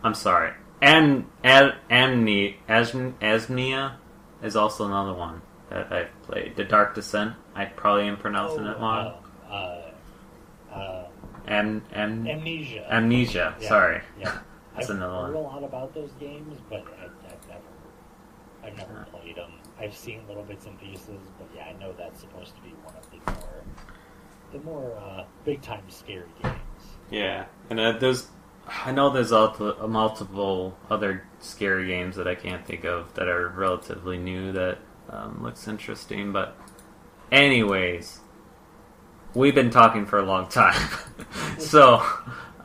[0.04, 0.54] I'm sorry.
[0.82, 3.98] And and Amne Asm- Asmia
[4.42, 6.56] is also another one that I've played.
[6.56, 7.36] The Dark Descent.
[7.54, 9.14] I probably am pronouncing it wrong.
[9.48, 11.07] Uh, uh, uh,
[11.48, 12.86] Am, am, amnesia.
[12.92, 13.56] amnesia.
[13.62, 14.02] Yeah, Sorry.
[14.20, 14.38] Yeah.
[14.76, 15.44] That's I've another heard one.
[15.44, 17.62] a lot about those games, but I, I've never,
[18.64, 19.20] I've never Yeah.
[19.20, 19.52] played them.
[19.80, 22.94] I've seen little bits and pieces, but yeah, I know that's supposed to be one
[22.96, 23.64] of the more,
[24.52, 26.58] the more uh, big time scary games.
[27.10, 28.28] Yeah, and uh, there's,
[28.68, 33.28] I know there's also uh, multiple other scary games that I can't think of that
[33.28, 34.78] are relatively new that
[35.10, 36.32] um, looks interesting.
[36.34, 36.56] But,
[37.32, 38.20] anyways,
[39.38, 40.90] we've been talking for a long time,
[41.60, 42.04] so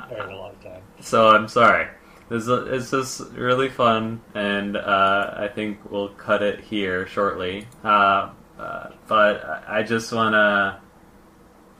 [0.08, 0.82] Very long time.
[1.00, 1.88] so I'm sorry.
[2.28, 7.66] This is, it's just really fun, and uh, I think we'll cut it here shortly.
[7.84, 10.80] Uh, uh, but I just want to.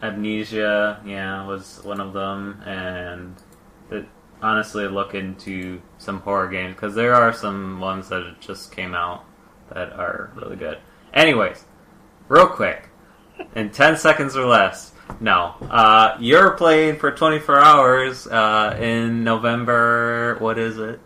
[0.03, 3.37] Amnesia, yeah, was one of them, and
[3.91, 4.05] it,
[4.43, 9.25] honestly, look into some horror games because there are some ones that just came out
[9.73, 10.79] that are really good.
[11.15, 11.65] Anyways,
[12.29, 12.89] real quick,
[13.55, 14.93] in 10 seconds or less.
[15.21, 15.55] No.
[15.63, 20.37] Uh, you're playing for 24 hours uh, in November.
[20.39, 21.01] What is it?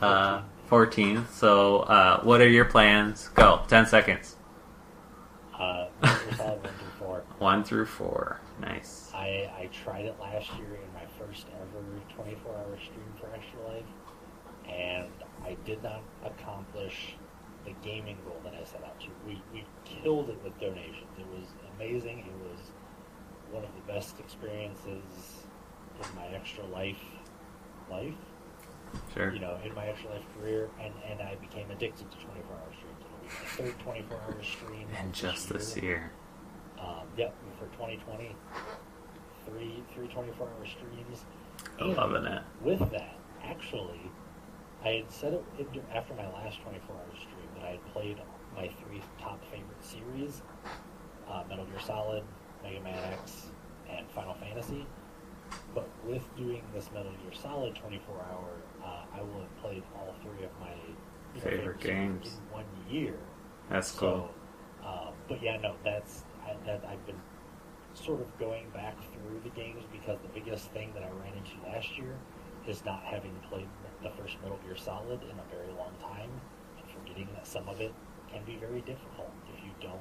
[0.00, 1.30] Uh, 14th.
[1.30, 3.28] So, uh, what are your plans?
[3.28, 3.62] Go.
[3.68, 4.36] 10 seconds.
[5.54, 5.86] Uh,
[6.36, 7.24] Solid 1 through 4.
[7.38, 8.40] 1 through 4.
[8.60, 9.10] Nice.
[9.14, 11.84] I, I tried it last year in my first ever
[12.14, 13.84] 24 hour stream for Extra Life,
[14.68, 15.08] and
[15.44, 17.14] I did not accomplish
[17.64, 19.06] the gaming goal that I set out to.
[19.26, 20.97] We, we killed it with donations.
[21.80, 22.18] It amazing.
[22.20, 22.60] It was
[23.50, 25.44] one of the best experiences
[26.02, 27.00] in my Extra Life
[27.90, 28.14] life.
[29.12, 29.32] Sure.
[29.34, 32.72] you know, in my extra life career, and, and I became addicted to 24 hour
[32.72, 32.96] streams.
[33.00, 34.88] It'll be my third 24 hour stream.
[34.98, 36.10] And just this year.
[36.80, 38.34] Um, yep, for 2020,
[39.44, 41.24] three three 24 hour streams.
[41.78, 42.42] I'm And loving it.
[42.62, 44.00] With that, actually,
[44.84, 48.16] I had said it in- after my last 24 hour stream that I had played
[48.56, 50.42] my three top favorite series
[51.30, 52.24] uh, Metal Gear Solid,
[52.62, 53.46] Mega Man X,
[53.90, 54.86] and Final Fantasy.
[55.74, 58.50] But with doing this Metal Gear Solid 24 hour,
[58.84, 60.74] uh, I will have played all three of my
[61.40, 62.26] Favorite series games.
[62.26, 63.14] in one year.
[63.70, 64.30] That's cool.
[64.82, 67.20] So, um, but yeah, no, that's I, that I've been
[67.94, 71.52] sort of going back through the games because the biggest thing that I ran into
[71.66, 72.16] last year
[72.66, 73.68] is not having played
[74.02, 76.30] the first Metal Gear Solid in a very long time
[76.78, 77.92] and forgetting that some of it
[78.30, 80.00] can be very difficult if you don't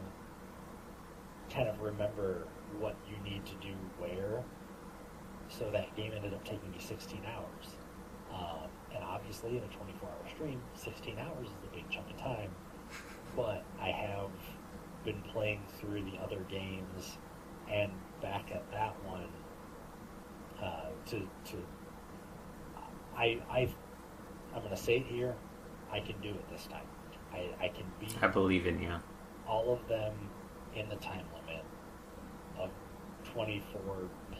[1.53, 2.48] kind of remember
[2.80, 4.44] what you need to do where.
[5.49, 7.76] So that game ended up taking me 16 hours.
[8.34, 12.18] Um, and obviously, in a 24 hour stream, 16 hours is a big chunk of
[12.18, 12.52] time.
[13.36, 14.30] But I have
[15.06, 17.18] been playing through the other games
[17.72, 17.91] and
[18.22, 19.28] back at that one
[20.61, 21.19] uh, to
[21.52, 21.57] to
[23.15, 23.69] I I
[24.56, 25.36] I'm gonna say it here.
[25.91, 26.86] I can do it this time.
[27.34, 28.94] I, I can beat I believe in you.
[29.48, 30.14] all of them
[30.76, 31.26] in the time
[33.41, 33.81] 24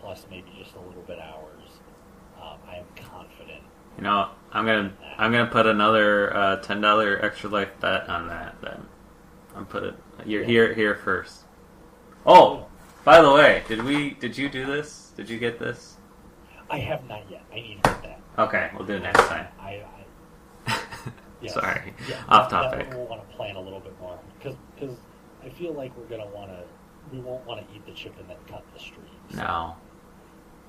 [0.02, 1.70] plus maybe just a little bit hours.
[2.42, 3.62] Um, I am confident.
[3.96, 8.28] You know, I'm gonna I'm gonna put another uh, ten dollar extra life bet on
[8.28, 8.56] that.
[8.62, 8.88] Then
[9.56, 9.96] I'm put it.
[10.26, 10.48] You're Yeah.
[10.48, 11.44] here here first.
[12.26, 12.66] Oh,
[13.04, 15.12] by the way, did we did you do this?
[15.16, 15.98] Did you get this?
[16.70, 17.44] I have not yet.
[17.52, 18.20] I need to get that.
[18.40, 19.48] Okay, we'll do it next time.
[19.60, 19.84] I,
[20.68, 20.80] I
[21.42, 21.54] yes.
[21.54, 22.88] Sorry, Yeah, off that- topic.
[22.94, 24.96] we'll want to plan a little bit more because because
[25.46, 26.64] I feel like we're gonna want to.
[27.12, 29.06] We won't want to eat the chicken and then cut the stream.
[29.32, 29.76] So, No,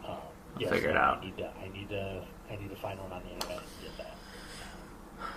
[0.07, 0.17] um,
[0.59, 1.19] yeah, figure it out.
[1.19, 1.49] I need to.
[1.49, 2.25] I need to.
[2.51, 4.17] I need to find one on the internet and get that.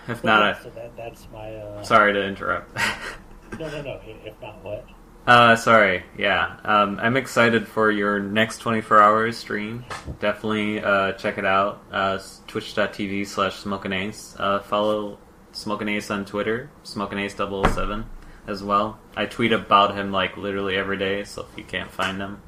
[0.08, 1.54] if But not, yeah, I, so that, that's my.
[1.54, 2.74] Uh, sorry to interrupt.
[3.58, 4.00] no, no, no.
[4.24, 4.86] If not, what?
[5.26, 6.04] Uh, sorry.
[6.18, 9.84] Yeah, um, I'm excited for your next 24 hours stream.
[10.18, 11.82] Definitely uh, check it out.
[11.92, 12.18] Uh,
[12.48, 14.34] Twitch.tv slash Smokin' Ace.
[14.38, 15.18] Uh, follow
[15.52, 18.04] Smokin' Ace on Twitter, Smokin' Ace 007
[18.46, 18.98] as well.
[19.16, 22.42] I tweet about him like literally every day, so if you can't find him,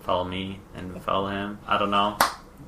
[0.00, 1.58] follow me and follow him.
[1.66, 2.16] I don't know.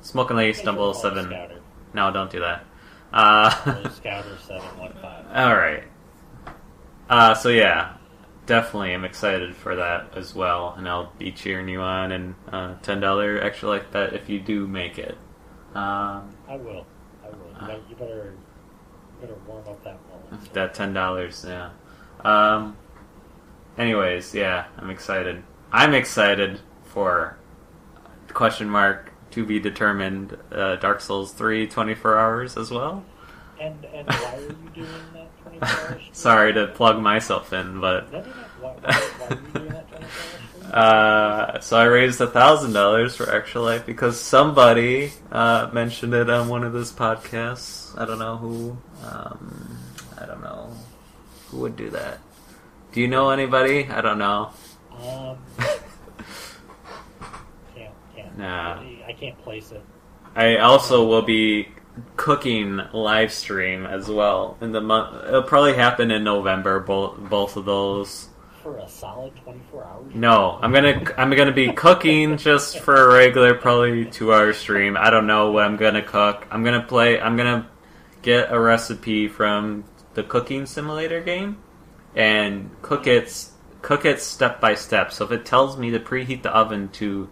[0.01, 1.25] smoking Smokin' Ace 007.
[1.25, 1.61] Scouter.
[1.93, 2.65] No, don't do that.
[3.13, 5.25] Uh, Scouter seven one five.
[5.33, 5.83] All right.
[7.09, 7.97] Uh, so yeah,
[8.45, 12.75] definitely, I'm excited for that as well, and I'll be cheering you on and uh,
[12.81, 15.17] ten dollar extra life bet if you do make it.
[15.75, 16.85] Um, I will.
[17.23, 17.49] I will.
[17.49, 18.33] You better, you better,
[19.13, 20.53] you better warm up that wallet.
[20.53, 21.71] that ten dollars, yeah.
[22.23, 22.77] Um.
[23.77, 25.43] Anyways, yeah, I'm excited.
[25.71, 27.37] I'm excited for
[28.33, 30.37] question mark to be determined.
[30.51, 33.03] Uh, Dark Souls 3 24 hours as well.
[33.59, 36.01] And and why are you doing that twenty four hours?
[36.11, 38.33] Sorry to plug myself in, but No, no, no.
[38.59, 40.73] Why, why, why are you doing that twenty four hours?
[40.73, 46.29] Uh, so I raised a thousand dollars for Extra Life because somebody uh, mentioned it
[46.29, 47.97] on one of those podcasts.
[47.99, 48.77] I don't know who.
[49.05, 49.70] Um, I don't know
[51.51, 52.19] who would do that.
[52.91, 53.87] Do you know anybody?
[53.87, 54.51] I don't know.
[54.91, 55.37] Um,
[57.75, 58.37] can't, can't.
[58.37, 58.81] Nah.
[59.07, 59.83] I, can't place it.
[60.35, 61.69] I also will be
[62.15, 65.25] cooking live stream as well in the month.
[65.27, 66.79] It'll probably happen in November.
[66.79, 68.29] Both both of those.
[68.63, 70.13] For a solid 24 hours?
[70.13, 74.97] No, I'm gonna I'm gonna be cooking just for a regular, probably two hour stream.
[74.97, 76.45] I don't know what I'm gonna cook.
[76.51, 77.19] I'm gonna play.
[77.19, 77.69] I'm gonna
[78.21, 79.83] get a recipe from
[80.13, 81.57] the cooking simulator game
[82.15, 83.47] and cook it
[83.81, 85.11] cook it step by step.
[85.11, 87.29] So if it tells me to preheat the oven to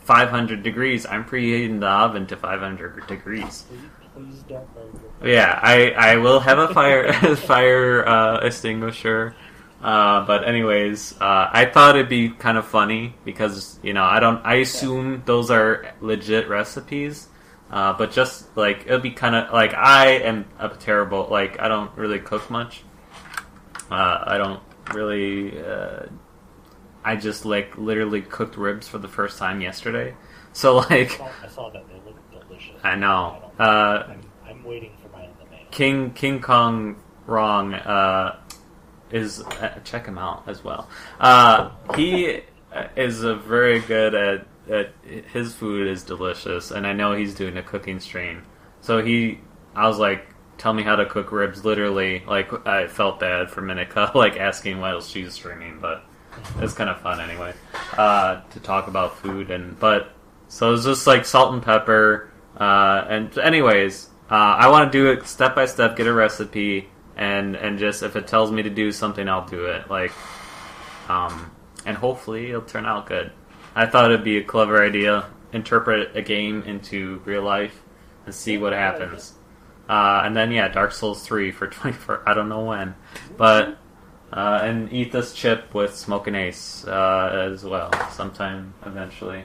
[0.00, 3.64] 500 degrees, I'm preheating the oven to 500 degrees.
[5.24, 9.34] Yeah, I, I will have a fire fire uh, extinguisher.
[9.82, 14.20] Uh, but anyways, uh, I thought it'd be kind of funny because you know I
[14.20, 17.28] don't I assume those are legit recipes,
[17.72, 21.68] uh, but just like it'll be kind of like I am a terrible like I
[21.68, 22.82] don't really cook much.
[23.90, 24.62] Uh, I don't
[24.92, 25.58] really.
[25.58, 26.06] Uh,
[27.04, 30.14] I just like literally cooked ribs for the first time yesterday,
[30.52, 31.84] so I like saw, I saw that.
[31.88, 32.78] They look delicious.
[32.84, 33.50] I know.
[33.58, 35.66] I uh, I'm, I'm waiting for mine in the mail.
[35.70, 36.96] King King Kong
[37.26, 38.38] Wrong uh,
[39.10, 40.88] is uh, check him out as well.
[41.18, 42.42] Uh, he
[42.96, 44.92] is a very good at, at
[45.32, 48.44] his food is delicious, and I know he's doing a cooking stream.
[48.80, 49.40] So he,
[49.74, 50.26] I was like,
[50.58, 51.64] tell me how to cook ribs.
[51.64, 56.04] Literally, like I felt bad for a minute, like asking while she's streaming, but
[56.60, 57.52] it's kind of fun anyway
[57.98, 60.14] uh, to talk about food and but
[60.48, 62.30] so it's just like salt and pepper.
[62.56, 64.34] Uh, and anyways, Uh,
[64.64, 68.16] I want to do it step by step, get a recipe, and and just if
[68.16, 69.90] it tells me to do something, I'll do it.
[69.90, 70.12] Like,
[71.08, 71.50] um,
[71.84, 73.30] and hopefully it'll turn out good.
[73.74, 75.26] I thought it'd be a clever idea.
[75.52, 77.82] Interpret a game into real life
[78.26, 79.34] and see what happens.
[79.88, 82.22] Uh, and then yeah, Dark Souls three for twenty four.
[82.26, 82.94] I don't know when,
[83.36, 83.78] but
[84.32, 89.44] uh, and eat this chip with Smokin' Ace uh, as well sometime eventually.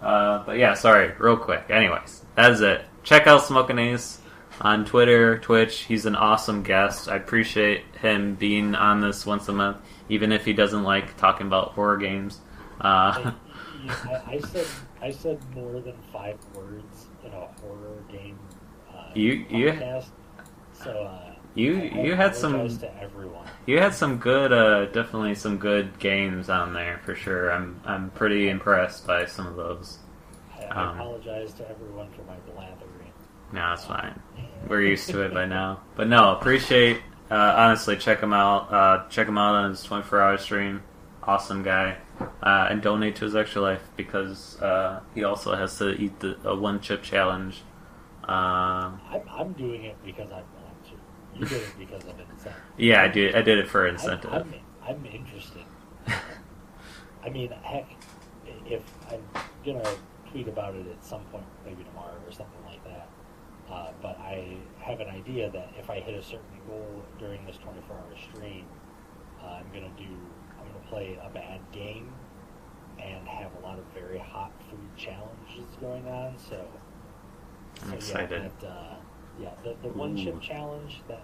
[0.00, 1.64] Uh, but yeah, sorry, real quick.
[1.68, 2.84] Anyways, that is it.
[3.02, 4.20] Check out Smokin' Ace
[4.60, 5.80] on Twitter, Twitch.
[5.80, 7.08] He's an awesome guest.
[7.08, 9.78] I appreciate him being on this once a month,
[10.08, 12.40] even if he doesn't like talking about horror games.
[12.80, 13.32] Uh,
[13.84, 14.66] You- I, I said
[15.02, 18.38] I said more than five words in a horror game
[18.94, 20.06] uh, You- you- podcast.
[20.72, 23.46] So uh, you I- I you had some to everyone.
[23.66, 27.50] you had some good uh, definitely some good games on there for sure.
[27.52, 29.98] I'm I'm pretty impressed by some of those.
[30.58, 33.12] I, I Um, apologize to everyone for my blathering.
[33.52, 34.20] No, it's fine.
[34.68, 35.80] We're used to it by now.
[35.94, 37.00] But no, appreciate.
[37.30, 38.72] Uh, honestly, check him out.
[38.72, 40.82] Uh, check him out on his 24 hour stream.
[41.22, 41.96] Awesome guy.
[42.42, 46.36] Uh, and donate to his extra life because uh, he also has to eat the
[46.48, 47.62] a one chip challenge.
[48.24, 51.38] Um, I'm, I'm doing it because I want to.
[51.38, 52.62] You did it because of incentive.
[52.76, 53.34] yeah, I did.
[53.34, 54.32] I did it for I'm, incentive.
[54.32, 54.54] I'm,
[54.86, 55.64] I'm interested.
[57.24, 57.88] I mean, heck,
[58.66, 59.22] if I'm
[59.64, 59.82] gonna
[60.30, 63.08] tweet about it at some point, maybe tomorrow or something like that.
[63.70, 67.56] Uh, but I have an idea that if I hit a certain goal during this
[67.56, 68.66] 24-hour stream,
[69.42, 70.16] uh, I'm gonna do.
[70.88, 72.12] Play a bad game
[73.02, 76.36] and have a lot of very hot food challenges going on.
[76.38, 76.64] So,
[77.82, 78.42] I'm so excited.
[78.42, 78.94] Yeah, that, uh,
[79.40, 81.22] yeah, the, the one chip challenge that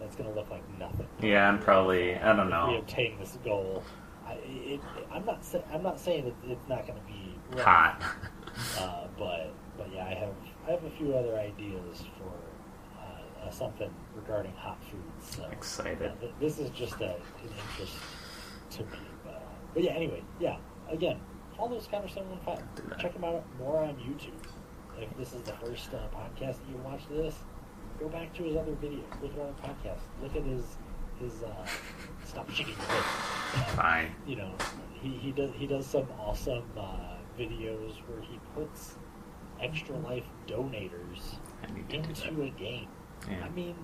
[0.00, 1.06] that's gonna look like nothing.
[1.20, 2.68] Yeah, I'm probably- I don't If know.
[2.70, 3.82] we obtain this goal,
[4.26, 4.80] I, it,
[5.12, 5.44] I'm not.
[5.44, 8.02] Sa- I'm not saying that it's not going to be rough, Hot.
[8.78, 10.34] uh, but but yeah, I have
[10.66, 12.32] I have a few other ideas for
[13.00, 15.36] uh, uh, something regarding hot foods.
[15.36, 15.98] So Excited.
[16.02, 17.96] yeah, th- this is just a, an interest
[18.86, 18.98] me.
[19.24, 19.42] But,
[19.74, 20.56] but yeah, anyway, yeah.
[20.90, 21.20] Again,
[21.56, 22.98] follow Scouter Seven One Five.
[22.98, 24.32] Check him out more on YouTube.
[25.00, 27.34] If this is the first uh, podcast that you watch this,
[28.00, 29.04] go back to his other videos.
[29.22, 30.00] Look at other podcasts.
[30.22, 30.64] Look at his
[31.20, 31.66] his uh,
[32.24, 33.66] stop shaking your head.
[33.76, 34.14] Fine.
[34.26, 34.54] You know,
[35.00, 38.94] he, he does he does some awesome uh, videos where he puts
[39.60, 42.26] extra life donators I need to do that.
[42.28, 42.88] into a game.
[43.28, 43.44] Yeah.
[43.44, 43.74] I mean,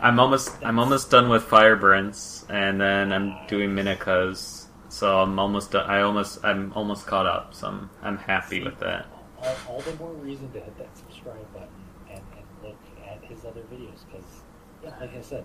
[0.00, 4.66] I'm almost I'm almost done with Firebrands, and then I'm doing Minikos.
[4.88, 7.54] So I'm almost done, I almost I'm almost caught up.
[7.54, 9.06] So I'm I'm happy See, with that.
[9.42, 11.68] All, all the more reason to hit that subscribe button
[12.10, 14.42] and, and look at his other videos because,
[14.82, 15.44] yeah, like I said,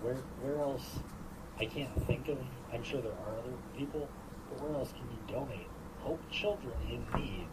[0.00, 0.98] where where else?
[1.58, 2.38] I can't think of.
[2.72, 4.08] I'm sure there are other people,
[4.50, 5.68] but where else can you donate?
[6.02, 7.46] Help children in need,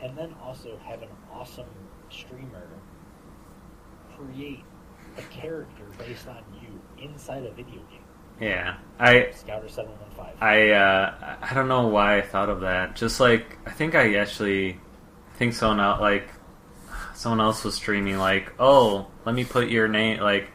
[0.00, 1.66] and then also have an awesome
[2.10, 2.66] streamer
[4.16, 4.64] create
[5.18, 8.02] a character based on you inside a video game.
[8.40, 10.34] Yeah, I Scouter seven one five.
[10.40, 12.96] I uh, I don't know why I thought of that.
[12.96, 14.80] Just like I think I actually
[15.34, 16.28] think someone else like
[17.14, 20.48] someone else was streaming like, oh, let me put your name like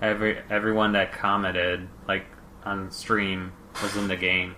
[0.00, 2.26] every everyone that commented like
[2.64, 3.52] on stream
[3.82, 4.54] was in the game.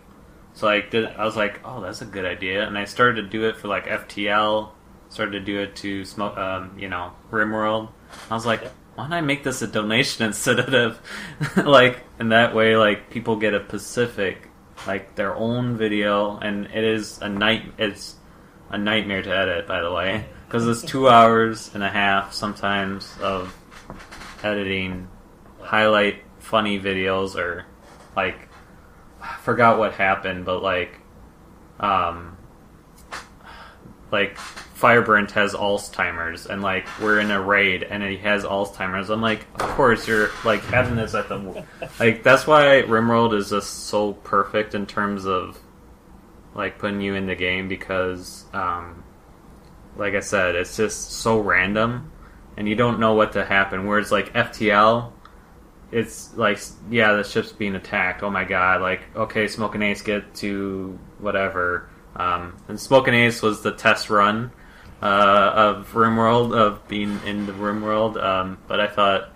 [0.55, 3.29] So like did, I was like, oh, that's a good idea, and I started to
[3.29, 4.71] do it for like FTL.
[5.09, 7.89] Started to do it to smoke, um, you know, RimWorld.
[8.31, 8.65] I was like,
[8.95, 11.01] why don't I make this a donation instead of
[11.57, 14.49] like in that way like people get a Pacific
[14.87, 18.17] like their own video and it is a night it's
[18.71, 20.27] a nightmare to edit by the way.
[20.47, 23.55] Because it's two hours and a half sometimes of
[24.43, 25.09] editing
[25.61, 27.65] highlight funny videos or
[28.15, 28.49] like
[29.21, 31.01] I forgot what happened but like
[31.81, 32.34] um
[34.15, 39.11] like Firebrand has Alzheimer's and like we're in a raid and he has Alzheimer's.
[39.11, 41.67] I'm like, of course you're like having this at the
[41.99, 45.59] like that's why Rimworld is just so perfect in terms of
[46.55, 49.03] like putting you in the game because um
[49.97, 52.13] like I said, it's just so random
[52.57, 53.85] and you don't know what to happen.
[53.85, 55.13] Whereas like FTL
[55.91, 58.23] it's like yeah, the ship's being attacked.
[58.23, 58.81] Oh my god!
[58.81, 61.89] Like okay, Smokin' Ace get to whatever.
[62.17, 64.53] Um, and Smokin' Ace was the test run
[65.03, 68.23] uh, of RimWorld of being in the RimWorld.
[68.23, 69.31] Um, but I thought,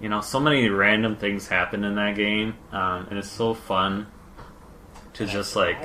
[0.00, 4.06] you know, so many random things happen in that game, um, and it's so fun
[5.14, 5.76] to I just like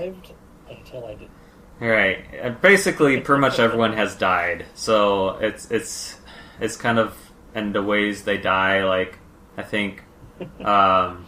[0.69, 1.31] until I didn't.
[1.79, 2.25] Right.
[2.33, 4.65] And basically, pretty much everyone has died.
[4.75, 6.17] So it's it's
[6.59, 7.15] it's kind of
[7.53, 8.83] and the ways they die.
[8.83, 9.17] Like
[9.57, 10.03] I think,
[10.59, 11.25] um,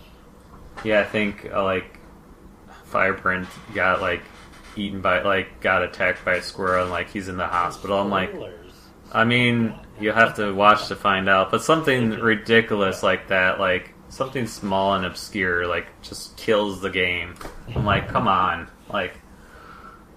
[0.84, 2.00] yeah, I think uh, like
[2.86, 4.22] Firebrand got like
[4.76, 8.00] eaten by like got attacked by a squirrel and like he's in the hospital.
[8.00, 8.34] I'm like,
[9.12, 11.52] I mean, you have to watch to find out.
[11.52, 17.36] But something ridiculous like that, like something small and obscure, like just kills the game.
[17.76, 19.14] I'm like, come on, like.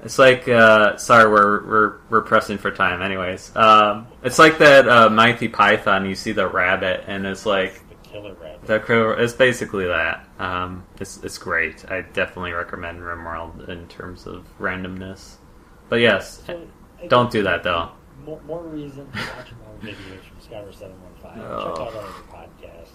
[0.02, 3.00] It's like, uh, sorry, we're, we're we're pressing for time.
[3.00, 6.04] Anyways, um, it's like that uh, Monty Python.
[6.04, 7.80] You see the rabbit, and it's like
[8.14, 8.66] killer rabbit.
[8.66, 9.10] the crew.
[9.12, 10.26] It's basically that.
[10.38, 11.84] Um, it's it's great.
[11.90, 15.36] I definitely recommend RimWorld in terms of randomness.
[15.88, 16.66] But yes, So,
[17.08, 17.90] don't do that though.
[18.24, 21.38] More, more reason to watch more videos from Skyler715.
[21.38, 21.74] Oh.
[21.76, 22.88] Check out our podcast.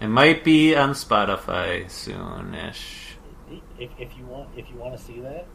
[0.00, 3.14] It might be on Spotify soonish.
[3.78, 5.46] If, if you want, if you want to see that,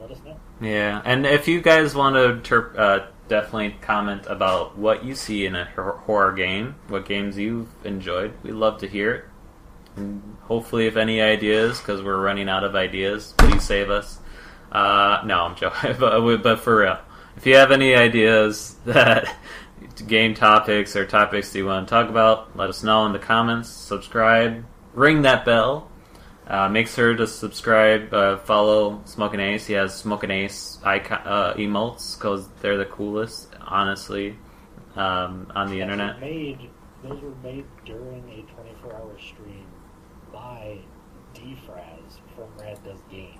[0.00, 0.36] let us know.
[0.60, 5.46] Yeah, and if you guys want to ter- uh, definitely comment about what you see
[5.46, 9.24] in a horror game, what games you've enjoyed, we'd love to hear it.
[9.96, 14.18] And hopefully, if any ideas, because we're running out of ideas, please save us.
[14.70, 16.98] Uh, no, I'm joking, but, but for real,
[17.36, 19.34] if you have any ideas that
[20.06, 23.18] game topics or topics that you want to talk about, let us know in the
[23.18, 23.68] comments.
[23.68, 24.64] Subscribe,
[24.94, 25.90] ring that bell.
[26.48, 29.66] Uh, make sure to subscribe, uh, follow Smokin' Ace.
[29.66, 34.34] He has Smokin' Ace icon, uh, emotes because they're the coolest, honestly,
[34.96, 36.20] um, on the Those internet.
[36.20, 36.70] Made,
[37.02, 39.66] those were made during a 24-hour stream
[40.32, 40.78] by
[41.34, 43.38] Defraz from Rad Does Games.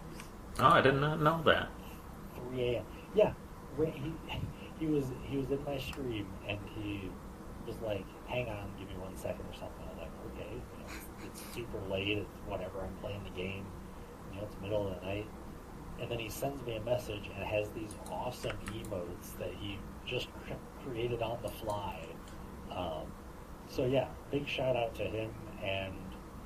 [0.60, 1.68] Oh, I did not know that.
[2.50, 2.84] 3 a.m.
[3.14, 3.32] Yeah,
[3.86, 4.12] he
[4.78, 7.10] he was he was in my stream and he
[7.66, 10.58] was like, "Hang on, give me one second or something." I was like, "Okay, you
[10.58, 10.86] know,
[11.24, 12.18] it's, it's super late.
[12.18, 12.80] It's whatever.
[12.80, 13.64] I'm playing the game.
[14.32, 15.26] You know, it's middle of the night."
[16.00, 20.28] And then he sends me a message and has these awesome emotes that he just
[20.46, 20.52] cr-
[20.84, 21.98] created on the fly.
[22.70, 23.10] Um,
[23.68, 25.30] so yeah, big shout out to him
[25.62, 25.94] and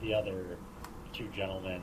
[0.01, 0.57] the other
[1.13, 1.83] two gentlemen,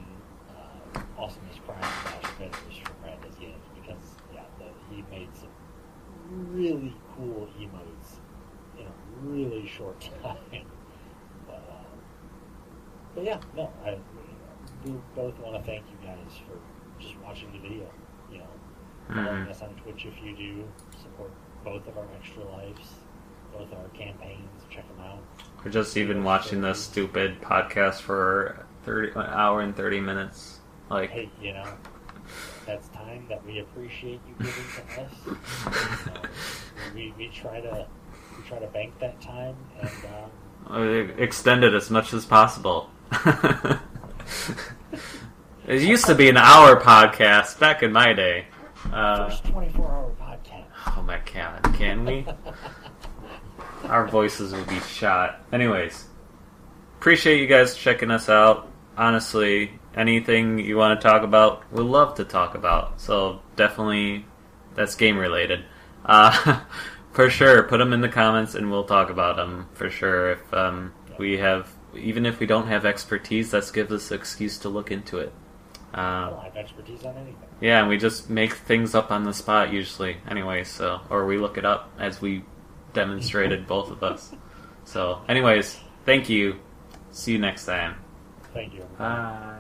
[0.50, 5.50] uh, Awesomeness Prime Dash Bitters from Randa's Games because yeah, the, he made some
[6.52, 8.18] really cool emotes
[8.80, 8.92] in a
[9.22, 10.66] really short time.
[13.16, 13.98] But, yeah, no, I
[14.86, 16.58] we both want to thank you guys for
[17.02, 17.86] just watching the video.
[18.32, 18.48] You know,
[19.10, 19.50] following Mhm.
[19.50, 20.64] us on Twitch if you do
[21.02, 21.32] support
[21.66, 22.96] both of our extra lives,
[23.52, 24.64] both our campaigns.
[24.70, 25.20] Check them out.
[25.66, 30.60] Or just even watching this stupid podcast for thirty an hour and thirty minutes.
[30.90, 31.66] Like, Hey, you know,
[32.66, 36.20] that's time that we appreciate you giving to us.
[36.96, 37.86] We, we try to
[38.38, 39.92] we try to bank that time and
[40.70, 42.90] um, uh, extend it as much as possible.
[45.68, 48.46] It used to be an hour podcast back in my day.
[48.92, 50.66] Uh, first 24 hour podcast.
[50.98, 52.26] oh my god, can we?
[53.86, 55.42] Our voices would be shot.
[55.52, 56.06] Anyways,
[56.98, 58.72] appreciate you guys checking us out.
[58.98, 63.00] Honestly, anything you want to talk about, we love to talk about.
[63.02, 64.26] So definitely,
[64.76, 65.66] that's game related.
[66.06, 66.62] Uh,
[67.12, 70.32] for sure, put them in the comments and we'll talk about them for sure.
[70.32, 74.58] If um, we have, even if we don't have expertise, that gives us an excuse
[74.60, 75.32] to look into it.
[75.94, 77.36] I Uh, don't have expertise on anything.
[77.62, 80.64] yeah, and we just make things up on the spot usually, anyway.
[80.64, 82.44] So, or we look it up as we
[82.94, 84.32] demonstrated both of us.
[84.86, 86.58] So, anyways, thank you.
[87.12, 87.96] See you next time.
[88.54, 88.82] Thank you.
[88.98, 89.59] Bye.